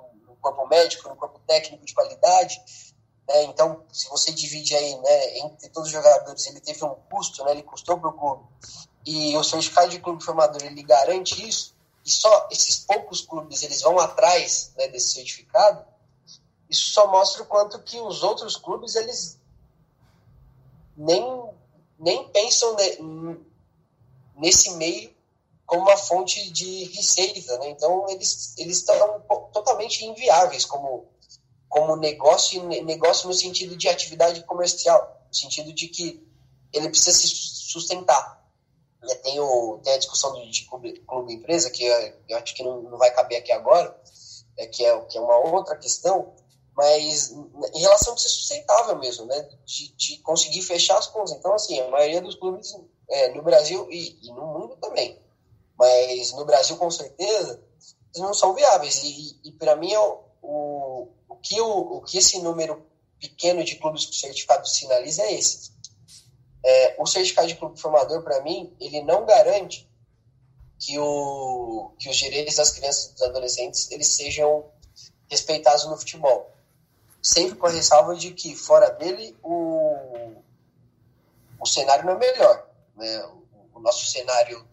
corpo 0.44 0.66
médico, 0.68 1.08
no 1.08 1.16
corpo 1.16 1.40
técnico 1.46 1.84
de 1.84 1.94
qualidade. 1.94 2.60
Né? 3.26 3.44
Então, 3.44 3.82
se 3.90 4.08
você 4.10 4.32
divide 4.32 4.76
aí 4.76 4.96
né, 4.98 5.38
entre 5.38 5.70
todos 5.70 5.88
os 5.88 5.92
jogadores, 5.92 6.46
ele 6.46 6.60
teve 6.60 6.84
um 6.84 6.94
custo, 7.10 7.42
né, 7.44 7.52
ele 7.52 7.62
custou 7.62 7.98
para 7.98 8.10
o 8.10 8.12
clube. 8.12 8.44
E 9.06 9.36
o 9.36 9.42
certificado 9.42 9.90
de 9.90 10.00
clube 10.00 10.22
formador 10.22 10.62
ele 10.62 10.82
garante 10.82 11.46
isso. 11.46 11.74
E 12.04 12.10
só 12.10 12.48
esses 12.50 12.80
poucos 12.80 13.22
clubes 13.22 13.62
eles 13.62 13.80
vão 13.80 13.98
atrás 13.98 14.72
né, 14.76 14.88
desse 14.88 15.14
certificado. 15.14 15.84
Isso 16.68 16.90
só 16.90 17.10
mostra 17.10 17.42
o 17.42 17.46
quanto 17.46 17.82
que 17.82 17.98
os 17.98 18.22
outros 18.22 18.56
clubes 18.56 18.94
eles 18.94 19.40
nem, 20.96 21.50
nem 21.98 22.28
pensam 22.28 22.76
nesse 24.36 24.72
meio 24.72 25.13
como 25.66 25.82
uma 25.82 25.96
fonte 25.96 26.50
de 26.50 26.84
receita, 26.84 27.58
né? 27.58 27.70
Então 27.70 28.08
eles 28.08 28.54
eles 28.58 28.78
estão 28.78 29.20
totalmente 29.52 30.04
inviáveis 30.04 30.64
como 30.64 31.08
como 31.68 31.96
negócio 31.96 32.62
negócio 32.84 33.28
no 33.28 33.34
sentido 33.34 33.76
de 33.76 33.88
atividade 33.88 34.42
comercial, 34.44 35.20
no 35.28 35.34
sentido 35.34 35.72
de 35.72 35.88
que 35.88 36.24
ele 36.72 36.88
precisa 36.88 37.16
se 37.16 37.26
sustentar. 37.26 38.42
Tem, 39.22 39.38
o, 39.38 39.80
tem 39.82 39.92
a 39.92 39.98
discussão 39.98 40.32
de 40.48 40.64
clube, 40.64 40.98
clube 41.00 41.34
empresa 41.34 41.70
que 41.70 41.84
eu 41.84 42.38
acho 42.38 42.54
que 42.54 42.62
não, 42.62 42.80
não 42.82 42.96
vai 42.96 43.10
caber 43.10 43.38
aqui 43.38 43.52
agora, 43.52 43.94
é, 44.56 44.66
que, 44.66 44.82
é, 44.82 44.98
que 45.02 45.18
é 45.18 45.20
uma 45.20 45.36
outra 45.36 45.76
questão, 45.76 46.32
mas 46.74 47.30
em 47.30 47.80
relação 47.80 48.14
a 48.14 48.16
ser 48.16 48.30
sustentável 48.30 48.98
mesmo, 48.98 49.26
né? 49.26 49.46
De, 49.66 49.94
de, 49.94 50.18
conseguir 50.22 50.62
fechar 50.62 50.96
as 50.96 51.06
contas. 51.06 51.32
Então, 51.32 51.52
assim, 51.52 51.78
a 51.80 51.88
maioria 51.88 52.22
dos 52.22 52.34
clubes 52.34 52.74
é, 53.10 53.28
no 53.34 53.42
Brasil 53.42 53.86
e, 53.90 54.18
e, 54.22 54.32
no 54.32 54.46
mundo 54.46 54.76
também 54.76 55.22
mas 55.78 56.32
no 56.32 56.44
Brasil, 56.44 56.76
com 56.76 56.90
certeza, 56.90 57.62
não 58.16 58.32
são 58.32 58.54
viáveis. 58.54 59.02
E, 59.02 59.40
e 59.44 59.52
para 59.52 59.76
mim, 59.76 59.94
o, 59.96 60.20
o, 60.42 61.08
o, 61.28 61.36
que 61.36 61.60
o, 61.60 61.96
o 61.96 62.02
que 62.02 62.18
esse 62.18 62.40
número 62.40 62.86
pequeno 63.18 63.64
de 63.64 63.76
clubes 63.76 64.06
com 64.06 64.12
certificado 64.12 64.68
sinaliza 64.68 65.22
é 65.22 65.34
esse. 65.34 65.72
É, 66.64 66.96
o 66.98 67.06
certificado 67.06 67.48
de 67.48 67.56
clube 67.56 67.78
formador, 67.78 68.22
para 68.22 68.40
mim, 68.42 68.74
ele 68.80 69.02
não 69.02 69.26
garante 69.26 69.88
que, 70.78 70.98
o, 70.98 71.92
que 71.98 72.08
os 72.08 72.16
direitos 72.16 72.56
das 72.56 72.70
crianças 72.70 73.06
e 73.06 73.12
dos 73.12 73.22
adolescentes 73.22 73.90
eles 73.90 74.08
sejam 74.08 74.64
respeitados 75.28 75.86
no 75.86 75.96
futebol. 75.96 76.50
Sempre 77.22 77.56
com 77.56 77.66
a 77.66 77.70
ressalva 77.70 78.14
de 78.14 78.32
que, 78.32 78.54
fora 78.54 78.90
dele, 78.90 79.36
o, 79.42 80.34
o 81.58 81.66
cenário 81.66 82.04
não 82.04 82.12
é 82.12 82.18
melhor. 82.18 82.66
Né? 82.96 83.24
O, 83.24 83.78
o 83.78 83.80
nosso 83.80 84.06
cenário 84.06 84.66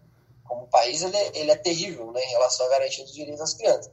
como 0.51 0.67
país, 0.67 1.01
ele 1.01 1.15
é, 1.15 1.31
ele 1.33 1.51
é 1.51 1.55
terrível 1.55 2.11
né, 2.11 2.21
em 2.21 2.29
relação 2.31 2.65
à 2.65 2.69
garantia 2.69 3.05
dos 3.05 3.13
direitos 3.13 3.39
das 3.39 3.53
crianças 3.53 3.89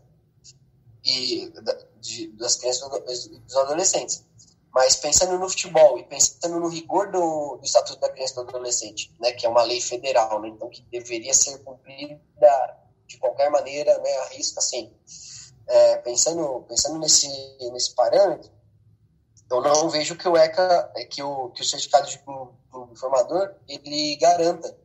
e 1.04 1.52
de, 2.00 2.26
das 2.32 2.56
crianças 2.56 3.26
e 3.26 3.38
dos 3.38 3.56
adolescentes. 3.56 4.26
Mas 4.74 4.96
pensando 4.96 5.38
no 5.38 5.48
futebol 5.48 6.00
e 6.00 6.04
pensando 6.04 6.58
no 6.58 6.68
rigor 6.68 7.12
do, 7.12 7.58
do 7.58 7.64
Estatuto 7.64 8.00
da 8.00 8.10
Criança 8.10 8.32
e 8.32 8.36
do 8.36 8.48
Adolescente, 8.48 9.14
né, 9.20 9.30
que 9.30 9.46
é 9.46 9.48
uma 9.48 9.62
lei 9.62 9.80
federal, 9.80 10.42
né, 10.42 10.48
então 10.48 10.68
que 10.68 10.82
deveria 10.90 11.32
ser 11.32 11.58
cumprida 11.58 12.18
de 13.06 13.18
qualquer 13.18 13.50
maneira, 13.50 13.96
né, 13.98 14.12
a 14.18 14.28
risca, 14.30 14.58
assim. 14.58 14.92
É, 15.68 15.98
pensando, 15.98 16.64
pensando 16.66 16.98
nesse, 16.98 17.28
nesse 17.70 17.94
parâmetro, 17.94 18.50
eu 19.48 19.60
não 19.60 19.88
vejo 19.88 20.16
que 20.16 20.28
o 20.28 20.36
ECA, 20.36 20.92
que 21.08 21.22
o, 21.22 21.50
que 21.50 21.62
o 21.62 21.64
certificado 21.64 22.08
de 22.08 22.18
clube 22.18 22.98
formador, 22.98 23.54
ele 23.68 24.16
garanta 24.16 24.76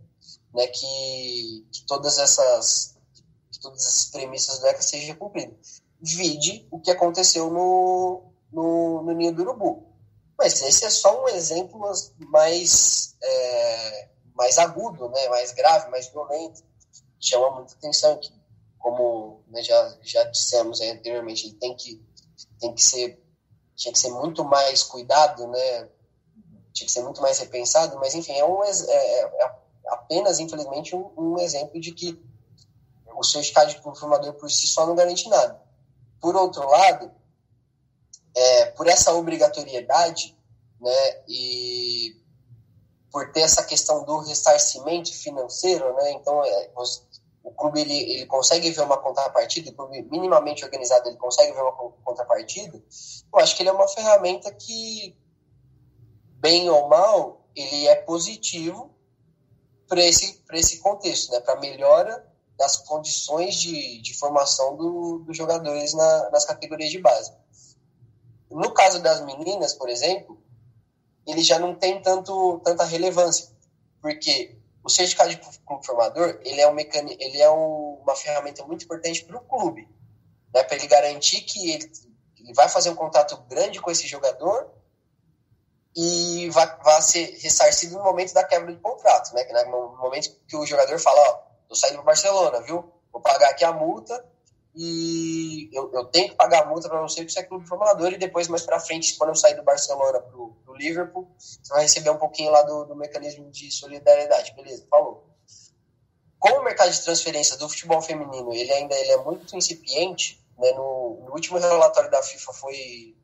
né, 0.54 0.68
que, 0.68 1.68
que 1.72 1.86
todas 1.88 2.18
essas 2.18 2.98
que 3.52 3.60
todas 3.60 3.86
essas 3.86 4.06
premissas 4.06 4.60
do 4.60 4.68
ECA 4.68 4.82
sejam 4.82 5.16
cumpridas. 5.16 5.82
Vide 6.02 6.68
o 6.72 6.80
que 6.80 6.92
aconteceu 6.92 7.50
no, 7.50 8.34
no, 8.52 9.04
no 9.04 9.12
Ninho 9.14 9.34
do 9.34 9.44
Urubu. 9.44 9.88
Mas 10.38 10.62
esse 10.62 10.86
é 10.86 10.90
só 10.90 11.24
um 11.24 11.30
exemplo 11.30 11.80
mais, 12.30 13.16
é, 13.22 14.10
mais 14.34 14.58
agudo, 14.58 15.08
né, 15.10 15.30
mais 15.30 15.52
grave, 15.54 15.90
mais 15.90 16.08
violento. 16.10 16.64
Chama 17.20 17.52
muita 17.52 17.74
atenção 17.76 18.18
que, 18.18 18.34
como 18.80 19.44
né, 19.48 19.62
já, 19.62 19.98
já 20.02 20.24
dissemos 20.26 20.82
anteriormente, 20.82 21.48
ele 21.48 21.56
tem 21.56 21.76
que, 21.76 22.04
tem 22.60 22.74
que 22.74 22.82
ser 22.82 23.24
tinha 23.76 23.92
que 23.92 24.00
ser 24.00 24.12
muito 24.12 24.44
mais 24.44 24.84
cuidado, 24.84 25.48
né? 25.48 25.90
Tinha 26.72 26.88
que 26.88 26.92
ser 26.92 27.04
muito 27.04 27.22
mais 27.22 27.40
repensado, 27.40 27.98
mas 28.00 28.16
enfim, 28.16 28.34
é, 28.34 28.46
um, 28.46 28.64
é, 28.64 28.70
é, 28.70 29.22
é 29.44 29.56
apenas, 29.94 30.40
infelizmente, 30.40 30.96
um, 30.96 31.12
um 31.18 31.40
exemplo 31.40 31.80
de 31.80 31.92
que 31.92 32.22
o 33.16 33.24
certificado 33.24 33.70
de 33.70 33.82
confirmador 33.82 34.34
por 34.34 34.50
si 34.50 34.68
só 34.68 34.86
não 34.86 34.96
garante 34.96 35.30
nada. 35.30 35.62
Por 36.20 36.36
outro 36.36 36.68
lado, 36.68 37.12
é, 38.36 38.66
por 38.68 38.88
essa 38.88 39.14
obrigatoriedade, 39.14 40.36
né, 40.80 41.24
e 41.28 42.22
por 43.12 43.32
ter 43.32 43.42
essa 43.42 43.64
questão 43.64 44.04
do 44.04 44.20
ressarcimento 44.20 45.14
financeiro, 45.14 45.94
né, 45.96 46.12
então 46.14 46.44
é, 46.44 46.72
o 47.44 47.52
clube 47.52 47.82
ele, 47.82 47.96
ele 47.96 48.26
consegue 48.26 48.72
ver 48.72 48.82
uma 48.82 48.98
contrapartida, 48.98 49.70
o 49.70 49.74
clube 49.74 50.02
minimamente 50.04 50.64
organizado 50.64 51.08
ele 51.08 51.18
consegue 51.18 51.52
ver 51.52 51.62
uma 51.62 51.74
contrapartida, 52.04 52.82
eu 53.34 53.40
acho 53.40 53.56
que 53.56 53.62
ele 53.62 53.70
é 53.70 53.74
uma 53.74 53.88
ferramenta 53.88 54.52
que, 54.52 55.16
bem 56.40 56.70
ou 56.70 56.88
mal, 56.88 57.46
ele 57.56 57.88
é 57.88 57.96
positivo 57.96 58.93
para 59.88 60.02
esse, 60.02 60.44
esse 60.54 60.80
contexto, 60.80 61.32
né, 61.32 61.40
para 61.40 61.60
melhora 61.60 62.26
das 62.58 62.78
condições 62.78 63.56
de, 63.56 64.02
de 64.02 64.14
formação 64.14 64.76
do, 64.76 65.20
dos 65.20 65.36
jogadores 65.36 65.94
na, 65.94 66.30
nas 66.30 66.46
categorias 66.46 66.92
de 66.92 67.00
base. 67.00 67.34
No 68.50 68.72
caso 68.72 69.02
das 69.02 69.22
meninas, 69.22 69.74
por 69.74 69.90
exemplo, 69.90 70.42
ele 71.26 71.42
já 71.42 71.58
não 71.58 71.74
tem 71.74 72.02
tanto, 72.02 72.60
tanta 72.64 72.84
relevância, 72.84 73.50
porque 74.02 74.58
o 74.84 74.90
certificado 74.90 75.32
de 75.32 75.38
clube 75.38 75.86
formador 75.86 76.40
ele 76.44 76.62
é, 76.62 76.70
um 76.70 76.74
mecan... 76.74 77.06
ele 77.20 77.42
é 77.42 77.50
um, 77.50 78.00
uma 78.04 78.16
ferramenta 78.16 78.64
muito 78.66 78.86
importante 78.86 79.24
para 79.26 79.38
o 79.38 79.42
clube, 79.42 79.88
né, 80.54 80.64
para 80.64 80.76
ele 80.76 80.88
garantir 80.88 81.42
que 81.42 81.72
ele, 81.72 81.92
ele 82.38 82.54
vai 82.54 82.70
fazer 82.70 82.90
um 82.90 82.96
contato 82.96 83.38
grande 83.48 83.82
com 83.82 83.90
esse 83.90 84.08
jogador 84.08 84.72
e 85.96 86.50
vai, 86.50 86.78
vai 86.84 87.02
ser 87.02 87.38
ressarcido 87.42 87.98
no 87.98 88.04
momento 88.04 88.34
da 88.34 88.44
quebra 88.44 88.74
de 88.74 88.80
contrato, 88.80 89.34
né? 89.34 89.44
No 89.66 89.96
momento 89.98 90.36
que 90.48 90.56
o 90.56 90.66
jogador 90.66 90.98
fala, 91.00 91.22
ó, 91.30 91.34
tô 91.68 91.76
saindo 91.76 91.96
para 91.96 92.06
Barcelona, 92.06 92.62
viu? 92.62 92.92
Vou 93.12 93.22
pagar 93.22 93.50
aqui 93.50 93.64
a 93.64 93.72
multa 93.72 94.26
e 94.76 95.70
eu, 95.72 95.92
eu 95.94 96.06
tenho 96.06 96.30
que 96.30 96.36
pagar 96.36 96.64
a 96.64 96.66
multa 96.66 96.90
para 96.90 97.02
você, 97.02 97.18
porque 97.22 97.32
você 97.32 97.40
é 97.42 97.44
clube 97.44 97.68
formador, 97.68 98.12
e 98.12 98.18
depois, 98.18 98.48
mais 98.48 98.64
para 98.64 98.80
frente, 98.80 99.16
quando 99.18 99.30
eu 99.30 99.36
sair 99.36 99.56
do 99.56 99.62
Barcelona 99.62 100.20
pro, 100.20 100.58
pro 100.66 100.74
Liverpool, 100.74 101.32
você 101.38 101.60
vai 101.70 101.84
receber 101.84 102.10
um 102.10 102.18
pouquinho 102.18 102.52
lá 102.52 102.64
do, 102.64 102.86
do 102.86 102.96
mecanismo 102.96 103.52
de 103.52 103.70
solidariedade. 103.72 104.54
Beleza, 104.56 104.86
falou. 104.90 105.30
Como 106.40 106.60
o 106.60 106.64
mercado 106.64 106.92
de 106.92 107.02
transferência 107.02 107.56
do 107.56 107.70
futebol 107.70 108.02
feminino 108.02 108.52
ele 108.54 108.72
ainda 108.74 108.96
ele 108.96 109.12
é 109.12 109.18
muito 109.18 109.56
incipiente, 109.56 110.44
né, 110.58 110.72
no, 110.72 111.22
no 111.24 111.32
último 111.34 111.58
relatório 111.58 112.12
da 112.12 112.22
FIFA 112.22 112.54
foi 112.54 113.16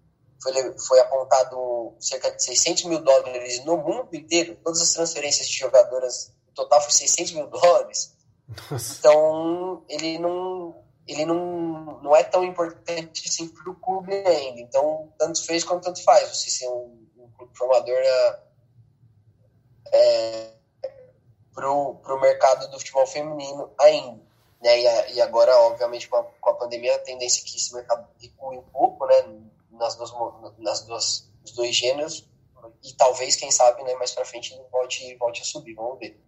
foi, 0.42 0.80
foi 0.80 1.00
apontado 1.00 1.94
cerca 2.00 2.32
de 2.32 2.44
600 2.44 2.86
mil 2.86 3.00
dólares 3.00 3.64
no 3.66 3.78
mundo 3.78 4.14
inteiro, 4.14 4.58
todas 4.64 4.82
as 4.82 4.94
transferências 4.94 5.48
de 5.48 5.58
jogadoras, 5.58 6.34
o 6.48 6.54
total 6.54 6.82
foi 6.82 6.92
600 6.92 7.34
mil 7.34 7.48
dólares. 7.48 8.16
Nossa. 8.72 8.98
Então, 8.98 9.84
ele 9.88 10.18
não, 10.18 10.76
ele 11.08 11.26
não, 11.26 12.00
não 12.02 12.16
é 12.16 12.24
tão 12.24 12.44
importante 12.44 13.28
assim 13.28 13.48
para 13.48 13.70
o 13.70 13.76
clube 13.76 14.14
ainda. 14.14 14.60
Então, 14.60 15.12
tanto 15.18 15.46
fez 15.46 15.64
quanto 15.64 15.84
tanto 15.84 16.04
faz 16.04 16.30
você 16.30 16.50
ser 16.50 16.68
um, 16.68 17.08
um 17.18 17.32
clube 17.38 17.56
formador 17.58 17.98
é, 17.98 18.40
é, 19.94 20.54
para 21.54 21.70
o 21.70 22.20
mercado 22.22 22.70
do 22.72 22.80
futebol 22.80 23.06
feminino 23.06 23.72
ainda. 23.80 24.22
Né? 24.62 24.80
E, 24.80 25.14
e 25.16 25.22
agora, 25.22 25.56
obviamente, 25.62 26.08
com 26.08 26.18
a, 26.18 26.24
com 26.24 26.50
a 26.50 26.56
pandemia, 26.56 26.96
a 26.96 27.00
tendência 27.00 27.42
é 27.42 27.46
que 27.46 27.58
esse 27.58 27.74
mercado 27.74 28.08
recue 28.20 28.58
um 28.58 28.64
pouco, 28.64 29.06
né? 29.06 29.42
Nas 29.80 29.96
duas, 29.96 30.12
nas 30.60 30.82
duas, 30.82 31.32
os 31.44 31.52
dois 31.52 31.76
gêneros 31.76 32.30
e 32.84 32.94
talvez, 32.94 33.36
quem 33.36 33.52
sabe, 33.52 33.84
né, 33.84 33.94
mais 33.96 34.12
para 34.12 34.26
frente 34.26 34.54
ele 34.54 34.64
volte, 34.72 35.16
volte 35.18 35.42
a 35.42 35.46
subir, 35.46 35.74
vamos 35.74 36.00
ver. 36.00 36.20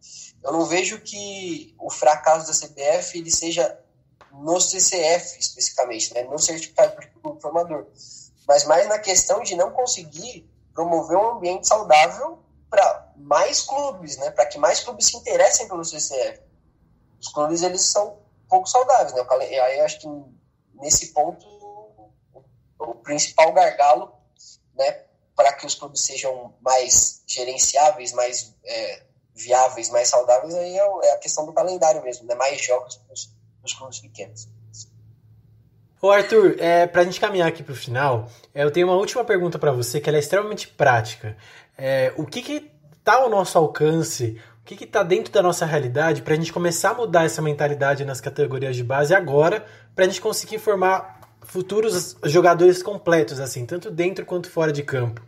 Eu 0.43 0.51
não 0.51 0.65
vejo 0.65 0.99
que 1.01 1.75
o 1.79 1.89
fracasso 1.89 2.47
da 2.47 2.67
CBF 2.67 3.17
ele 3.17 3.31
seja 3.31 3.79
no 4.31 4.59
CCF 4.59 5.39
especificamente, 5.39 6.13
né, 6.13 6.23
no 6.23 6.39
certificado 6.39 6.99
de 6.99 7.41
formador, 7.41 7.87
mas 8.47 8.65
mais 8.65 8.87
na 8.87 8.99
questão 8.99 9.41
de 9.43 9.55
não 9.55 9.71
conseguir 9.71 10.49
promover 10.73 11.17
um 11.17 11.31
ambiente 11.31 11.67
saudável 11.67 12.39
para 12.69 13.11
mais 13.17 13.61
clubes, 13.61 14.17
né, 14.17 14.31
para 14.31 14.45
que 14.45 14.57
mais 14.57 14.79
clubes 14.81 15.07
se 15.07 15.17
interessem 15.17 15.67
pelo 15.67 15.83
CCF. 15.83 16.41
Os 17.19 17.27
clubes 17.27 17.61
eles 17.61 17.83
são 17.83 18.17
pouco 18.49 18.67
saudáveis, 18.67 19.13
né? 19.13 19.25
Aí 19.61 19.77
eu 19.77 19.85
acho 19.85 19.99
que 19.99 20.07
nesse 20.73 21.13
ponto 21.13 21.45
o 22.89 22.95
principal 22.95 23.51
gargalo, 23.53 24.11
né, 24.75 25.03
para 25.35 25.53
que 25.53 25.65
os 25.65 25.75
clubes 25.75 26.01
sejam 26.01 26.53
mais 26.61 27.23
gerenciáveis, 27.27 28.11
mais 28.13 28.55
é, 28.63 29.03
viáveis, 29.33 29.89
mais 29.89 30.07
saudáveis, 30.07 30.53
aí 30.55 30.77
é, 30.77 30.81
é, 31.03 31.13
a 31.13 31.17
questão 31.17 31.45
do 31.45 31.53
calendário 31.53 32.01
mesmo, 32.03 32.27
né, 32.27 32.35
mais 32.35 32.63
jogos 32.63 32.97
para 32.97 33.13
os 33.63 33.73
clubes 33.73 33.99
pequenos. 33.99 34.47
Ô 36.01 36.09
Arthur, 36.09 36.55
é, 36.57 36.87
para 36.87 37.01
a 37.01 37.03
gente 37.03 37.19
caminhar 37.19 37.47
aqui 37.47 37.61
para 37.61 37.73
o 37.73 37.75
final, 37.75 38.27
é, 38.55 38.63
eu 38.63 38.71
tenho 38.71 38.87
uma 38.87 38.95
última 38.95 39.23
pergunta 39.23 39.59
para 39.59 39.71
você 39.71 40.01
que 40.01 40.09
é 40.09 40.17
extremamente 40.17 40.67
prática. 40.67 41.37
É, 41.77 42.11
o 42.17 42.25
que 42.25 42.71
está 42.97 43.15
ao 43.15 43.29
nosso 43.29 43.55
alcance, 43.57 44.41
o 44.61 44.65
que 44.65 44.83
está 44.83 45.03
dentro 45.03 45.31
da 45.31 45.43
nossa 45.43 45.63
realidade 45.63 46.23
para 46.23 46.33
a 46.33 46.37
gente 46.37 46.51
começar 46.51 46.91
a 46.91 46.93
mudar 46.95 47.25
essa 47.25 47.41
mentalidade 47.41 48.03
nas 48.03 48.19
categorias 48.19 48.75
de 48.75 48.83
base 48.83 49.13
agora, 49.13 49.63
para 49.95 50.05
a 50.05 50.07
gente 50.07 50.21
conseguir 50.21 50.57
formar 50.57 51.20
futuros 51.41 52.15
jogadores 52.25 52.81
completos, 52.81 53.39
assim, 53.39 53.65
tanto 53.65 53.89
dentro 53.91 54.25
quanto 54.25 54.49
fora 54.49 54.71
de 54.71 54.83
campo. 54.83 55.21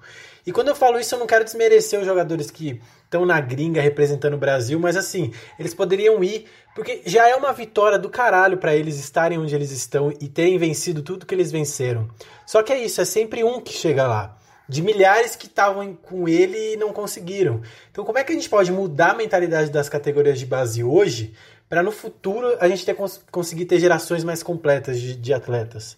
E 0.46 0.52
quando 0.52 0.68
eu 0.68 0.76
falo 0.76 1.00
isso, 1.00 1.16
eu 1.16 1.20
não 1.20 1.28
quero 1.28 1.46
desmerecer 1.46 2.00
os 2.00 2.06
jogadores 2.06 2.52
que 2.52 2.82
estão 3.06 3.26
na 3.26 3.40
gringa 3.40 3.82
representando 3.82 4.34
o 4.34 4.38
Brasil, 4.38 4.80
mas 4.80 4.98
assim, 4.98 5.32
eles 5.58 5.74
poderiam 5.74 6.24
ir, 6.24 6.46
porque 6.76 7.02
já 7.06 7.30
é 7.30 7.36
uma 7.36 7.54
vitória 7.54 7.98
do 7.98 8.10
caralho 8.10 8.58
para 8.58 8.76
eles 8.76 9.00
estarem 9.00 9.38
onde 9.38 9.56
eles 9.56 9.72
estão 9.72 10.12
e 10.20 10.28
terem 10.28 10.58
vencido 10.58 11.02
tudo 11.02 11.26
que 11.26 11.34
eles 11.34 11.52
venceram. 11.52 12.10
Só 12.46 12.62
que 12.62 12.74
é 12.74 12.84
isso, 12.84 13.00
é 13.00 13.06
sempre 13.06 13.44
um 13.44 13.62
que 13.62 13.72
chega 13.72 14.08
lá. 14.08 14.38
De 14.68 14.82
milhares 14.82 15.36
que 15.36 15.46
estavam 15.46 15.94
com 15.94 16.28
ele 16.28 16.74
e 16.74 16.78
não 16.78 16.92
conseguiram. 16.92 17.62
Então, 17.92 18.04
como 18.04 18.18
é 18.18 18.24
que 18.24 18.32
a 18.32 18.36
gente 18.36 18.50
pode 18.50 18.72
mudar 18.72 19.12
a 19.12 19.16
mentalidade 19.16 19.70
das 19.70 19.88
categorias 19.88 20.40
de 20.40 20.46
base 20.46 20.84
hoje 20.84 21.34
para 21.70 21.84
no 21.84 21.92
futuro 21.92 22.58
a 22.60 22.68
gente 22.68 22.86
ter, 22.86 22.96
conseguir 23.30 23.66
ter 23.66 23.80
gerações 23.80 24.24
mais 24.24 24.42
completas 24.42 25.00
de, 25.00 25.16
de 25.16 25.34
atletas? 25.34 25.98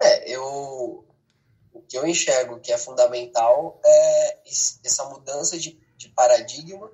É, 0.00 0.25
eu 0.36 1.04
o 1.76 1.82
que 1.82 1.98
eu 1.98 2.06
enxergo 2.06 2.58
que 2.58 2.72
é 2.72 2.78
fundamental 2.78 3.78
é 3.84 4.38
essa 4.84 5.04
mudança 5.04 5.58
de, 5.58 5.78
de 5.96 6.08
paradigma, 6.08 6.90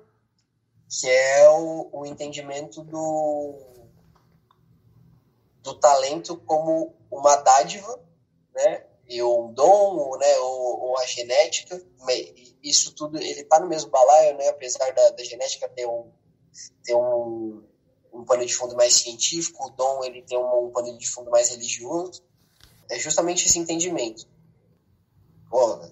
que 0.89 1.07
é 1.07 1.49
o, 1.49 1.89
o 1.91 2.05
entendimento 2.05 2.83
do, 2.83 3.55
do 5.61 5.79
talento 5.79 6.35
como 6.35 6.93
uma 7.09 7.37
dádiva, 7.37 7.97
né? 8.53 8.85
E 9.07 9.23
um 9.23 9.53
dom, 9.53 10.17
né? 10.17 10.37
Ou, 10.39 10.81
ou 10.81 10.99
a 10.99 11.05
genética. 11.05 11.81
Isso 12.61 12.93
tudo 12.93 13.17
ele 13.17 13.41
está 13.41 13.59
no 13.59 13.67
mesmo 13.67 13.89
balaio, 13.89 14.37
né? 14.37 14.49
Apesar 14.49 14.91
da, 14.93 15.11
da 15.11 15.23
genética 15.23 15.69
ter 15.69 15.87
um 15.87 16.11
ter 16.83 16.93
um, 16.93 17.63
um 18.13 18.23
pano 18.25 18.45
de 18.45 18.53
fundo 18.53 18.75
mais 18.75 18.93
científico, 18.93 19.65
o 19.65 19.69
dom 19.71 20.03
ele 20.03 20.21
tem 20.21 20.37
um, 20.37 20.65
um 20.65 20.71
pano 20.71 20.95
de 20.97 21.07
fundo 21.07 21.31
mais 21.31 21.49
religioso 21.49 22.21
é 22.89 22.99
justamente 22.99 23.47
esse 23.47 23.59
entendimento. 23.59 24.27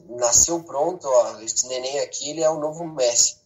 Nasceu 0.09 0.63
pronto, 0.63 1.07
ó, 1.07 1.39
esse 1.41 1.67
neném 1.67 1.99
aqui 1.99 2.29
ele 2.29 2.41
é 2.41 2.49
o 2.49 2.59
novo 2.59 2.85
Messi. 2.85 3.37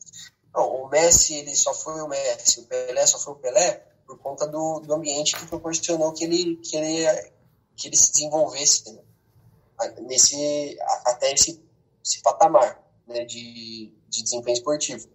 Não, 0.54 0.84
o 0.84 0.90
Messi 0.90 1.36
ele 1.36 1.56
só 1.56 1.74
foi 1.74 2.02
o 2.02 2.08
Messi, 2.08 2.62
o 2.62 2.64
Pelé 2.64 3.06
só 3.06 3.20
foi 3.20 3.34
o 3.34 3.38
Pelé 3.38 3.86
por 4.06 4.18
conta 4.20 4.48
do, 4.48 4.80
do 4.80 4.94
ambiente 4.94 5.36
que 5.36 5.46
proporcionou 5.48 6.14
que 6.14 6.24
ele, 6.24 6.58
que 6.58 6.76
ele, 6.76 7.32
que 7.76 7.88
ele 7.88 7.98
se 7.98 8.14
desenvolvesse 8.14 8.92
né? 8.94 9.02
nesse, 10.02 10.78
até 11.06 11.34
esse, 11.34 11.62
esse 12.04 12.22
patamar 12.22 12.82
né? 13.08 13.26
de, 13.26 13.94
de 14.08 14.24
desempenho 14.24 14.56
esportivo. 14.56 15.10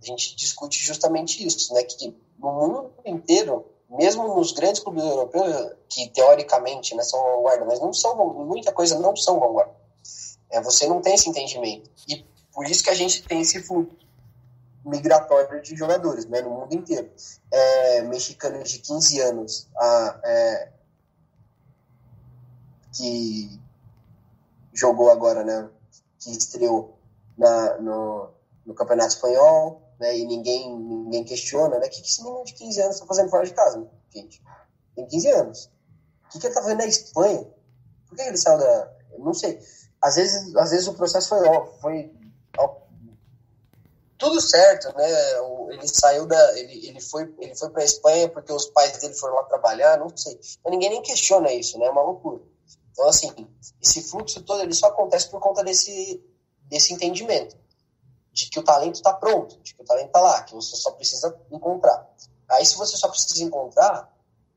A 0.00 0.04
gente 0.04 0.34
discute 0.36 0.78
justamente 0.78 1.46
isso, 1.46 1.72
né? 1.74 1.82
que 1.84 2.14
no 2.38 2.52
mundo 2.52 2.92
inteiro 3.04 3.64
mesmo 3.88 4.34
nos 4.34 4.52
grandes 4.52 4.82
clubes 4.82 5.04
europeus, 5.04 5.72
que 5.88 6.08
teoricamente 6.08 6.94
né, 6.94 7.02
são 7.02 7.22
vanguarda, 7.22 7.64
mas 7.64 7.80
não 7.80 7.92
são, 7.92 8.16
muita 8.44 8.72
coisa 8.72 8.98
não 8.98 9.14
são 9.14 9.38
vanguarda. 9.38 9.74
É, 10.50 10.60
você 10.60 10.86
não 10.86 11.00
tem 11.00 11.14
esse 11.14 11.28
entendimento. 11.28 11.90
E 12.08 12.24
por 12.52 12.66
isso 12.66 12.82
que 12.82 12.90
a 12.90 12.94
gente 12.94 13.22
tem 13.22 13.40
esse 13.40 13.62
fluxo 13.62 14.06
migratório 14.84 15.60
de 15.62 15.76
jogadores 15.76 16.26
né, 16.26 16.40
no 16.40 16.50
mundo 16.50 16.72
inteiro. 16.74 17.10
É, 17.50 18.02
mexicanos 18.02 18.70
de 18.70 18.78
15 18.78 19.20
anos 19.20 19.68
a, 19.76 20.20
é, 20.24 20.72
que 22.94 23.60
jogou 24.72 25.10
agora, 25.10 25.42
né, 25.42 25.68
que 26.20 26.30
estreou 26.30 26.98
na, 27.36 27.78
no, 27.78 28.30
no 28.64 28.74
Campeonato 28.74 29.14
Espanhol, 29.14 29.82
né? 29.98 30.16
E 30.16 30.24
ninguém, 30.24 30.76
ninguém 30.78 31.24
questiona, 31.24 31.78
né? 31.78 31.86
O 31.86 31.90
que, 31.90 32.00
que 32.00 32.08
esse 32.08 32.22
menino 32.22 32.44
de 32.44 32.54
15 32.54 32.80
anos 32.80 32.94
está 32.96 33.06
fazendo 33.06 33.30
fora 33.30 33.46
de 33.46 33.54
casa, 33.54 33.86
gente? 34.14 34.42
Tem 34.94 35.06
15 35.06 35.28
anos. 35.28 35.70
O 36.24 36.28
que, 36.30 36.38
que 36.38 36.46
ele 36.46 36.52
está 36.52 36.62
fazendo 36.62 36.78
na 36.78 36.86
Espanha? 36.86 37.46
Por 38.08 38.16
que 38.16 38.22
ele 38.22 38.36
saiu 38.36 38.58
da. 38.58 38.92
Eu 39.12 39.18
não 39.20 39.34
sei. 39.34 39.60
Às 40.00 40.16
vezes, 40.16 40.54
às 40.56 40.70
vezes 40.70 40.86
o 40.86 40.94
processo 40.94 41.28
foi, 41.28 41.48
foi 41.80 42.12
tudo 44.18 44.40
certo, 44.40 44.94
né? 44.96 45.08
Ele 45.70 45.88
saiu 45.88 46.26
da. 46.26 46.58
Ele, 46.58 46.88
ele 46.88 47.00
foi, 47.00 47.34
ele 47.38 47.54
foi 47.54 47.70
para 47.70 47.82
a 47.82 47.84
Espanha 47.84 48.28
porque 48.28 48.52
os 48.52 48.66
pais 48.66 48.98
dele 48.98 49.14
foram 49.14 49.34
lá 49.34 49.44
trabalhar, 49.44 49.98
não 49.98 50.14
sei. 50.14 50.38
Mas 50.62 50.70
ninguém 50.70 50.90
nem 50.90 51.02
questiona 51.02 51.52
isso, 51.52 51.78
né? 51.78 51.86
É 51.86 51.90
uma 51.90 52.02
loucura. 52.02 52.42
Então, 52.92 53.08
assim, 53.08 53.30
esse 53.82 54.02
fluxo 54.02 54.42
todo 54.42 54.62
ele 54.62 54.72
só 54.72 54.86
acontece 54.86 55.28
por 55.28 55.38
conta 55.40 55.62
desse, 55.62 56.22
desse 56.68 56.94
entendimento 56.94 57.56
de 58.36 58.50
que 58.50 58.60
o 58.60 58.62
talento 58.62 58.96
está 58.96 59.14
pronto, 59.14 59.58
de 59.62 59.74
que 59.74 59.80
o 59.80 59.84
talento 59.84 60.08
está 60.08 60.20
lá, 60.20 60.42
que 60.42 60.54
você 60.54 60.76
só 60.76 60.90
precisa 60.90 61.34
encontrar. 61.50 62.06
Aí, 62.50 62.66
se 62.66 62.76
você 62.76 62.94
só 62.94 63.08
precisa 63.08 63.42
encontrar, 63.42 64.12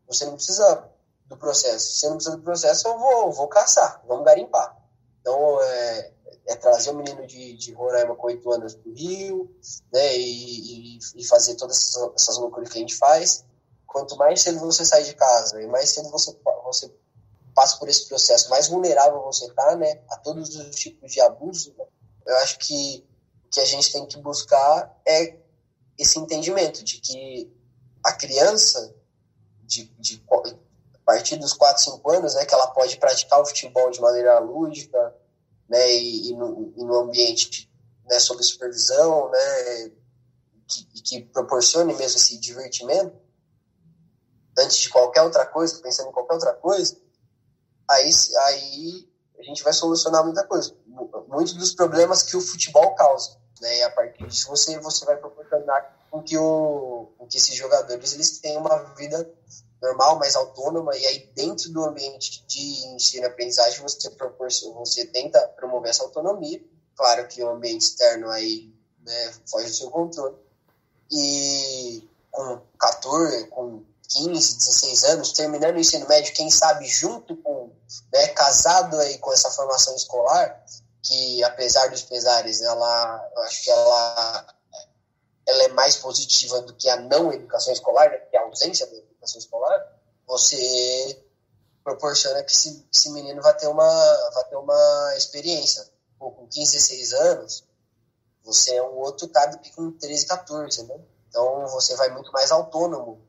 você 0.06 0.26
não 0.26 0.34
precisa 0.34 0.84
do 1.28 1.38
processo. 1.38 1.94
Se 1.94 2.00
você 2.02 2.10
não 2.10 2.16
precisa 2.18 2.36
do 2.36 2.44
processo, 2.44 2.88
eu 2.90 3.00
vou, 3.00 3.32
vou 3.32 3.48
caçar, 3.48 4.04
vamos 4.06 4.26
garimpar. 4.26 4.78
Então, 5.22 5.62
é, 5.62 6.12
é 6.48 6.56
trazer 6.56 6.90
o 6.92 6.96
menino 6.96 7.26
de, 7.26 7.54
de 7.54 7.72
Roraima 7.72 8.18
com 8.18 8.28
oito 8.28 8.52
anos 8.52 8.76
para 8.76 8.90
o 8.90 8.94
Rio, 8.94 9.50
né, 9.94 10.18
e, 10.18 10.98
e, 10.98 11.00
e, 11.16 11.26
fazer 11.26 11.56
todas 11.56 11.78
essas, 11.78 12.12
essas 12.16 12.38
loucuras 12.38 12.70
que 12.70 12.78
a 12.78 12.82
gente 12.82 12.96
faz. 12.96 13.46
Quanto 13.88 14.18
mais 14.18 14.42
cedo 14.42 14.60
você 14.60 14.84
sai 14.84 15.04
de 15.04 15.16
casa 15.16 15.62
e 15.62 15.68
mais 15.68 15.90
cedo 15.90 16.10
você, 16.10 16.38
você 16.66 16.94
passa 17.56 17.78
por 17.78 17.88
esse 17.88 18.10
processo, 18.10 18.50
mais 18.50 18.68
vulnerável 18.68 19.22
você 19.22 19.46
está 19.46 19.74
né, 19.78 20.02
a 20.10 20.18
todos 20.18 20.54
os 20.54 20.76
tipos 20.76 21.14
de 21.14 21.22
abuso. 21.22 21.74
Né? 21.78 21.86
Eu 22.26 22.36
acho 22.40 22.60
que 22.60 23.08
que 23.52 23.60
a 23.60 23.66
gente 23.66 23.92
tem 23.92 24.06
que 24.06 24.18
buscar 24.18 24.96
é 25.06 25.38
esse 25.98 26.18
entendimento 26.20 26.84
de 26.84 27.00
que 27.00 27.52
a 28.04 28.14
criança, 28.14 28.96
de, 29.64 29.86
de 30.00 30.24
a 30.30 31.00
partir 31.06 31.36
dos 31.38 31.54
4, 31.54 31.84
5 31.84 32.12
anos, 32.12 32.36
né, 32.36 32.46
que 32.46 32.54
ela 32.54 32.68
pode 32.68 32.98
praticar 32.98 33.42
o 33.42 33.46
futebol 33.46 33.90
de 33.92 34.00
maneira 34.00 34.40
lúdica, 34.40 35.16
né, 35.68 35.92
e, 35.92 36.30
e, 36.30 36.36
no, 36.36 36.74
e 36.78 36.84
no, 36.84 37.00
ambiente 37.00 37.70
né, 38.06 38.20
sob 38.20 38.42
supervisão, 38.44 39.30
né, 39.30 39.92
que, 40.68 40.86
que 41.02 41.22
proporcione 41.24 41.94
mesmo 41.94 42.18
esse 42.18 42.38
divertimento, 42.38 43.16
antes 44.58 44.78
de 44.78 44.90
qualquer 44.90 45.22
outra 45.22 45.46
coisa, 45.46 45.82
pensando 45.82 46.10
em 46.10 46.14
qualquer 46.14 46.34
outra 46.34 46.54
coisa, 46.54 46.98
aí, 47.90 48.10
aí 48.46 49.10
a 49.40 49.44
gente 49.44 49.64
vai 49.64 49.74
solucionar 49.74 50.24
muita 50.24 50.46
coisa. 50.46 50.76
Muitos 51.28 51.54
dos 51.54 51.74
problemas 51.74 52.24
que 52.24 52.36
o 52.36 52.42
futebol 52.42 52.96
causa. 52.96 53.38
Né? 53.62 53.78
E 53.78 53.84
a 53.84 53.92
partir 53.92 54.26
disso 54.28 54.48
você, 54.48 54.80
você 54.80 55.06
vai 55.06 55.18
proporcionar 55.18 55.96
com 56.10 56.24
que, 56.24 56.38
o, 56.38 57.10
com 57.18 57.28
que 57.28 57.38
esses 57.38 57.56
jogadores 57.56 58.14
eles 58.14 58.40
tenham 58.40 58.62
uma 58.62 58.78
vida 58.96 59.30
normal, 59.82 60.20
mais 60.20 60.36
autônoma, 60.36 60.96
e 60.98 61.06
aí 61.06 61.32
dentro 61.36 61.72
do 61.72 61.84
ambiente 61.86 62.44
de 62.48 62.88
ensino 62.88 63.24
e 63.24 63.28
aprendizagem 63.28 63.82
você, 63.82 64.10
proporciona, 64.10 64.76
você 64.80 65.06
tenta 65.06 65.40
promover 65.56 65.90
essa 65.92 66.04
autonomia. 66.04 66.62
Claro 66.96 67.28
que 67.28 67.42
o 67.42 67.50
ambiente 67.50 67.82
externo 67.82 68.30
aí 68.30 68.74
né, 69.06 69.34
foge 69.50 69.68
do 69.68 69.76
seu 69.76 69.90
controle. 69.90 70.36
E 71.12 72.08
com 72.30 72.62
14, 72.78 73.48
com 73.48 73.84
15, 74.10 74.58
16 74.58 75.04
anos, 75.06 75.32
terminando 75.32 75.76
o 75.76 75.80
ensino 75.80 76.08
médio, 76.08 76.34
quem 76.34 76.50
sabe 76.50 76.86
junto 76.88 77.38
com, 77.38 77.72
né, 78.12 78.28
casado 78.30 78.98
aí 79.00 79.18
com 79.20 79.32
essa 79.32 79.50
formação 79.52 79.96
escolar, 79.96 80.64
que 81.10 81.44
apesar 81.44 81.90
dos 81.90 82.04
pesares, 82.04 82.62
ela, 82.62 83.32
acho 83.38 83.64
que 83.64 83.72
ela, 83.72 84.56
ela 85.48 85.64
é 85.64 85.68
mais 85.70 85.98
positiva 85.98 86.62
do 86.62 86.76
que 86.76 86.88
a 86.88 86.98
não 86.98 87.34
educação 87.34 87.74
escolar, 87.74 88.12
né, 88.12 88.18
que 88.18 88.38
é 88.38 88.40
a 88.40 88.44
ausência 88.44 88.86
da 88.86 88.96
educação 88.96 89.40
escolar, 89.40 89.92
você 90.28 91.26
proporciona 91.84 92.44
que 92.44 92.52
esse, 92.52 92.88
esse 92.94 93.10
menino 93.10 93.42
vai 93.42 93.58
ter 93.58 93.66
uma, 93.66 94.30
vai 94.36 94.44
ter 94.50 94.56
uma 94.56 95.16
experiência. 95.18 95.84
Pô, 96.20 96.30
com 96.30 96.48
15, 96.48 96.74
16 96.74 97.14
anos, 97.14 97.64
você 98.44 98.76
é 98.76 98.84
um 98.84 99.00
outro 99.00 99.28
cara 99.30 99.50
do 99.50 99.58
que 99.58 99.74
com 99.74 99.92
13, 99.92 100.28
14, 100.28 100.84
né? 100.84 100.96
Então 101.28 101.66
você 101.70 101.96
vai 101.96 102.10
muito 102.10 102.32
mais 102.32 102.52
autônomo 102.52 103.20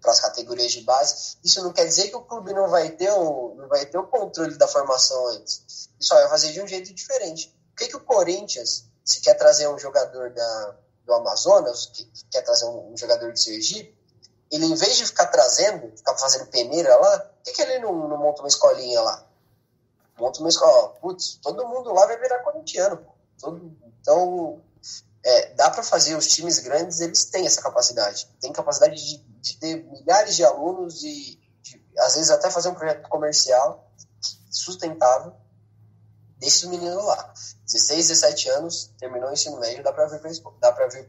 para 0.00 0.12
as 0.12 0.20
categorias 0.20 0.72
de 0.72 0.82
base. 0.82 1.36
Isso 1.44 1.62
não 1.62 1.72
quer 1.72 1.86
dizer 1.86 2.08
que 2.08 2.16
o 2.16 2.22
clube 2.22 2.52
não 2.52 2.68
vai 2.68 2.90
ter 2.90 3.10
o, 3.10 3.54
não 3.56 3.68
vai 3.68 3.86
ter 3.86 3.98
o 3.98 4.06
controle 4.06 4.56
da 4.56 4.68
formação 4.68 5.28
antes. 5.28 5.88
Isso 5.98 6.14
vai 6.14 6.28
fazer 6.28 6.52
de 6.52 6.62
um 6.62 6.66
jeito 6.66 6.92
diferente. 6.94 7.54
Por 7.70 7.78
que, 7.78 7.88
que 7.88 7.96
o 7.96 8.04
Corinthians, 8.04 8.84
se 9.04 9.20
quer 9.20 9.34
trazer 9.34 9.68
um 9.68 9.78
jogador 9.78 10.30
da, 10.30 10.76
do 11.04 11.14
Amazonas, 11.14 11.86
que, 11.86 12.04
que 12.04 12.24
quer 12.30 12.42
trazer 12.42 12.66
um, 12.66 12.92
um, 12.92 12.96
jogador 12.96 13.32
de 13.32 13.42
Sergipe, 13.42 13.96
ele 14.50 14.66
em 14.66 14.74
vez 14.74 14.96
de 14.96 15.06
ficar 15.06 15.26
trazendo, 15.26 15.96
ficar 15.96 16.16
fazendo 16.16 16.46
peneira 16.46 16.96
lá, 16.96 17.18
por 17.18 17.42
que, 17.44 17.52
que 17.52 17.62
ele 17.62 17.78
não, 17.80 18.08
não 18.08 18.18
monta 18.18 18.42
uma 18.42 18.48
escolinha 18.48 19.00
lá? 19.00 19.26
Monta 20.18 20.40
uma 20.40 20.48
escola. 20.48 20.90
Putz, 21.00 21.38
todo 21.42 21.66
mundo 21.66 21.92
lá 21.92 22.06
vai 22.06 22.18
virar 22.18 22.40
corintiano. 22.40 23.06
Todo, 23.38 23.76
então, 24.00 24.60
é, 25.22 25.54
dá 25.54 25.70
para 25.70 25.82
fazer. 25.82 26.16
Os 26.16 26.26
times 26.26 26.58
grandes, 26.58 27.00
eles 27.00 27.24
têm 27.26 27.46
essa 27.46 27.62
capacidade. 27.62 28.28
Tem 28.40 28.52
capacidade 28.52 28.96
de 28.96 29.18
de 29.40 29.56
ter 29.58 29.84
milhares 29.84 30.36
de 30.36 30.44
alunos 30.44 31.02
e 31.02 31.38
de, 31.62 31.82
às 31.98 32.14
vezes 32.14 32.30
até 32.30 32.50
fazer 32.50 32.68
um 32.68 32.74
projeto 32.74 33.08
comercial 33.08 33.90
sustentável 34.50 35.34
desses 36.38 36.64
meninos 36.64 37.04
lá. 37.04 37.32
16, 37.64 38.08
17 38.08 38.48
anos, 38.50 38.90
terminou 38.98 39.30
o 39.30 39.32
ensino 39.32 39.58
médio, 39.58 39.82
dá 39.82 39.92
para 39.92 40.06
vir 40.06 40.20
dá 40.60 40.72
para 40.72 40.88
vir 40.88 41.08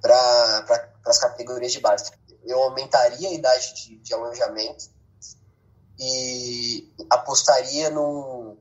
para 0.00 0.62
pra, 0.62 0.92
as 1.06 1.18
categorias 1.18 1.72
de 1.72 1.80
base. 1.80 2.10
Eu 2.44 2.62
aumentaria 2.62 3.28
a 3.28 3.32
idade 3.32 3.74
de, 3.74 3.98
de 3.98 4.14
alojamento 4.14 4.90
e 5.98 6.92
apostaria 7.10 7.90
num, 7.90 8.56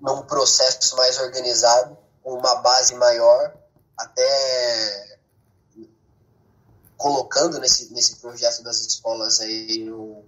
num 0.00 0.22
processo 0.22 0.96
mais 0.96 1.18
organizado, 1.18 1.96
com 2.22 2.34
uma 2.34 2.56
base 2.56 2.94
maior, 2.96 3.56
até 3.96 5.20
colocando 7.02 7.58
nesse, 7.58 7.92
nesse 7.92 8.16
projeto 8.16 8.62
das 8.62 8.80
escolas 8.80 9.40
aí 9.40 9.80
no, 9.80 10.24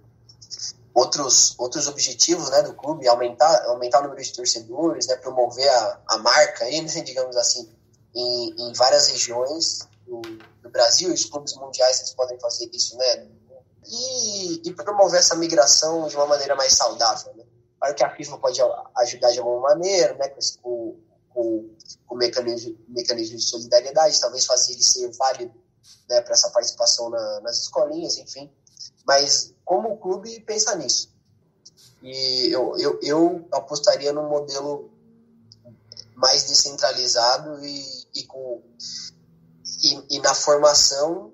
outros, 0.93 1.55
outros 1.57 1.87
objetivos 1.87 2.49
né, 2.49 2.63
do 2.63 2.73
clube, 2.73 3.07
aumentar, 3.07 3.63
aumentar 3.67 3.99
o 3.99 4.03
número 4.03 4.21
de 4.21 4.33
torcedores, 4.33 5.07
né, 5.07 5.15
promover 5.15 5.69
a, 5.69 6.01
a 6.09 6.17
marca 6.17 6.65
aí, 6.65 6.81
né, 6.83 7.01
digamos 7.01 7.37
assim, 7.37 7.73
em, 8.13 8.53
em 8.59 8.73
várias 8.73 9.07
regiões 9.07 9.87
do, 10.05 10.19
do 10.61 10.69
Brasil, 10.69 11.11
e 11.11 11.13
os 11.13 11.23
clubes 11.23 11.55
mundiais 11.55 11.99
eles 11.99 12.13
podem 12.13 12.37
fazer 12.39 12.69
isso, 12.73 12.97
né? 12.97 13.27
E, 13.87 14.67
e 14.67 14.73
promover 14.73 15.19
essa 15.19 15.35
migração 15.35 16.07
de 16.07 16.15
uma 16.15 16.25
maneira 16.25 16.55
mais 16.55 16.73
saudável, 16.73 17.33
né? 17.35 17.45
Claro 17.79 17.95
que 17.95 18.03
a 18.03 18.15
FIFA 18.15 18.37
pode 18.39 18.59
ajudar 18.97 19.31
de 19.31 19.39
alguma 19.39 19.69
maneira, 19.69 20.13
né, 20.15 20.27
com, 20.61 20.97
com, 21.29 21.69
com 22.05 22.15
o 22.15 22.17
mecanismo, 22.17 22.77
mecanismo 22.87 23.37
de 23.37 23.43
solidariedade, 23.43 24.19
talvez 24.19 24.45
fazer 24.45 24.73
ele 24.73 24.83
ser 24.83 25.09
válido 25.11 25.64
né, 26.09 26.21
para 26.21 26.33
essa 26.33 26.49
participação 26.49 27.09
na, 27.09 27.41
nas 27.41 27.57
escolinhas, 27.59 28.17
enfim. 28.17 28.51
Mas 29.05 29.53
como 29.63 29.93
o 29.93 29.97
clube 29.97 30.39
pensa 30.41 30.75
nisso? 30.75 31.13
E 32.01 32.51
eu, 32.51 32.77
eu, 32.77 32.99
eu 33.01 33.47
apostaria 33.51 34.13
num 34.13 34.29
modelo 34.29 34.91
mais 36.15 36.45
descentralizado 36.45 37.65
e, 37.65 37.83
e 38.13 38.23
com, 38.23 38.61
e, 39.83 40.15
e, 40.15 40.19
na 40.19 40.33
formação 40.33 41.33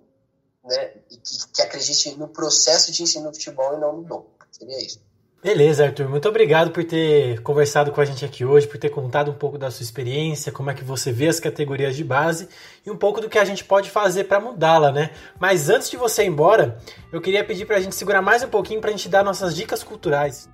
né, 0.64 0.88
que, 0.88 1.48
que 1.54 1.62
acredite 1.62 2.16
no 2.16 2.28
processo 2.28 2.92
de 2.92 3.04
ensino 3.04 3.30
do 3.30 3.34
futebol 3.34 3.76
e 3.76 3.80
não 3.80 3.98
no 3.98 4.04
dom. 4.04 4.26
Seria 4.52 4.82
isso. 4.84 5.02
Beleza, 5.44 5.86
Arthur. 5.86 6.08
Muito 6.08 6.30
obrigado 6.30 6.70
por 6.70 6.84
ter 6.84 7.42
conversado 7.42 7.92
com 7.92 8.00
a 8.00 8.06
gente 8.06 8.24
aqui 8.24 8.46
hoje, 8.46 8.68
por 8.68 8.78
ter 8.78 8.90
contado 8.90 9.32
um 9.32 9.34
pouco 9.34 9.58
da 9.58 9.72
sua 9.72 9.84
experiência, 9.84 10.52
como 10.52 10.70
é 10.70 10.74
que 10.76 10.84
você 10.84 11.12
vê 11.12 11.28
as 11.28 11.40
categorias 11.40 11.96
de 11.96 12.04
base 12.04 12.48
e 12.86 12.92
um 12.92 12.96
pouco 12.96 13.20
do 13.20 13.28
que 13.28 13.40
a 13.40 13.44
gente 13.44 13.64
pode 13.64 13.90
fazer 13.90 14.26
para 14.26 14.40
mudá-la, 14.40 14.92
né? 14.92 15.10
Mas 15.40 15.68
antes 15.68 15.90
de 15.90 15.98
você 15.98 16.24
ir 16.24 16.28
embora, 16.28 16.78
eu 17.12 17.20
queria 17.20 17.44
pedir 17.44 17.66
para 17.66 17.78
a 17.78 17.80
gente 17.80 17.96
segurar 17.96 18.22
mais 18.22 18.44
um 18.44 18.50
pouquinho 18.50 18.80
para 18.80 18.92
a 18.92 18.94
gente 18.94 19.10
dar 19.10 19.24
nossas 19.24 19.56
dicas 19.56 19.82
culturais. 19.82 20.48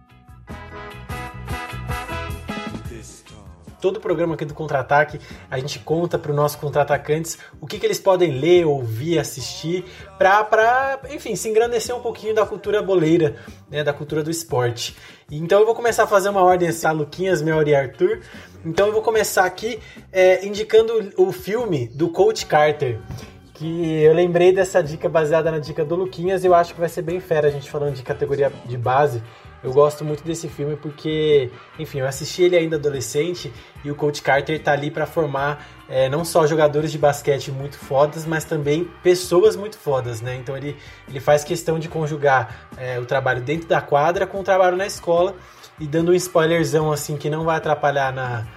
Todo 3.82 3.98
o 3.98 4.00
programa 4.00 4.36
aqui 4.36 4.46
do 4.46 4.54
Contra-Ataque, 4.54 5.20
a 5.50 5.60
gente 5.60 5.80
conta 5.80 6.18
para 6.18 6.32
os 6.32 6.36
nossos 6.36 6.58
contra-atacantes 6.58 7.38
o 7.62 7.68
que, 7.68 7.80
que 7.80 7.86
eles 7.86 8.00
podem 8.00 8.40
ler, 8.40 8.66
ouvir, 8.66 9.20
assistir, 9.20 9.86
para, 10.18 11.00
enfim, 11.10 11.36
se 11.36 11.50
engrandecer 11.50 11.96
um 11.96 12.00
pouquinho 12.00 12.34
da 12.34 12.46
cultura 12.46 12.82
boleira, 12.82 13.36
né, 13.70 13.84
da 13.84 13.94
cultura 13.94 14.24
do 14.24 14.32
esporte. 14.32 14.96
Então 15.30 15.60
eu 15.60 15.66
vou 15.66 15.76
começar 15.76 16.04
a 16.04 16.08
fazer 16.08 16.30
uma 16.30 16.42
ordem 16.42 16.70
assim, 16.70 16.88
a 16.88 16.92
Luquinhas, 16.92 17.42
Melhor 17.42 17.68
e 17.68 17.76
Arthur. 17.76 18.22
Então 18.66 18.88
eu 18.88 18.94
vou 18.94 19.02
começar 19.02 19.46
aqui 19.46 19.80
é, 20.12 20.46
indicando 20.46 21.12
o 21.18 21.32
filme 21.32 21.88
do 21.88 22.10
Coach 22.10 22.46
Carter 22.46 23.00
que 23.58 24.04
eu 24.04 24.14
lembrei 24.14 24.54
dessa 24.54 24.84
dica 24.84 25.10
baseada 25.10 25.50
na 25.50 25.58
dica 25.58 25.84
do 25.84 25.96
Luquinhas 25.96 26.44
e 26.44 26.48
eu 26.48 26.54
acho 26.54 26.76
que 26.76 26.80
vai 26.80 26.88
ser 26.88 27.02
bem 27.02 27.20
fera 27.20 27.48
a 27.48 27.52
gente 27.52 27.70
falando 27.70 27.96
de 27.96 28.04
categoria 28.04 28.52
de 28.66 28.78
base. 28.78 29.22
Eu 29.68 29.74
gosto 29.74 30.06
muito 30.06 30.24
desse 30.24 30.48
filme 30.48 30.78
porque, 30.78 31.52
enfim, 31.78 32.00
eu 32.00 32.08
assisti 32.08 32.42
ele 32.42 32.56
ainda 32.56 32.78
adolescente 32.78 33.52
e 33.84 33.92
o 33.92 33.96
Coach 33.96 34.22
Carter 34.22 34.64
tá 34.64 34.72
ali 34.72 34.90
para 34.90 35.06
formar 35.06 35.68
é, 35.90 36.08
não 36.08 36.24
só 36.24 36.48
jogadores 36.48 36.90
de 36.90 36.98
basquete 36.98 37.52
muito 37.52 37.78
fodas, 37.78 38.26
mas 38.26 38.46
também 38.46 38.86
pessoas 39.04 39.58
muito 39.58 39.78
fodas, 39.78 40.22
né? 40.22 40.38
Então 40.38 40.56
ele, 40.56 40.78
ele 41.10 41.20
faz 41.20 41.44
questão 41.44 41.78
de 41.78 41.90
conjugar 41.90 42.70
é, 42.78 42.98
o 42.98 43.06
trabalho 43.06 43.42
dentro 43.42 43.68
da 43.68 43.82
quadra 43.82 44.26
com 44.26 44.40
o 44.40 44.44
trabalho 44.44 44.78
na 44.78 44.86
escola 44.86 45.36
e 45.78 45.86
dando 45.86 46.14
um 46.14 46.16
spoilerzão 46.16 46.90
assim 46.90 47.18
que 47.18 47.30
não 47.30 47.44
vai 47.44 47.58
atrapalhar 47.58 48.14
na, 48.14 48.48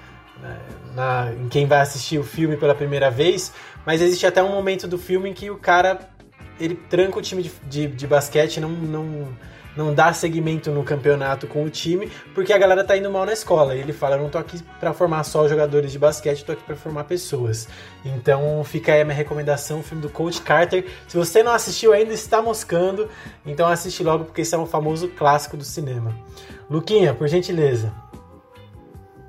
na, 0.41 0.59
na 0.95 1.33
em 1.33 1.49
quem 1.49 1.67
vai 1.67 1.81
assistir 1.81 2.21
o 2.21 2.25
filme 2.25 2.57
pela 2.57 2.73
primeira 2.75 3.11
vez, 3.11 3.53
mas 3.85 4.01
existe 4.01 4.29
até 4.29 4.41
um 4.41 4.51
momento 4.51 4.87
do 4.87 4.97
filme 4.97 5.31
em 5.31 5.35
que 5.35 5.51
o 5.51 5.57
cara 5.57 6.09
ele 6.61 6.77
tranca 6.77 7.19
o 7.19 7.23
time 7.23 7.43
de, 7.43 7.51
de, 7.67 7.89
de 7.89 8.07
basquete, 8.07 8.61
não, 8.61 8.69
não 8.69 9.29
não 9.77 9.95
dá 9.95 10.12
segmento 10.12 10.71
no 10.71 10.83
campeonato 10.83 11.47
com 11.47 11.64
o 11.64 11.71
time, 11.71 12.11
porque 12.35 12.53
a 12.53 12.59
galera 12.59 12.85
tá 12.85 12.97
indo 12.97 13.11
mal 13.11 13.25
na 13.25 13.33
escola. 13.33 13.75
E 13.75 13.81
ele 13.81 13.93
fala: 13.93 14.16
Eu 14.16 14.23
não 14.23 14.29
tô 14.29 14.39
aqui 14.39 14.62
para 14.79 14.93
formar 14.93 15.25
só 15.25 15.47
jogadores 15.49 15.93
de 15.93 15.99
basquete, 15.99 16.45
tô 16.45 16.53
aqui 16.53 16.62
para 16.62 16.77
formar 16.77 17.05
pessoas. 17.05 17.68
Então 18.05 18.62
fica 18.64 18.93
aí 18.93 19.01
a 19.01 19.05
minha 19.05 19.16
recomendação: 19.16 19.81
o 19.81 19.83
filme 19.83 20.03
do 20.03 20.11
Coach 20.11 20.41
Carter. 20.43 20.87
Se 21.07 21.16
você 21.16 21.43
não 21.43 21.53
assistiu 21.53 21.93
ainda, 21.93 22.12
está 22.12 22.43
moscando, 22.43 23.09
então 23.45 23.68
assiste 23.68 24.03
logo, 24.03 24.25
porque 24.25 24.43
esse 24.43 24.55
é 24.55 24.59
um 24.59 24.66
famoso 24.66 25.09
clássico 25.09 25.57
do 25.57 25.64
cinema. 25.64 26.14
Luquinha, 26.68 27.14
por 27.14 27.29
gentileza. 27.29 27.93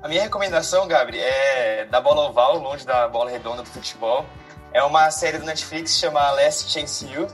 A 0.02 0.08
minha 0.08 0.22
recomendação, 0.22 0.88
Gabri, 0.88 1.18
é 1.18 1.86
da 1.88 2.00
bola 2.00 2.28
oval, 2.28 2.58
longe 2.58 2.84
da 2.84 3.06
bola 3.06 3.30
redonda 3.30 3.62
do 3.62 3.68
futebol. 3.68 4.26
É 4.72 4.82
uma 4.82 5.10
série 5.10 5.38
do 5.38 5.44
Netflix 5.44 5.96
chamada 5.96 6.32
Last 6.32 6.72
Chance 6.72 7.06
You 7.06 7.28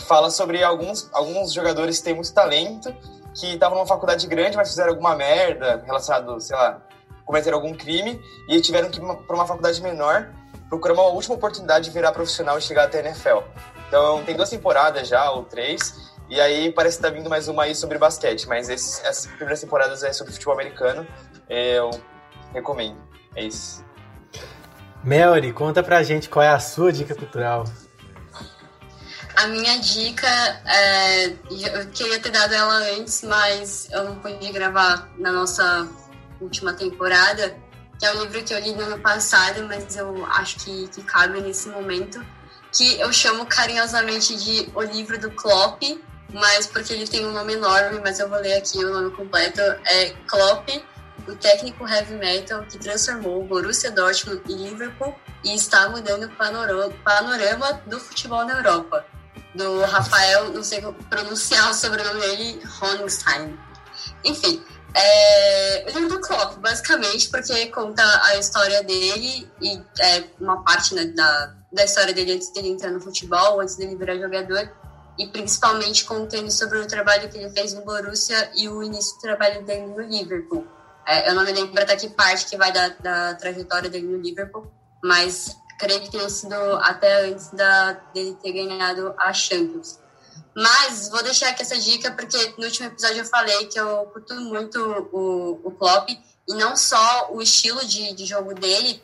que 0.00 0.06
fala 0.06 0.30
sobre 0.30 0.64
alguns, 0.64 1.08
alguns 1.12 1.52
jogadores 1.52 1.98
que 1.98 2.04
têm 2.04 2.14
muito 2.14 2.32
talento, 2.32 2.94
que 3.34 3.54
estavam 3.54 3.76
numa 3.76 3.86
faculdade 3.86 4.26
grande, 4.26 4.56
mas 4.56 4.68
fizeram 4.70 4.90
alguma 4.90 5.14
merda 5.14 5.82
relacionado, 5.84 6.40
sei 6.40 6.56
lá, 6.56 6.82
cometeram 7.24 7.58
algum 7.58 7.74
crime, 7.74 8.20
e 8.48 8.60
tiveram 8.60 8.90
que 8.90 8.98
ir 8.98 9.16
para 9.26 9.36
uma 9.36 9.46
faculdade 9.46 9.80
menor 9.80 10.30
procurar 10.68 10.94
uma 10.94 11.06
última 11.08 11.34
oportunidade 11.34 11.86
de 11.86 11.90
virar 11.90 12.12
profissional 12.12 12.56
e 12.58 12.62
chegar 12.62 12.84
até 12.84 13.00
a 13.00 13.06
NFL. 13.06 13.38
Então, 13.88 14.22
tem 14.24 14.36
duas 14.36 14.48
temporadas 14.48 15.08
já, 15.08 15.30
ou 15.30 15.44
três, 15.44 16.12
e 16.28 16.40
aí 16.40 16.72
parece 16.72 16.96
que 16.96 17.02
tá 17.02 17.10
vindo 17.10 17.28
mais 17.28 17.48
uma 17.48 17.64
aí 17.64 17.74
sobre 17.74 17.98
basquete, 17.98 18.48
mas 18.48 18.68
esses, 18.68 19.02
essas 19.04 19.26
primeiras 19.26 19.60
temporadas 19.60 20.02
é 20.02 20.12
sobre 20.12 20.32
futebol 20.32 20.54
americano, 20.54 21.06
eu 21.48 21.90
recomendo. 22.52 22.98
É 23.34 23.44
isso. 23.44 23.84
Melody, 25.02 25.52
conta 25.52 25.82
pra 25.82 26.02
gente 26.02 26.28
qual 26.28 26.44
é 26.44 26.48
a 26.48 26.60
sua 26.60 26.92
dica 26.92 27.14
cultural. 27.14 27.64
A 29.40 29.46
minha 29.46 29.78
dica, 29.78 30.28
é, 30.66 31.28
eu 31.28 31.86
queria 31.94 32.20
ter 32.20 32.28
dado 32.28 32.52
ela 32.52 32.74
antes, 32.98 33.22
mas 33.22 33.88
eu 33.90 34.04
não 34.04 34.16
pude 34.16 34.52
gravar 34.52 35.08
na 35.16 35.32
nossa 35.32 35.88
última 36.38 36.74
temporada, 36.74 37.56
que 37.98 38.04
é 38.04 38.12
um 38.12 38.20
livro 38.20 38.44
que 38.44 38.52
eu 38.52 38.60
li 38.60 38.72
no 38.72 38.82
ano 38.82 38.98
passado, 38.98 39.66
mas 39.66 39.96
eu 39.96 40.26
acho 40.26 40.56
que, 40.58 40.88
que 40.88 41.02
cabe 41.04 41.40
nesse 41.40 41.70
momento, 41.70 42.22
que 42.70 43.00
eu 43.00 43.10
chamo 43.14 43.46
carinhosamente 43.46 44.36
de 44.36 44.70
O 44.74 44.82
Livro 44.82 45.18
do 45.18 45.30
Klopp, 45.30 45.80
mas 46.34 46.66
porque 46.66 46.92
ele 46.92 47.08
tem 47.08 47.24
um 47.24 47.32
nome 47.32 47.54
enorme, 47.54 47.98
mas 48.04 48.20
eu 48.20 48.28
vou 48.28 48.38
ler 48.38 48.58
aqui 48.58 48.84
o 48.84 48.92
nome 48.92 49.10
completo, 49.16 49.58
é 49.62 50.10
Klopp, 50.28 50.68
o 51.26 51.34
técnico 51.34 51.88
heavy 51.88 52.14
metal 52.16 52.62
que 52.64 52.76
transformou 52.76 53.40
o 53.40 53.46
Borussia 53.46 53.90
Dortmund 53.90 54.42
e 54.46 54.52
Liverpool 54.52 55.18
e 55.42 55.54
está 55.54 55.88
mudando 55.88 56.24
o 56.24 56.94
panorama 57.02 57.80
do 57.86 57.98
futebol 57.98 58.44
na 58.44 58.58
Europa. 58.58 59.06
Do 59.54 59.82
Rafael, 59.82 60.52
não 60.52 60.62
sei 60.62 60.80
pronunciar 61.08 61.70
o 61.70 61.74
sobrenome 61.74 62.20
dele, 62.20 62.62
Honigstein. 62.80 63.58
Enfim, 64.24 64.62
é, 64.94 65.84
o 65.88 65.92
livro 65.92 66.08
do 66.08 66.20
Klopp, 66.20 66.58
basicamente, 66.58 67.28
porque 67.28 67.66
conta 67.66 68.02
a 68.24 68.36
história 68.36 68.82
dele 68.82 69.50
e 69.60 69.80
é 70.00 70.24
uma 70.40 70.62
parte 70.64 70.94
né, 70.94 71.04
da, 71.06 71.54
da 71.72 71.84
história 71.84 72.12
dele 72.12 72.32
antes 72.32 72.52
dele 72.52 72.68
entrar 72.68 72.90
no 72.90 73.00
futebol, 73.00 73.60
antes 73.60 73.76
dele 73.76 73.96
virar 73.96 74.16
jogador, 74.16 74.70
e 75.18 75.26
principalmente 75.28 76.04
contando 76.04 76.50
sobre 76.50 76.78
o 76.78 76.86
trabalho 76.86 77.28
que 77.28 77.38
ele 77.38 77.50
fez 77.50 77.72
no 77.72 77.84
Borussia 77.84 78.50
e 78.56 78.68
o 78.68 78.82
início 78.82 79.16
do 79.16 79.20
trabalho 79.20 79.64
dele 79.64 79.86
no 79.86 80.00
Liverpool. 80.00 80.66
É, 81.06 81.30
eu 81.30 81.34
não 81.34 81.44
me 81.44 81.52
lembro 81.52 81.80
até 81.80 81.96
que 81.96 82.08
parte 82.08 82.46
que 82.46 82.56
vai 82.56 82.72
da, 82.72 82.88
da 82.88 83.34
trajetória 83.34 83.88
dele 83.88 84.06
no 84.06 84.18
Liverpool, 84.18 84.70
mas 85.02 85.56
creio 85.80 86.02
que 86.02 86.10
tenha 86.10 86.28
sido 86.28 86.54
até 86.82 87.24
antes 87.24 87.48
da, 87.52 87.92
dele 88.12 88.36
ter 88.42 88.52
ganhado 88.52 89.14
a 89.16 89.32
Champions. 89.32 89.98
Mas 90.54 91.08
vou 91.08 91.22
deixar 91.22 91.48
aqui 91.48 91.62
essa 91.62 91.78
dica 91.78 92.10
porque 92.12 92.36
no 92.58 92.66
último 92.66 92.88
episódio 92.88 93.18
eu 93.18 93.24
falei 93.24 93.66
que 93.66 93.80
eu 93.80 94.04
curto 94.12 94.34
muito 94.34 94.78
o, 95.10 95.58
o 95.64 95.70
Klopp 95.70 96.10
e 96.10 96.54
não 96.54 96.76
só 96.76 97.30
o 97.32 97.40
estilo 97.40 97.84
de, 97.86 98.12
de 98.12 98.26
jogo 98.26 98.52
dele, 98.54 99.02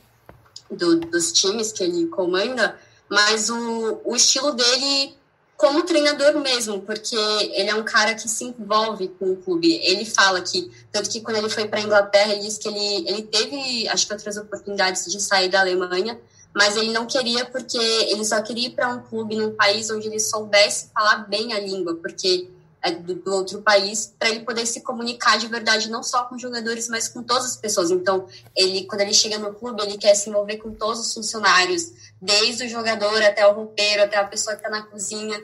do, 0.71 1.01
dos 1.01 1.33
times 1.33 1.73
que 1.73 1.83
ele 1.83 2.09
comanda, 2.09 2.79
mas 3.09 3.49
o, 3.49 4.01
o 4.05 4.15
estilo 4.15 4.53
dele 4.53 5.17
como 5.57 5.85
treinador 5.85 6.39
mesmo, 6.39 6.83
porque 6.83 7.17
ele 7.17 7.71
é 7.71 7.75
um 7.75 7.85
cara 7.85 8.15
que 8.15 8.29
se 8.29 8.45
envolve 8.45 9.09
com 9.19 9.33
o 9.33 9.37
clube. 9.37 9.81
Ele 9.83 10.05
fala 10.05 10.43
que, 10.43 10.71
tanto 10.93 11.09
que 11.09 11.23
quando 11.23 11.37
ele 11.37 11.49
foi 11.49 11.67
para 11.67 11.79
a 11.79 11.83
Inglaterra, 11.83 12.33
ele 12.33 12.43
disse 12.43 12.61
que 12.61 12.69
ele, 12.69 13.09
ele 13.09 13.23
teve, 13.23 13.89
acho 13.89 14.07
que 14.07 14.13
outras 14.13 14.37
oportunidades 14.37 15.07
de 15.07 15.19
sair 15.19 15.49
da 15.49 15.61
Alemanha, 15.61 16.21
mas 16.57 16.75
ele 16.75 16.91
não 16.91 17.05
queria 17.05 17.45
porque 17.45 17.77
ele 17.77 18.25
só 18.25 18.41
queria 18.41 18.69
ir 18.69 18.71
para 18.71 18.89
um 18.89 19.03
clube 19.03 19.37
num 19.37 19.55
país 19.55 19.91
onde 19.91 20.07
ele 20.07 20.19
soubesse 20.19 20.89
falar 20.95 21.29
bem 21.29 21.53
a 21.53 21.61
língua, 21.61 21.97
porque 21.97 22.49
é 22.83 22.93
do, 22.93 23.15
do 23.15 23.35
outro 23.35 23.61
país, 23.61 24.15
para 24.19 24.31
ele 24.31 24.41
poder 24.41 24.65
se 24.65 24.81
comunicar 24.81 25.37
de 25.37 25.49
verdade, 25.49 25.91
não 25.91 26.03
só 26.03 26.25
com 26.25 26.39
jogadores, 26.39 26.89
mas 26.89 27.09
com 27.09 27.23
todas 27.23 27.45
as 27.45 27.57
pessoas. 27.57 27.91
Então, 27.91 28.27
ele, 28.57 28.87
quando 28.87 29.03
ele 29.03 29.13
chega 29.13 29.37
no 29.37 29.53
clube, 29.53 29.83
ele 29.83 29.99
quer 29.99 30.15
se 30.15 30.31
envolver 30.31 30.57
com 30.57 30.73
todos 30.73 31.01
os 31.01 31.13
funcionários, 31.13 31.93
desde 32.23 32.65
o 32.65 32.69
jogador 32.71 33.23
até 33.23 33.47
o 33.47 33.53
roupeiro, 33.53 34.05
até 34.05 34.17
a 34.17 34.25
pessoa 34.25 34.57
que 34.57 34.65
está 34.65 34.71
na 34.71 34.83
cozinha. 34.83 35.39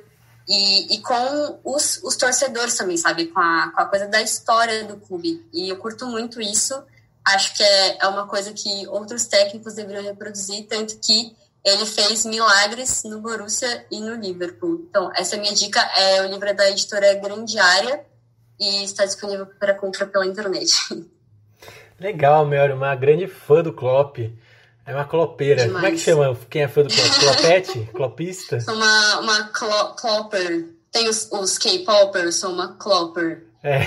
E, 0.49 0.95
e 0.95 1.03
com 1.03 1.61
os, 1.63 2.01
os, 2.03 2.17
torcedores 2.17 2.75
também, 2.75 2.97
sabe? 2.97 3.27
Com 3.27 3.39
a, 3.39 3.71
com 3.75 3.83
a 3.83 3.85
coisa 3.85 4.07
da 4.07 4.23
história 4.23 4.85
do 4.85 4.97
clube. 4.97 5.45
E 5.53 5.69
eu 5.69 5.77
curto 5.77 6.07
muito 6.07 6.41
isso. 6.41 6.83
Acho 7.25 7.55
que 7.57 7.63
é, 7.63 7.99
é 8.01 8.07
uma 8.09 8.27
coisa 8.27 8.53
que 8.53 8.87
outros 8.89 9.27
técnicos 9.27 9.75
deveriam 9.75 10.03
reproduzir, 10.03 10.67
tanto 10.67 10.99
que 10.99 11.37
ele 11.65 11.87
fez 11.87 12.27
milagres 12.27 13.05
no 13.05 13.21
Borussia 13.21 13.87
e 13.91 14.01
no 14.01 14.15
Liverpool. 14.15 14.87
Então, 14.89 15.11
essa 15.15 15.37
minha 15.37 15.55
dica 15.55 15.81
é 15.97 16.23
o 16.23 16.27
livro 16.27 16.55
da 16.55 16.69
editora 16.69 17.15
Grandiária 17.15 18.05
e 18.59 18.85
está 18.85 19.05
disponível 19.05 19.47
para 19.47 19.75
compra 19.75 20.07
pela 20.07 20.27
internet. 20.27 20.73
Legal, 22.01 22.45
Mel, 22.45 22.75
uma 22.75 22.95
grande 22.97 23.29
fã 23.29 23.63
do 23.63 23.73
Klopp. 23.73 24.19
É 24.85 24.93
uma 24.93 25.05
clopeira. 25.05 25.63
Demais. 25.63 25.75
Como 25.75 25.87
é 25.87 25.91
que 25.93 25.99
chama 25.99 26.39
quem 26.51 26.63
é 26.63 26.69
fã 26.69 26.83
do 26.83 26.93
Klopp? 26.93 27.15
Clopete? 27.21 27.91
Clopista? 27.95 28.61
Sou 28.61 28.75
uma, 28.75 29.21
uma 29.21 29.45
clo 29.49 29.95
clopper. 29.95 30.69
Tem 30.91 31.09
os, 31.09 31.31
os 31.31 31.57
K-popers, 31.59 32.35
sou 32.35 32.51
uma 32.51 32.77
clopper. 32.77 33.47
É, 33.63 33.79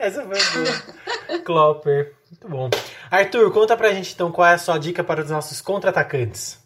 essa 0.00 0.24
foi 0.24 0.38
boa. 0.38 1.40
clopper. 1.44 2.17
Muito 2.40 2.48
bom. 2.48 2.70
Arthur, 3.10 3.52
conta 3.52 3.76
pra 3.76 3.92
gente 3.92 4.14
então 4.14 4.30
qual 4.30 4.46
é 4.46 4.54
a 4.54 4.58
sua 4.58 4.78
dica 4.78 5.02
para 5.02 5.22
os 5.22 5.30
nossos 5.30 5.60
contra-atacantes. 5.60 6.58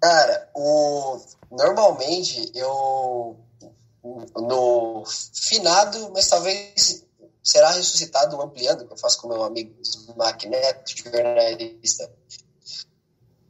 Cara, 0.00 0.50
o... 0.54 1.18
normalmente 1.50 2.50
eu 2.54 3.38
no 4.36 5.04
finado, 5.34 6.10
mas 6.12 6.28
talvez 6.28 7.04
será 7.42 7.70
ressuscitado 7.70 8.40
ampliando, 8.40 8.86
que 8.86 8.92
eu 8.92 8.98
faço 8.98 9.20
com 9.20 9.28
meu 9.28 9.42
amigo 9.42 9.74
Smack 9.82 10.48
Neto, 10.48 10.96
jornalista 10.96 12.10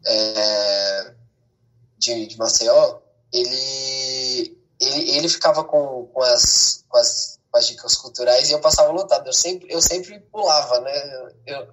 é, 0.07 1.15
de, 1.99 2.27
de 2.27 2.39
Maceió, 2.39 3.01
ele, 3.33 4.57
ele, 4.81 5.11
ele 5.17 5.29
ficava 5.29 5.65
com, 5.65 6.07
com, 6.13 6.23
as, 6.23 6.85
com, 6.89 6.97
as, 6.99 7.36
as 7.57 7.67
dicas 7.67 7.95
culturais 7.95 8.49
e 8.49 8.53
eu 8.53 8.61
passava 8.61 8.93
lotado. 8.93 9.27
Eu 9.27 9.33
sempre, 9.33 9.73
eu 9.73 9.81
sempre 9.81 10.21
pulava, 10.21 10.81
né? 10.81 11.31
Eu, 11.47 11.69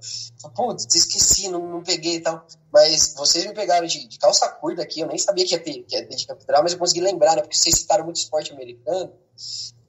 putz, 0.56 0.94
esqueci, 0.96 1.50
não, 1.50 1.68
não 1.68 1.84
peguei 1.84 2.16
e 2.16 2.22
tal. 2.22 2.46
Mas 2.72 3.14
vocês 3.16 3.46
me 3.46 3.54
pegaram 3.54 3.86
de, 3.86 4.08
de 4.08 4.18
calça 4.18 4.48
curta 4.50 4.82
aqui, 4.82 5.02
eu 5.02 5.08
nem 5.08 5.18
sabia 5.18 5.46
que 5.46 5.54
ia 5.54 5.60
ter, 5.60 5.84
que 5.84 5.96
ia 5.96 6.08
ter 6.08 6.16
dica 6.16 6.36
cultural, 6.36 6.64
mas 6.64 6.74
eu 6.74 6.80
consegui 6.80 7.02
lembrar, 7.02 7.36
né? 7.36 7.42
Porque 7.42 7.58
vocês 7.58 7.76
citaram 7.76 8.04
muito 8.06 8.18
esporte 8.18 8.52
americano. 8.52 9.14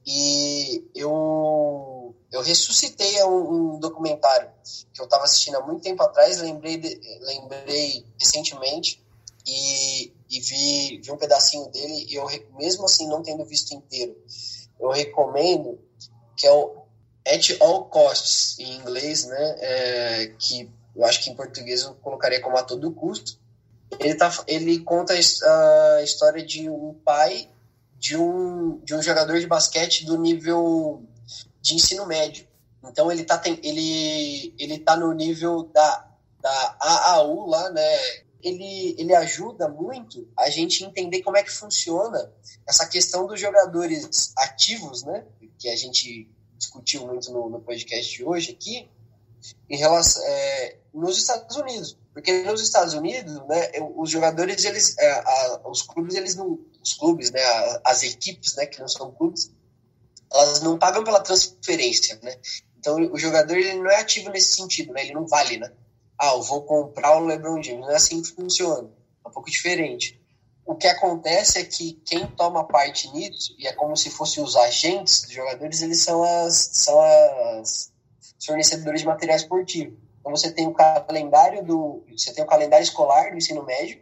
E 0.05 0.85
eu, 0.93 2.15
eu 2.31 2.41
ressuscitei 2.41 3.23
um, 3.23 3.75
um 3.75 3.79
documentário 3.79 4.51
que 4.93 5.01
eu 5.01 5.05
estava 5.05 5.23
assistindo 5.23 5.55
há 5.55 5.65
muito 5.65 5.81
tempo 5.81 6.03
atrás, 6.03 6.39
lembrei, 6.39 6.77
de, 6.77 6.99
lembrei 7.21 8.05
recentemente 8.19 9.03
e, 9.47 10.13
e 10.29 10.39
vi, 10.39 11.01
vi 11.03 11.11
um 11.11 11.17
pedacinho 11.17 11.67
dele 11.71 12.05
e 12.07 12.15
eu, 12.15 12.27
mesmo 12.55 12.85
assim, 12.85 13.07
não 13.07 13.23
tendo 13.23 13.45
visto 13.45 13.73
inteiro, 13.73 14.15
eu 14.79 14.89
recomendo 14.89 15.79
que 16.35 16.45
é 16.45 16.51
o 16.51 16.83
At 17.27 17.57
All 17.61 17.85
Costs, 17.85 18.59
em 18.59 18.75
inglês, 18.75 19.25
né? 19.25 19.55
É, 19.59 20.33
que 20.37 20.69
eu 20.95 21.03
acho 21.05 21.23
que 21.23 21.29
em 21.29 21.35
português 21.35 21.81
eu 21.81 21.95
colocaria 21.95 22.41
como 22.41 22.57
a 22.57 22.63
todo 22.63 22.91
custo. 22.91 23.39
Ele, 23.99 24.15
tá, 24.15 24.31
ele 24.47 24.79
conta 24.79 25.13
a 25.13 26.03
história 26.03 26.45
de 26.45 26.69
um 26.69 26.93
pai 27.05 27.49
de 27.97 28.17
um, 28.17 28.79
de 28.83 28.93
um 28.93 29.01
jogador 29.01 29.39
de 29.39 29.47
basquete 29.47 30.05
do 30.05 30.17
nível 30.17 31.03
de 31.61 31.75
ensino 31.75 32.05
médio. 32.05 32.47
Então 32.83 33.11
ele 33.11 33.23
tá, 33.23 33.37
tem, 33.37 33.59
ele, 33.63 34.53
ele 34.59 34.77
tá 34.79 34.95
no 34.95 35.11
nível 35.13 35.63
da, 35.73 36.07
da 36.39 36.77
AAU 36.79 37.47
lá, 37.47 37.69
né? 37.71 37.97
Ele, 38.45 38.95
ele 38.99 39.15
ajuda 39.15 39.67
muito 39.67 40.27
a 40.37 40.49
gente 40.51 40.83
entender 40.83 41.23
como 41.23 41.35
é 41.35 41.41
que 41.41 41.51
funciona 41.51 42.31
essa 42.67 42.85
questão 42.85 43.25
dos 43.25 43.39
jogadores 43.39 44.31
ativos, 44.37 45.03
né? 45.03 45.25
Que 45.57 45.69
a 45.69 45.75
gente 45.75 46.29
discutiu 46.57 47.07
muito 47.07 47.31
no, 47.31 47.49
no 47.49 47.59
podcast 47.59 48.15
de 48.15 48.23
hoje 48.23 48.51
aqui, 48.51 48.87
em 49.67 49.77
relação, 49.77 50.23
é, 50.25 50.77
nos 50.93 51.17
Estados 51.17 51.55
Unidos. 51.57 51.97
Porque 52.13 52.43
nos 52.43 52.61
Estados 52.61 52.93
Unidos, 52.93 53.33
né, 53.47 53.71
os 53.97 54.09
jogadores, 54.09 54.63
eles, 54.63 54.97
é, 54.97 55.11
a, 55.11 55.61
os 55.65 55.81
clubes, 55.81 56.15
eles 56.15 56.35
não, 56.35 56.59
os 56.81 56.93
clubes, 56.93 57.31
né, 57.31 57.41
as 57.83 58.03
equipes, 58.03 58.55
né, 58.55 58.65
que 58.67 58.79
não 58.79 58.87
são 58.87 59.11
clubes, 59.11 59.51
elas 60.31 60.61
não 60.61 60.77
pagam 60.77 61.03
pela 61.03 61.19
transferência, 61.19 62.19
né? 62.21 62.37
Então 62.77 62.97
o 63.11 63.17
jogador 63.17 63.57
ele 63.57 63.73
não 63.73 63.89
é 63.89 63.99
ativo 63.99 64.29
nesse 64.29 64.55
sentido, 64.55 64.93
né? 64.93 65.03
Ele 65.03 65.13
não 65.13 65.27
vale, 65.27 65.57
né? 65.57 65.71
Ah, 66.17 66.33
eu 66.33 66.41
vou 66.41 66.63
comprar 66.63 67.17
o 67.17 67.25
LeBron 67.25 67.61
James. 67.61 67.81
Não 67.81 67.91
é 67.91 67.95
assim 67.95 68.21
que 68.21 68.29
funciona. 68.29 68.89
É 69.23 69.27
um 69.27 69.31
pouco 69.31 69.49
diferente. 69.49 70.19
O 70.65 70.75
que 70.75 70.87
acontece 70.87 71.59
é 71.59 71.63
que 71.63 71.93
quem 72.05 72.25
toma 72.27 72.63
parte 72.63 73.11
nisso, 73.11 73.55
e 73.59 73.67
é 73.67 73.73
como 73.73 73.95
se 73.95 74.09
fossem 74.09 74.43
os 74.43 74.55
agentes 74.55 75.21
dos 75.21 75.31
jogadores, 75.31 75.81
eles 75.81 76.03
são 76.03 76.23
as, 76.23 76.55
são 76.73 76.99
as 76.99 77.93
fornecedores 78.43 79.01
de 79.01 79.07
material 79.07 79.37
esportivo. 79.37 79.95
Então 80.19 80.35
você 80.35 80.51
tem 80.51 80.67
o 80.67 80.73
calendário 80.73 81.63
do, 81.63 82.03
você 82.09 82.33
tem 82.33 82.43
o 82.43 82.47
calendário 82.47 82.83
escolar 82.83 83.29
do 83.29 83.37
ensino 83.37 83.63
médio, 83.63 84.01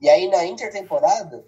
e 0.00 0.08
aí 0.08 0.30
na 0.30 0.46
intertemporada 0.46 1.44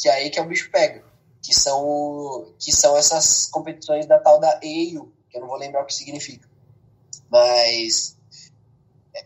que 0.00 0.08
é 0.08 0.12
aí 0.12 0.30
que 0.30 0.38
é 0.38 0.42
o 0.42 0.46
bicho 0.46 0.70
pega, 0.70 1.04
que 1.42 1.54
são, 1.54 2.54
que 2.58 2.72
são 2.72 2.96
essas 2.96 3.46
competições 3.46 4.06
da 4.06 4.18
tal 4.18 4.40
da 4.40 4.48
AAU, 4.48 5.12
que 5.28 5.36
eu 5.36 5.40
não 5.42 5.48
vou 5.48 5.58
lembrar 5.58 5.82
o 5.82 5.86
que 5.86 5.94
significa. 5.94 6.48
Mas 7.30 8.16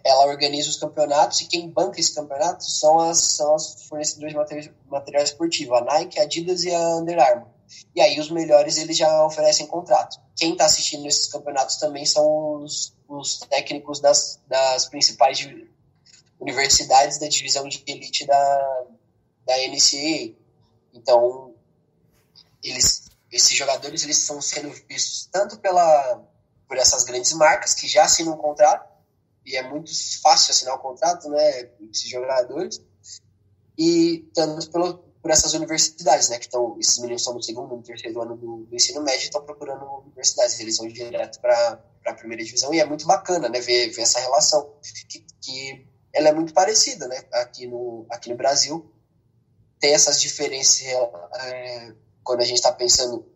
ela 0.02 0.26
organiza 0.26 0.68
os 0.68 0.76
campeonatos 0.76 1.40
e 1.40 1.46
quem 1.46 1.68
banca 1.68 2.00
esses 2.00 2.14
campeonatos 2.14 2.78
são 2.78 2.98
as, 3.00 3.18
são 3.18 3.54
as 3.54 3.84
fornecedores 3.84 4.32
de 4.32 4.38
material, 4.38 4.74
material 4.86 5.22
esportivo, 5.22 5.74
a 5.74 5.80
Nike, 5.82 6.18
a 6.18 6.22
Adidas 6.22 6.64
e 6.64 6.74
a 6.74 6.96
Under 6.96 7.18
Armour. 7.18 7.48
E 7.94 8.00
aí 8.00 8.18
os 8.18 8.30
melhores 8.30 8.76
eles 8.76 8.96
já 8.96 9.24
oferecem 9.24 9.66
contrato. 9.66 10.20
Quem 10.36 10.52
está 10.52 10.66
assistindo 10.66 11.06
esses 11.06 11.26
campeonatos 11.28 11.76
também 11.76 12.04
são 12.04 12.62
os, 12.62 12.94
os 13.08 13.38
técnicos 13.38 14.00
das, 14.00 14.40
das 14.46 14.86
principais 14.86 15.46
universidades 16.40 17.18
da 17.18 17.28
divisão 17.28 17.68
de 17.68 17.82
elite 17.86 18.26
da, 18.26 18.84
da 19.46 19.54
NCAA. 19.68 20.34
Então, 20.92 21.54
eles, 22.62 23.08
esses 23.30 23.56
jogadores 23.56 24.02
eles 24.02 24.18
estão 24.18 24.40
sendo 24.40 24.70
vistos 24.88 25.28
tanto 25.30 25.58
pela, 25.58 26.22
por 26.68 26.76
essas 26.76 27.04
grandes 27.04 27.32
marcas 27.32 27.74
que 27.74 27.86
já 27.86 28.04
assinam 28.04 28.34
um 28.34 28.38
contrato, 28.38 28.88
e 29.44 29.56
é 29.56 29.68
muito 29.68 29.90
fácil 30.20 30.52
assinar 30.52 30.74
o 30.74 30.78
contrato, 30.78 31.28
né, 31.28 31.70
esses 31.92 32.08
jogadores, 32.08 32.80
e 33.76 34.28
tanto 34.34 34.70
pelo, 34.70 34.98
por 35.20 35.30
essas 35.30 35.52
universidades, 35.54 36.28
né, 36.28 36.38
que 36.38 36.46
estão, 36.46 36.76
esses 36.78 36.98
meninos 36.98 37.22
estão 37.22 37.34
no 37.34 37.42
segundo, 37.42 37.76
no 37.76 37.82
terceiro 37.82 38.20
ano 38.22 38.36
do, 38.36 38.64
do 38.64 38.74
ensino 38.74 39.02
médio 39.02 39.24
estão 39.24 39.44
procurando 39.44 39.84
universidades, 40.06 40.58
eles 40.60 40.78
vão 40.78 40.88
direto 40.88 41.40
para 41.40 41.80
a 42.06 42.14
primeira 42.14 42.42
divisão, 42.42 42.72
e 42.72 42.80
é 42.80 42.84
muito 42.84 43.06
bacana, 43.06 43.48
né, 43.48 43.60
ver, 43.60 43.90
ver 43.90 44.02
essa 44.02 44.20
relação, 44.20 44.72
que, 45.08 45.24
que 45.40 45.86
ela 46.12 46.28
é 46.28 46.32
muito 46.32 46.54
parecida, 46.54 47.06
né, 47.06 47.22
aqui 47.32 47.66
no, 47.66 48.06
aqui 48.08 48.30
no 48.30 48.36
Brasil, 48.36 48.90
tem 49.78 49.92
essas 49.92 50.20
diferenças 50.20 50.82
é, 50.82 51.94
quando 52.22 52.40
a 52.40 52.44
gente 52.44 52.56
está 52.56 52.72
pensando 52.72 53.26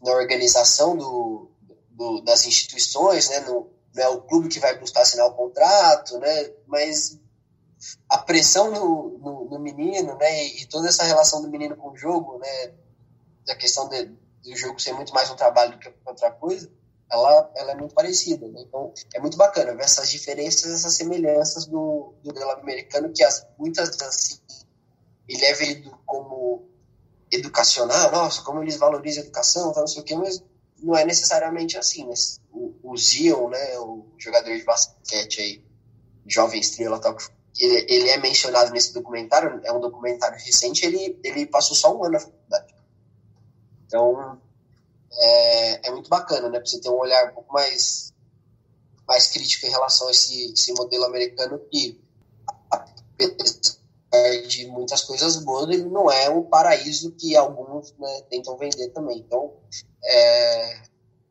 na 0.00 0.12
organização 0.12 0.96
do, 0.96 1.50
do, 1.90 2.20
das 2.20 2.46
instituições, 2.46 3.28
né, 3.30 3.40
no, 3.40 3.77
é 3.96 4.08
o 4.08 4.22
clube 4.22 4.48
que 4.48 4.60
vai 4.60 4.78
buscar 4.78 5.02
assinar 5.02 5.26
o 5.26 5.34
contrato, 5.34 6.18
né, 6.18 6.52
mas 6.66 7.18
a 8.08 8.18
pressão 8.18 8.70
no, 8.70 9.18
no, 9.18 9.44
no 9.50 9.58
menino, 9.58 10.16
né, 10.16 10.46
e, 10.46 10.66
toda 10.66 10.88
essa 10.88 11.04
relação 11.04 11.40
do 11.42 11.48
menino 11.48 11.76
com 11.76 11.90
o 11.90 11.96
jogo, 11.96 12.38
né, 12.38 12.74
da 13.46 13.54
questão 13.54 13.88
de, 13.88 14.06
do 14.06 14.56
jogo 14.56 14.80
ser 14.80 14.92
muito 14.92 15.14
mais 15.14 15.30
um 15.30 15.36
trabalho 15.36 15.72
do 15.72 15.78
que 15.78 15.92
outra 16.04 16.30
coisa, 16.30 16.70
ela, 17.10 17.50
ela 17.56 17.72
é 17.72 17.74
muito 17.74 17.94
parecida. 17.94 18.46
Né? 18.48 18.62
Então, 18.66 18.92
é 19.14 19.20
muito 19.20 19.36
bacana 19.36 19.74
ver 19.74 19.84
essas 19.84 20.10
diferenças, 20.10 20.70
essas 20.70 20.94
semelhanças 20.94 21.66
do, 21.66 22.12
do 22.22 22.50
americano, 22.50 23.12
que 23.12 23.24
as, 23.24 23.46
muitas 23.58 24.00
assim, 24.02 24.38
ele 25.26 25.44
é 25.44 25.54
visto 25.54 25.90
como 26.04 26.68
educacional, 27.30 28.10
nossa, 28.10 28.42
como 28.42 28.62
eles 28.62 28.76
valorizam 28.76 29.22
a 29.22 29.26
educação, 29.26 29.72
tá, 29.72 29.80
não 29.80 29.86
sei 29.86 30.02
o 30.02 30.04
quê, 30.04 30.16
mas 30.16 30.42
não 30.82 30.96
é 30.96 31.04
necessariamente 31.04 31.76
assim. 31.76 32.06
Mas 32.06 32.40
o, 32.58 32.74
o 32.82 32.96
Zion, 32.96 33.48
né, 33.48 33.78
o 33.78 34.06
jogador 34.18 34.56
de 34.56 34.64
basquete 34.64 35.40
aí, 35.40 35.64
jovem 36.26 36.60
estrela, 36.60 37.00
tal, 37.00 37.16
ele, 37.58 37.86
ele 37.88 38.08
é 38.10 38.18
mencionado 38.18 38.72
nesse 38.72 38.92
documentário, 38.92 39.60
é 39.64 39.72
um 39.72 39.80
documentário 39.80 40.38
recente, 40.38 40.84
ele, 40.84 41.18
ele 41.22 41.46
passou 41.46 41.76
só 41.76 41.96
um 41.96 42.04
ano 42.04 42.14
na 42.14 42.20
faculdade. 42.20 42.74
Então, 43.86 44.40
é, 45.12 45.88
é 45.88 45.90
muito 45.90 46.10
bacana, 46.10 46.48
né, 46.48 46.58
para 46.58 46.66
você 46.66 46.80
ter 46.80 46.90
um 46.90 46.98
olhar 46.98 47.30
um 47.30 47.34
pouco 47.34 47.52
mais, 47.52 48.12
mais 49.06 49.28
crítico 49.28 49.66
em 49.66 49.70
relação 49.70 50.08
a 50.08 50.10
esse, 50.10 50.52
esse 50.52 50.72
modelo 50.74 51.04
americano 51.04 51.58
que, 51.70 52.00
apesar 52.70 53.78
de 54.46 54.66
muitas 54.66 55.04
coisas 55.04 55.36
boas, 55.36 55.68
ele 55.70 55.84
não 55.84 56.10
é 56.10 56.28
o 56.28 56.44
paraíso 56.44 57.12
que 57.12 57.36
alguns 57.36 57.94
né, 57.98 58.22
tentam 58.30 58.56
vender 58.56 58.88
também. 58.90 59.18
Então, 59.18 59.54
é, 60.04 60.82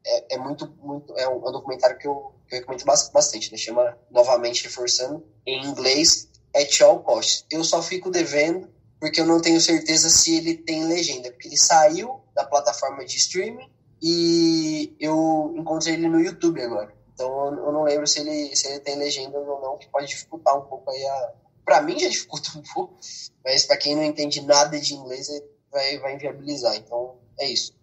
é, 0.08 0.36
é, 0.36 0.38
muito, 0.38 0.68
muito 0.82 1.14
é 1.18 1.28
um, 1.28 1.46
é 1.46 1.50
um 1.50 1.52
documentário 1.52 1.98
que 1.98 2.08
eu, 2.08 2.34
que 2.48 2.56
eu 2.56 2.60
recomendo 2.60 2.86
bastante, 2.86 3.52
né? 3.52 3.58
Chama, 3.58 3.98
novamente 4.10 4.64
reforçando, 4.64 5.26
em 5.46 5.66
inglês, 5.66 6.30
At 6.56 6.82
All 6.82 7.02
Costs. 7.02 7.46
Eu 7.52 7.64
só 7.64 7.82
fico 7.82 8.10
devendo 8.10 8.70
porque 9.00 9.22
eu 9.22 9.26
não 9.26 9.40
tenho 9.40 9.62
certeza 9.62 10.10
se 10.10 10.38
ele 10.38 10.56
tem 10.56 10.86
legenda, 10.86 11.32
porque 11.32 11.48
ele 11.48 11.58
saiu 11.58 12.22
da 12.34 12.46
plataforma 12.46 13.06
de 13.06 13.18
streaming 13.18 13.70
e 14.02 14.96
eu 15.00 15.54
encontrei 15.56 15.94
ele 15.94 16.08
no 16.08 16.20
YouTube 16.20 16.62
agora. 16.62 16.96
Então 17.14 17.54
eu 17.54 17.72
não 17.72 17.84
lembro 17.84 18.08
se 18.08 18.20
ele, 18.20 18.56
se 18.56 18.68
ele 18.68 18.80
tem 18.80 18.96
legenda 18.96 19.38
ou 19.38 19.62
não, 19.62 19.78
que 19.78 19.90
pode 19.90 20.08
dificultar 20.08 20.58
um 20.58 20.62
pouco 20.62 20.90
aí 20.90 21.06
a, 21.06 21.34
para 21.66 21.82
mim 21.82 22.00
já 22.00 22.08
dificulta 22.10 22.50
um 22.58 22.64
pouco, 22.74 22.98
mas 23.44 23.66
para 23.66 23.78
quem 23.78 23.96
não 23.96 24.04
entende 24.04 24.42
nada 24.42 24.80
de 24.80 24.94
inglês 24.94 25.28
vai, 25.72 26.00
vai 26.00 26.16
inviabilizar. 26.16 26.76
Então 26.76 27.18
é 27.40 27.48
isso. 27.50 27.74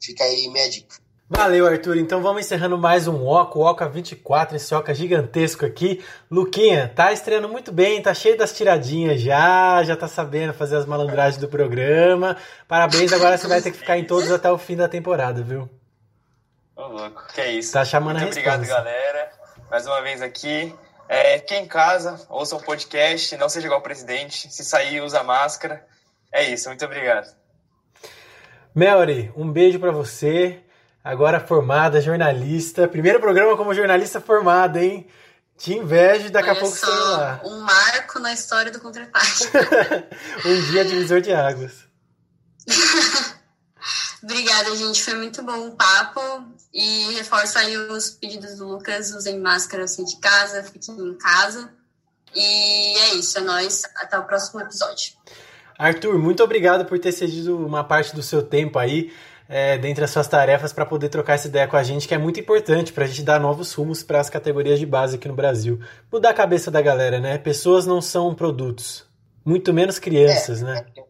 Fica 0.00 0.24
aí 0.24 0.48
minha 0.48 0.68
dica. 0.68 0.96
Valeu, 1.28 1.66
Arthur. 1.66 1.96
Então 1.96 2.20
vamos 2.20 2.44
encerrando 2.44 2.76
mais 2.76 3.08
um 3.08 3.26
Oca, 3.26 3.58
o 3.58 3.62
Oca 3.62 3.88
24, 3.88 4.56
esse 4.56 4.74
Oca 4.74 4.94
gigantesco 4.94 5.64
aqui. 5.64 6.04
Luquinha, 6.30 6.92
tá 6.94 7.12
estreando 7.12 7.48
muito 7.48 7.72
bem, 7.72 8.02
tá 8.02 8.12
cheio 8.12 8.36
das 8.36 8.54
tiradinhas 8.54 9.22
já, 9.22 9.82
já 9.84 9.96
tá 9.96 10.06
sabendo 10.06 10.52
fazer 10.52 10.76
as 10.76 10.84
malandragens 10.84 11.38
do 11.38 11.48
programa. 11.48 12.36
Parabéns, 12.68 13.10
agora 13.10 13.38
você 13.38 13.48
vai 13.48 13.62
ter 13.62 13.70
que 13.70 13.78
ficar 13.78 13.96
em 13.96 14.04
todos 14.04 14.30
até 14.30 14.50
o 14.50 14.58
fim 14.58 14.76
da 14.76 14.86
temporada, 14.86 15.42
viu? 15.42 15.68
Ô, 16.76 16.88
louco, 16.88 17.26
que 17.32 17.40
é 17.40 17.52
isso. 17.52 17.72
Tá 17.72 17.86
chamando 17.86 18.20
muito 18.20 18.32
a 18.32 18.34
resposta. 18.34 18.56
Obrigado, 18.56 18.84
galera. 18.84 19.30
Mais 19.70 19.86
uma 19.86 20.02
vez 20.02 20.20
aqui. 20.20 20.74
É, 21.08 21.38
fique 21.38 21.54
em 21.54 21.66
casa, 21.66 22.20
ouça 22.28 22.54
o 22.56 22.62
podcast, 22.62 23.34
não 23.38 23.48
seja 23.48 23.66
igual 23.66 23.80
o 23.80 23.82
presidente. 23.82 24.52
Se 24.52 24.62
sair, 24.62 25.00
usa 25.00 25.22
máscara. 25.22 25.86
É 26.30 26.42
isso, 26.42 26.68
muito 26.68 26.84
obrigado. 26.84 27.34
Melody, 28.74 29.32
um 29.36 29.50
beijo 29.50 29.78
para 29.78 29.92
você. 29.92 30.63
Agora 31.04 31.38
formada, 31.38 32.00
jornalista. 32.00 32.88
Primeiro 32.88 33.20
programa 33.20 33.58
como 33.58 33.74
jornalista 33.74 34.22
formada, 34.22 34.82
hein? 34.82 35.06
Te 35.58 35.74
invejo, 35.74 36.30
daqui 36.30 36.48
Olha 36.48 36.58
a 36.58 36.60
pouco 36.60 36.74
você 36.74 36.86
lá. 36.86 37.42
Um 37.44 37.60
marco 37.60 38.18
na 38.18 38.32
história 38.32 38.72
do 38.72 38.80
Contraparte. 38.80 39.44
um 40.46 40.70
dia 40.70 40.82
divisor 40.82 41.20
de 41.20 41.30
águas. 41.30 41.84
Obrigada, 44.24 44.74
gente. 44.74 45.04
Foi 45.04 45.14
muito 45.14 45.42
bom 45.42 45.68
o 45.68 45.76
papo. 45.76 46.20
E 46.72 47.12
reforço 47.12 47.58
aí 47.58 47.76
os 47.76 48.08
pedidos 48.08 48.56
do 48.56 48.66
Lucas: 48.66 49.10
usem 49.10 49.38
máscara 49.38 49.84
assim 49.84 50.04
de 50.04 50.16
casa, 50.16 50.64
fiquem 50.64 50.96
em 50.96 51.18
casa. 51.18 51.70
E 52.34 52.98
é 52.98 53.14
isso, 53.16 53.36
é 53.36 53.42
nóis. 53.42 53.82
Até 53.96 54.18
o 54.18 54.24
próximo 54.24 54.62
episódio. 54.62 55.12
Arthur, 55.78 56.18
muito 56.18 56.42
obrigado 56.42 56.86
por 56.86 56.98
ter 56.98 57.12
cedido 57.12 57.58
uma 57.58 57.84
parte 57.84 58.14
do 58.14 58.22
seu 58.22 58.42
tempo 58.42 58.78
aí, 58.78 59.12
é, 59.48 59.76
dentre 59.78 60.04
as 60.04 60.10
suas 60.10 60.26
tarefas, 60.26 60.72
para 60.72 60.86
poder 60.86 61.08
trocar 61.08 61.34
essa 61.34 61.48
ideia 61.48 61.68
com 61.68 61.76
a 61.76 61.82
gente, 61.82 62.08
que 62.08 62.14
é 62.14 62.18
muito 62.18 62.40
importante 62.40 62.92
para 62.92 63.04
a 63.04 63.06
gente 63.06 63.22
dar 63.22 63.40
novos 63.40 63.72
rumos 63.74 64.02
para 64.02 64.20
as 64.20 64.30
categorias 64.30 64.78
de 64.78 64.86
base 64.86 65.16
aqui 65.16 65.28
no 65.28 65.34
Brasil. 65.34 65.78
Mudar 66.10 66.30
a 66.30 66.34
cabeça 66.34 66.70
da 66.70 66.80
galera, 66.80 67.20
né? 67.20 67.38
Pessoas 67.38 67.86
não 67.86 68.00
são 68.00 68.34
produtos, 68.34 69.04
muito 69.44 69.72
menos 69.72 69.98
crianças, 69.98 70.62
é, 70.62 70.64
né? 70.64 70.86
É, 70.96 71.00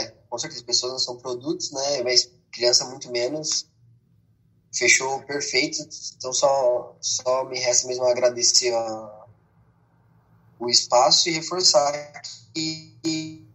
é 0.00 0.14
com 0.28 0.38
certeza, 0.38 0.64
pessoas 0.64 0.92
não 0.92 0.98
são 0.98 1.16
produtos, 1.16 1.70
né? 1.70 2.02
Mas 2.02 2.30
criança 2.50 2.84
muito 2.86 3.10
menos. 3.10 3.66
Fechou 4.76 5.22
perfeito, 5.22 5.78
então 6.16 6.32
só, 6.32 6.96
só 7.00 7.44
me 7.44 7.60
resta 7.60 7.86
mesmo 7.86 8.04
agradecer 8.06 8.74
a, 8.74 9.26
o 10.58 10.68
espaço 10.68 11.28
e 11.28 11.32
reforçar 11.32 11.92
que, 12.52 13.46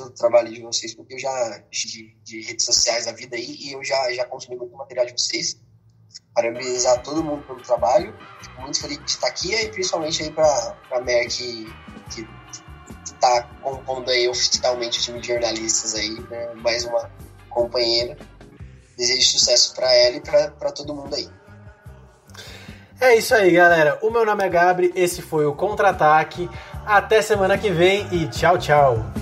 o 0.00 0.10
trabalho 0.10 0.52
de 0.52 0.60
vocês, 0.60 0.94
porque 0.94 1.14
eu 1.14 1.18
já, 1.18 1.62
de, 1.70 2.16
de, 2.22 2.42
redes 2.42 2.64
sociais 2.64 3.06
da 3.06 3.12
vida 3.12 3.36
aí, 3.36 3.56
e 3.58 3.72
eu 3.72 3.84
já, 3.84 4.12
já 4.12 4.24
consumi 4.24 4.56
muito 4.56 4.76
material 4.76 5.06
de 5.06 5.12
vocês. 5.12 5.60
Parabenizar 6.34 7.02
todo 7.02 7.22
mundo 7.22 7.42
pelo 7.46 7.62
trabalho, 7.62 8.14
fico 8.42 8.62
muito 8.62 8.80
feliz 8.80 8.98
de 8.98 9.10
estar 9.10 9.28
aqui, 9.28 9.54
e 9.54 9.68
principalmente 9.68 10.22
aí 10.22 10.30
para 10.30 10.76
a 10.90 11.00
Mer, 11.00 11.28
que, 11.28 11.66
que 12.14 12.26
está 13.04 13.42
compondo 13.62 14.10
aí 14.10 14.28
oficialmente 14.28 14.98
o 14.98 15.02
time 15.02 15.20
de 15.20 15.28
jornalistas 15.28 15.94
aí, 15.94 16.20
né? 16.30 16.54
mais 16.56 16.84
uma 16.84 17.10
companheira. 17.48 18.16
Desejo 18.96 19.38
sucesso 19.38 19.74
para 19.74 19.92
ela 19.94 20.16
e 20.16 20.20
para 20.20 20.72
todo 20.72 20.94
mundo 20.94 21.14
aí. 21.14 21.28
É 23.00 23.16
isso 23.16 23.34
aí, 23.34 23.50
galera. 23.50 23.98
O 24.00 24.10
meu 24.10 24.24
nome 24.24 24.44
é 24.44 24.48
Gabri, 24.48 24.92
esse 24.94 25.22
foi 25.22 25.44
o 25.44 25.54
Contra-Ataque. 25.54 26.48
Até 26.86 27.20
semana 27.20 27.58
que 27.58 27.70
vem 27.70 28.06
e 28.12 28.28
tchau, 28.28 28.58
tchau. 28.58 29.21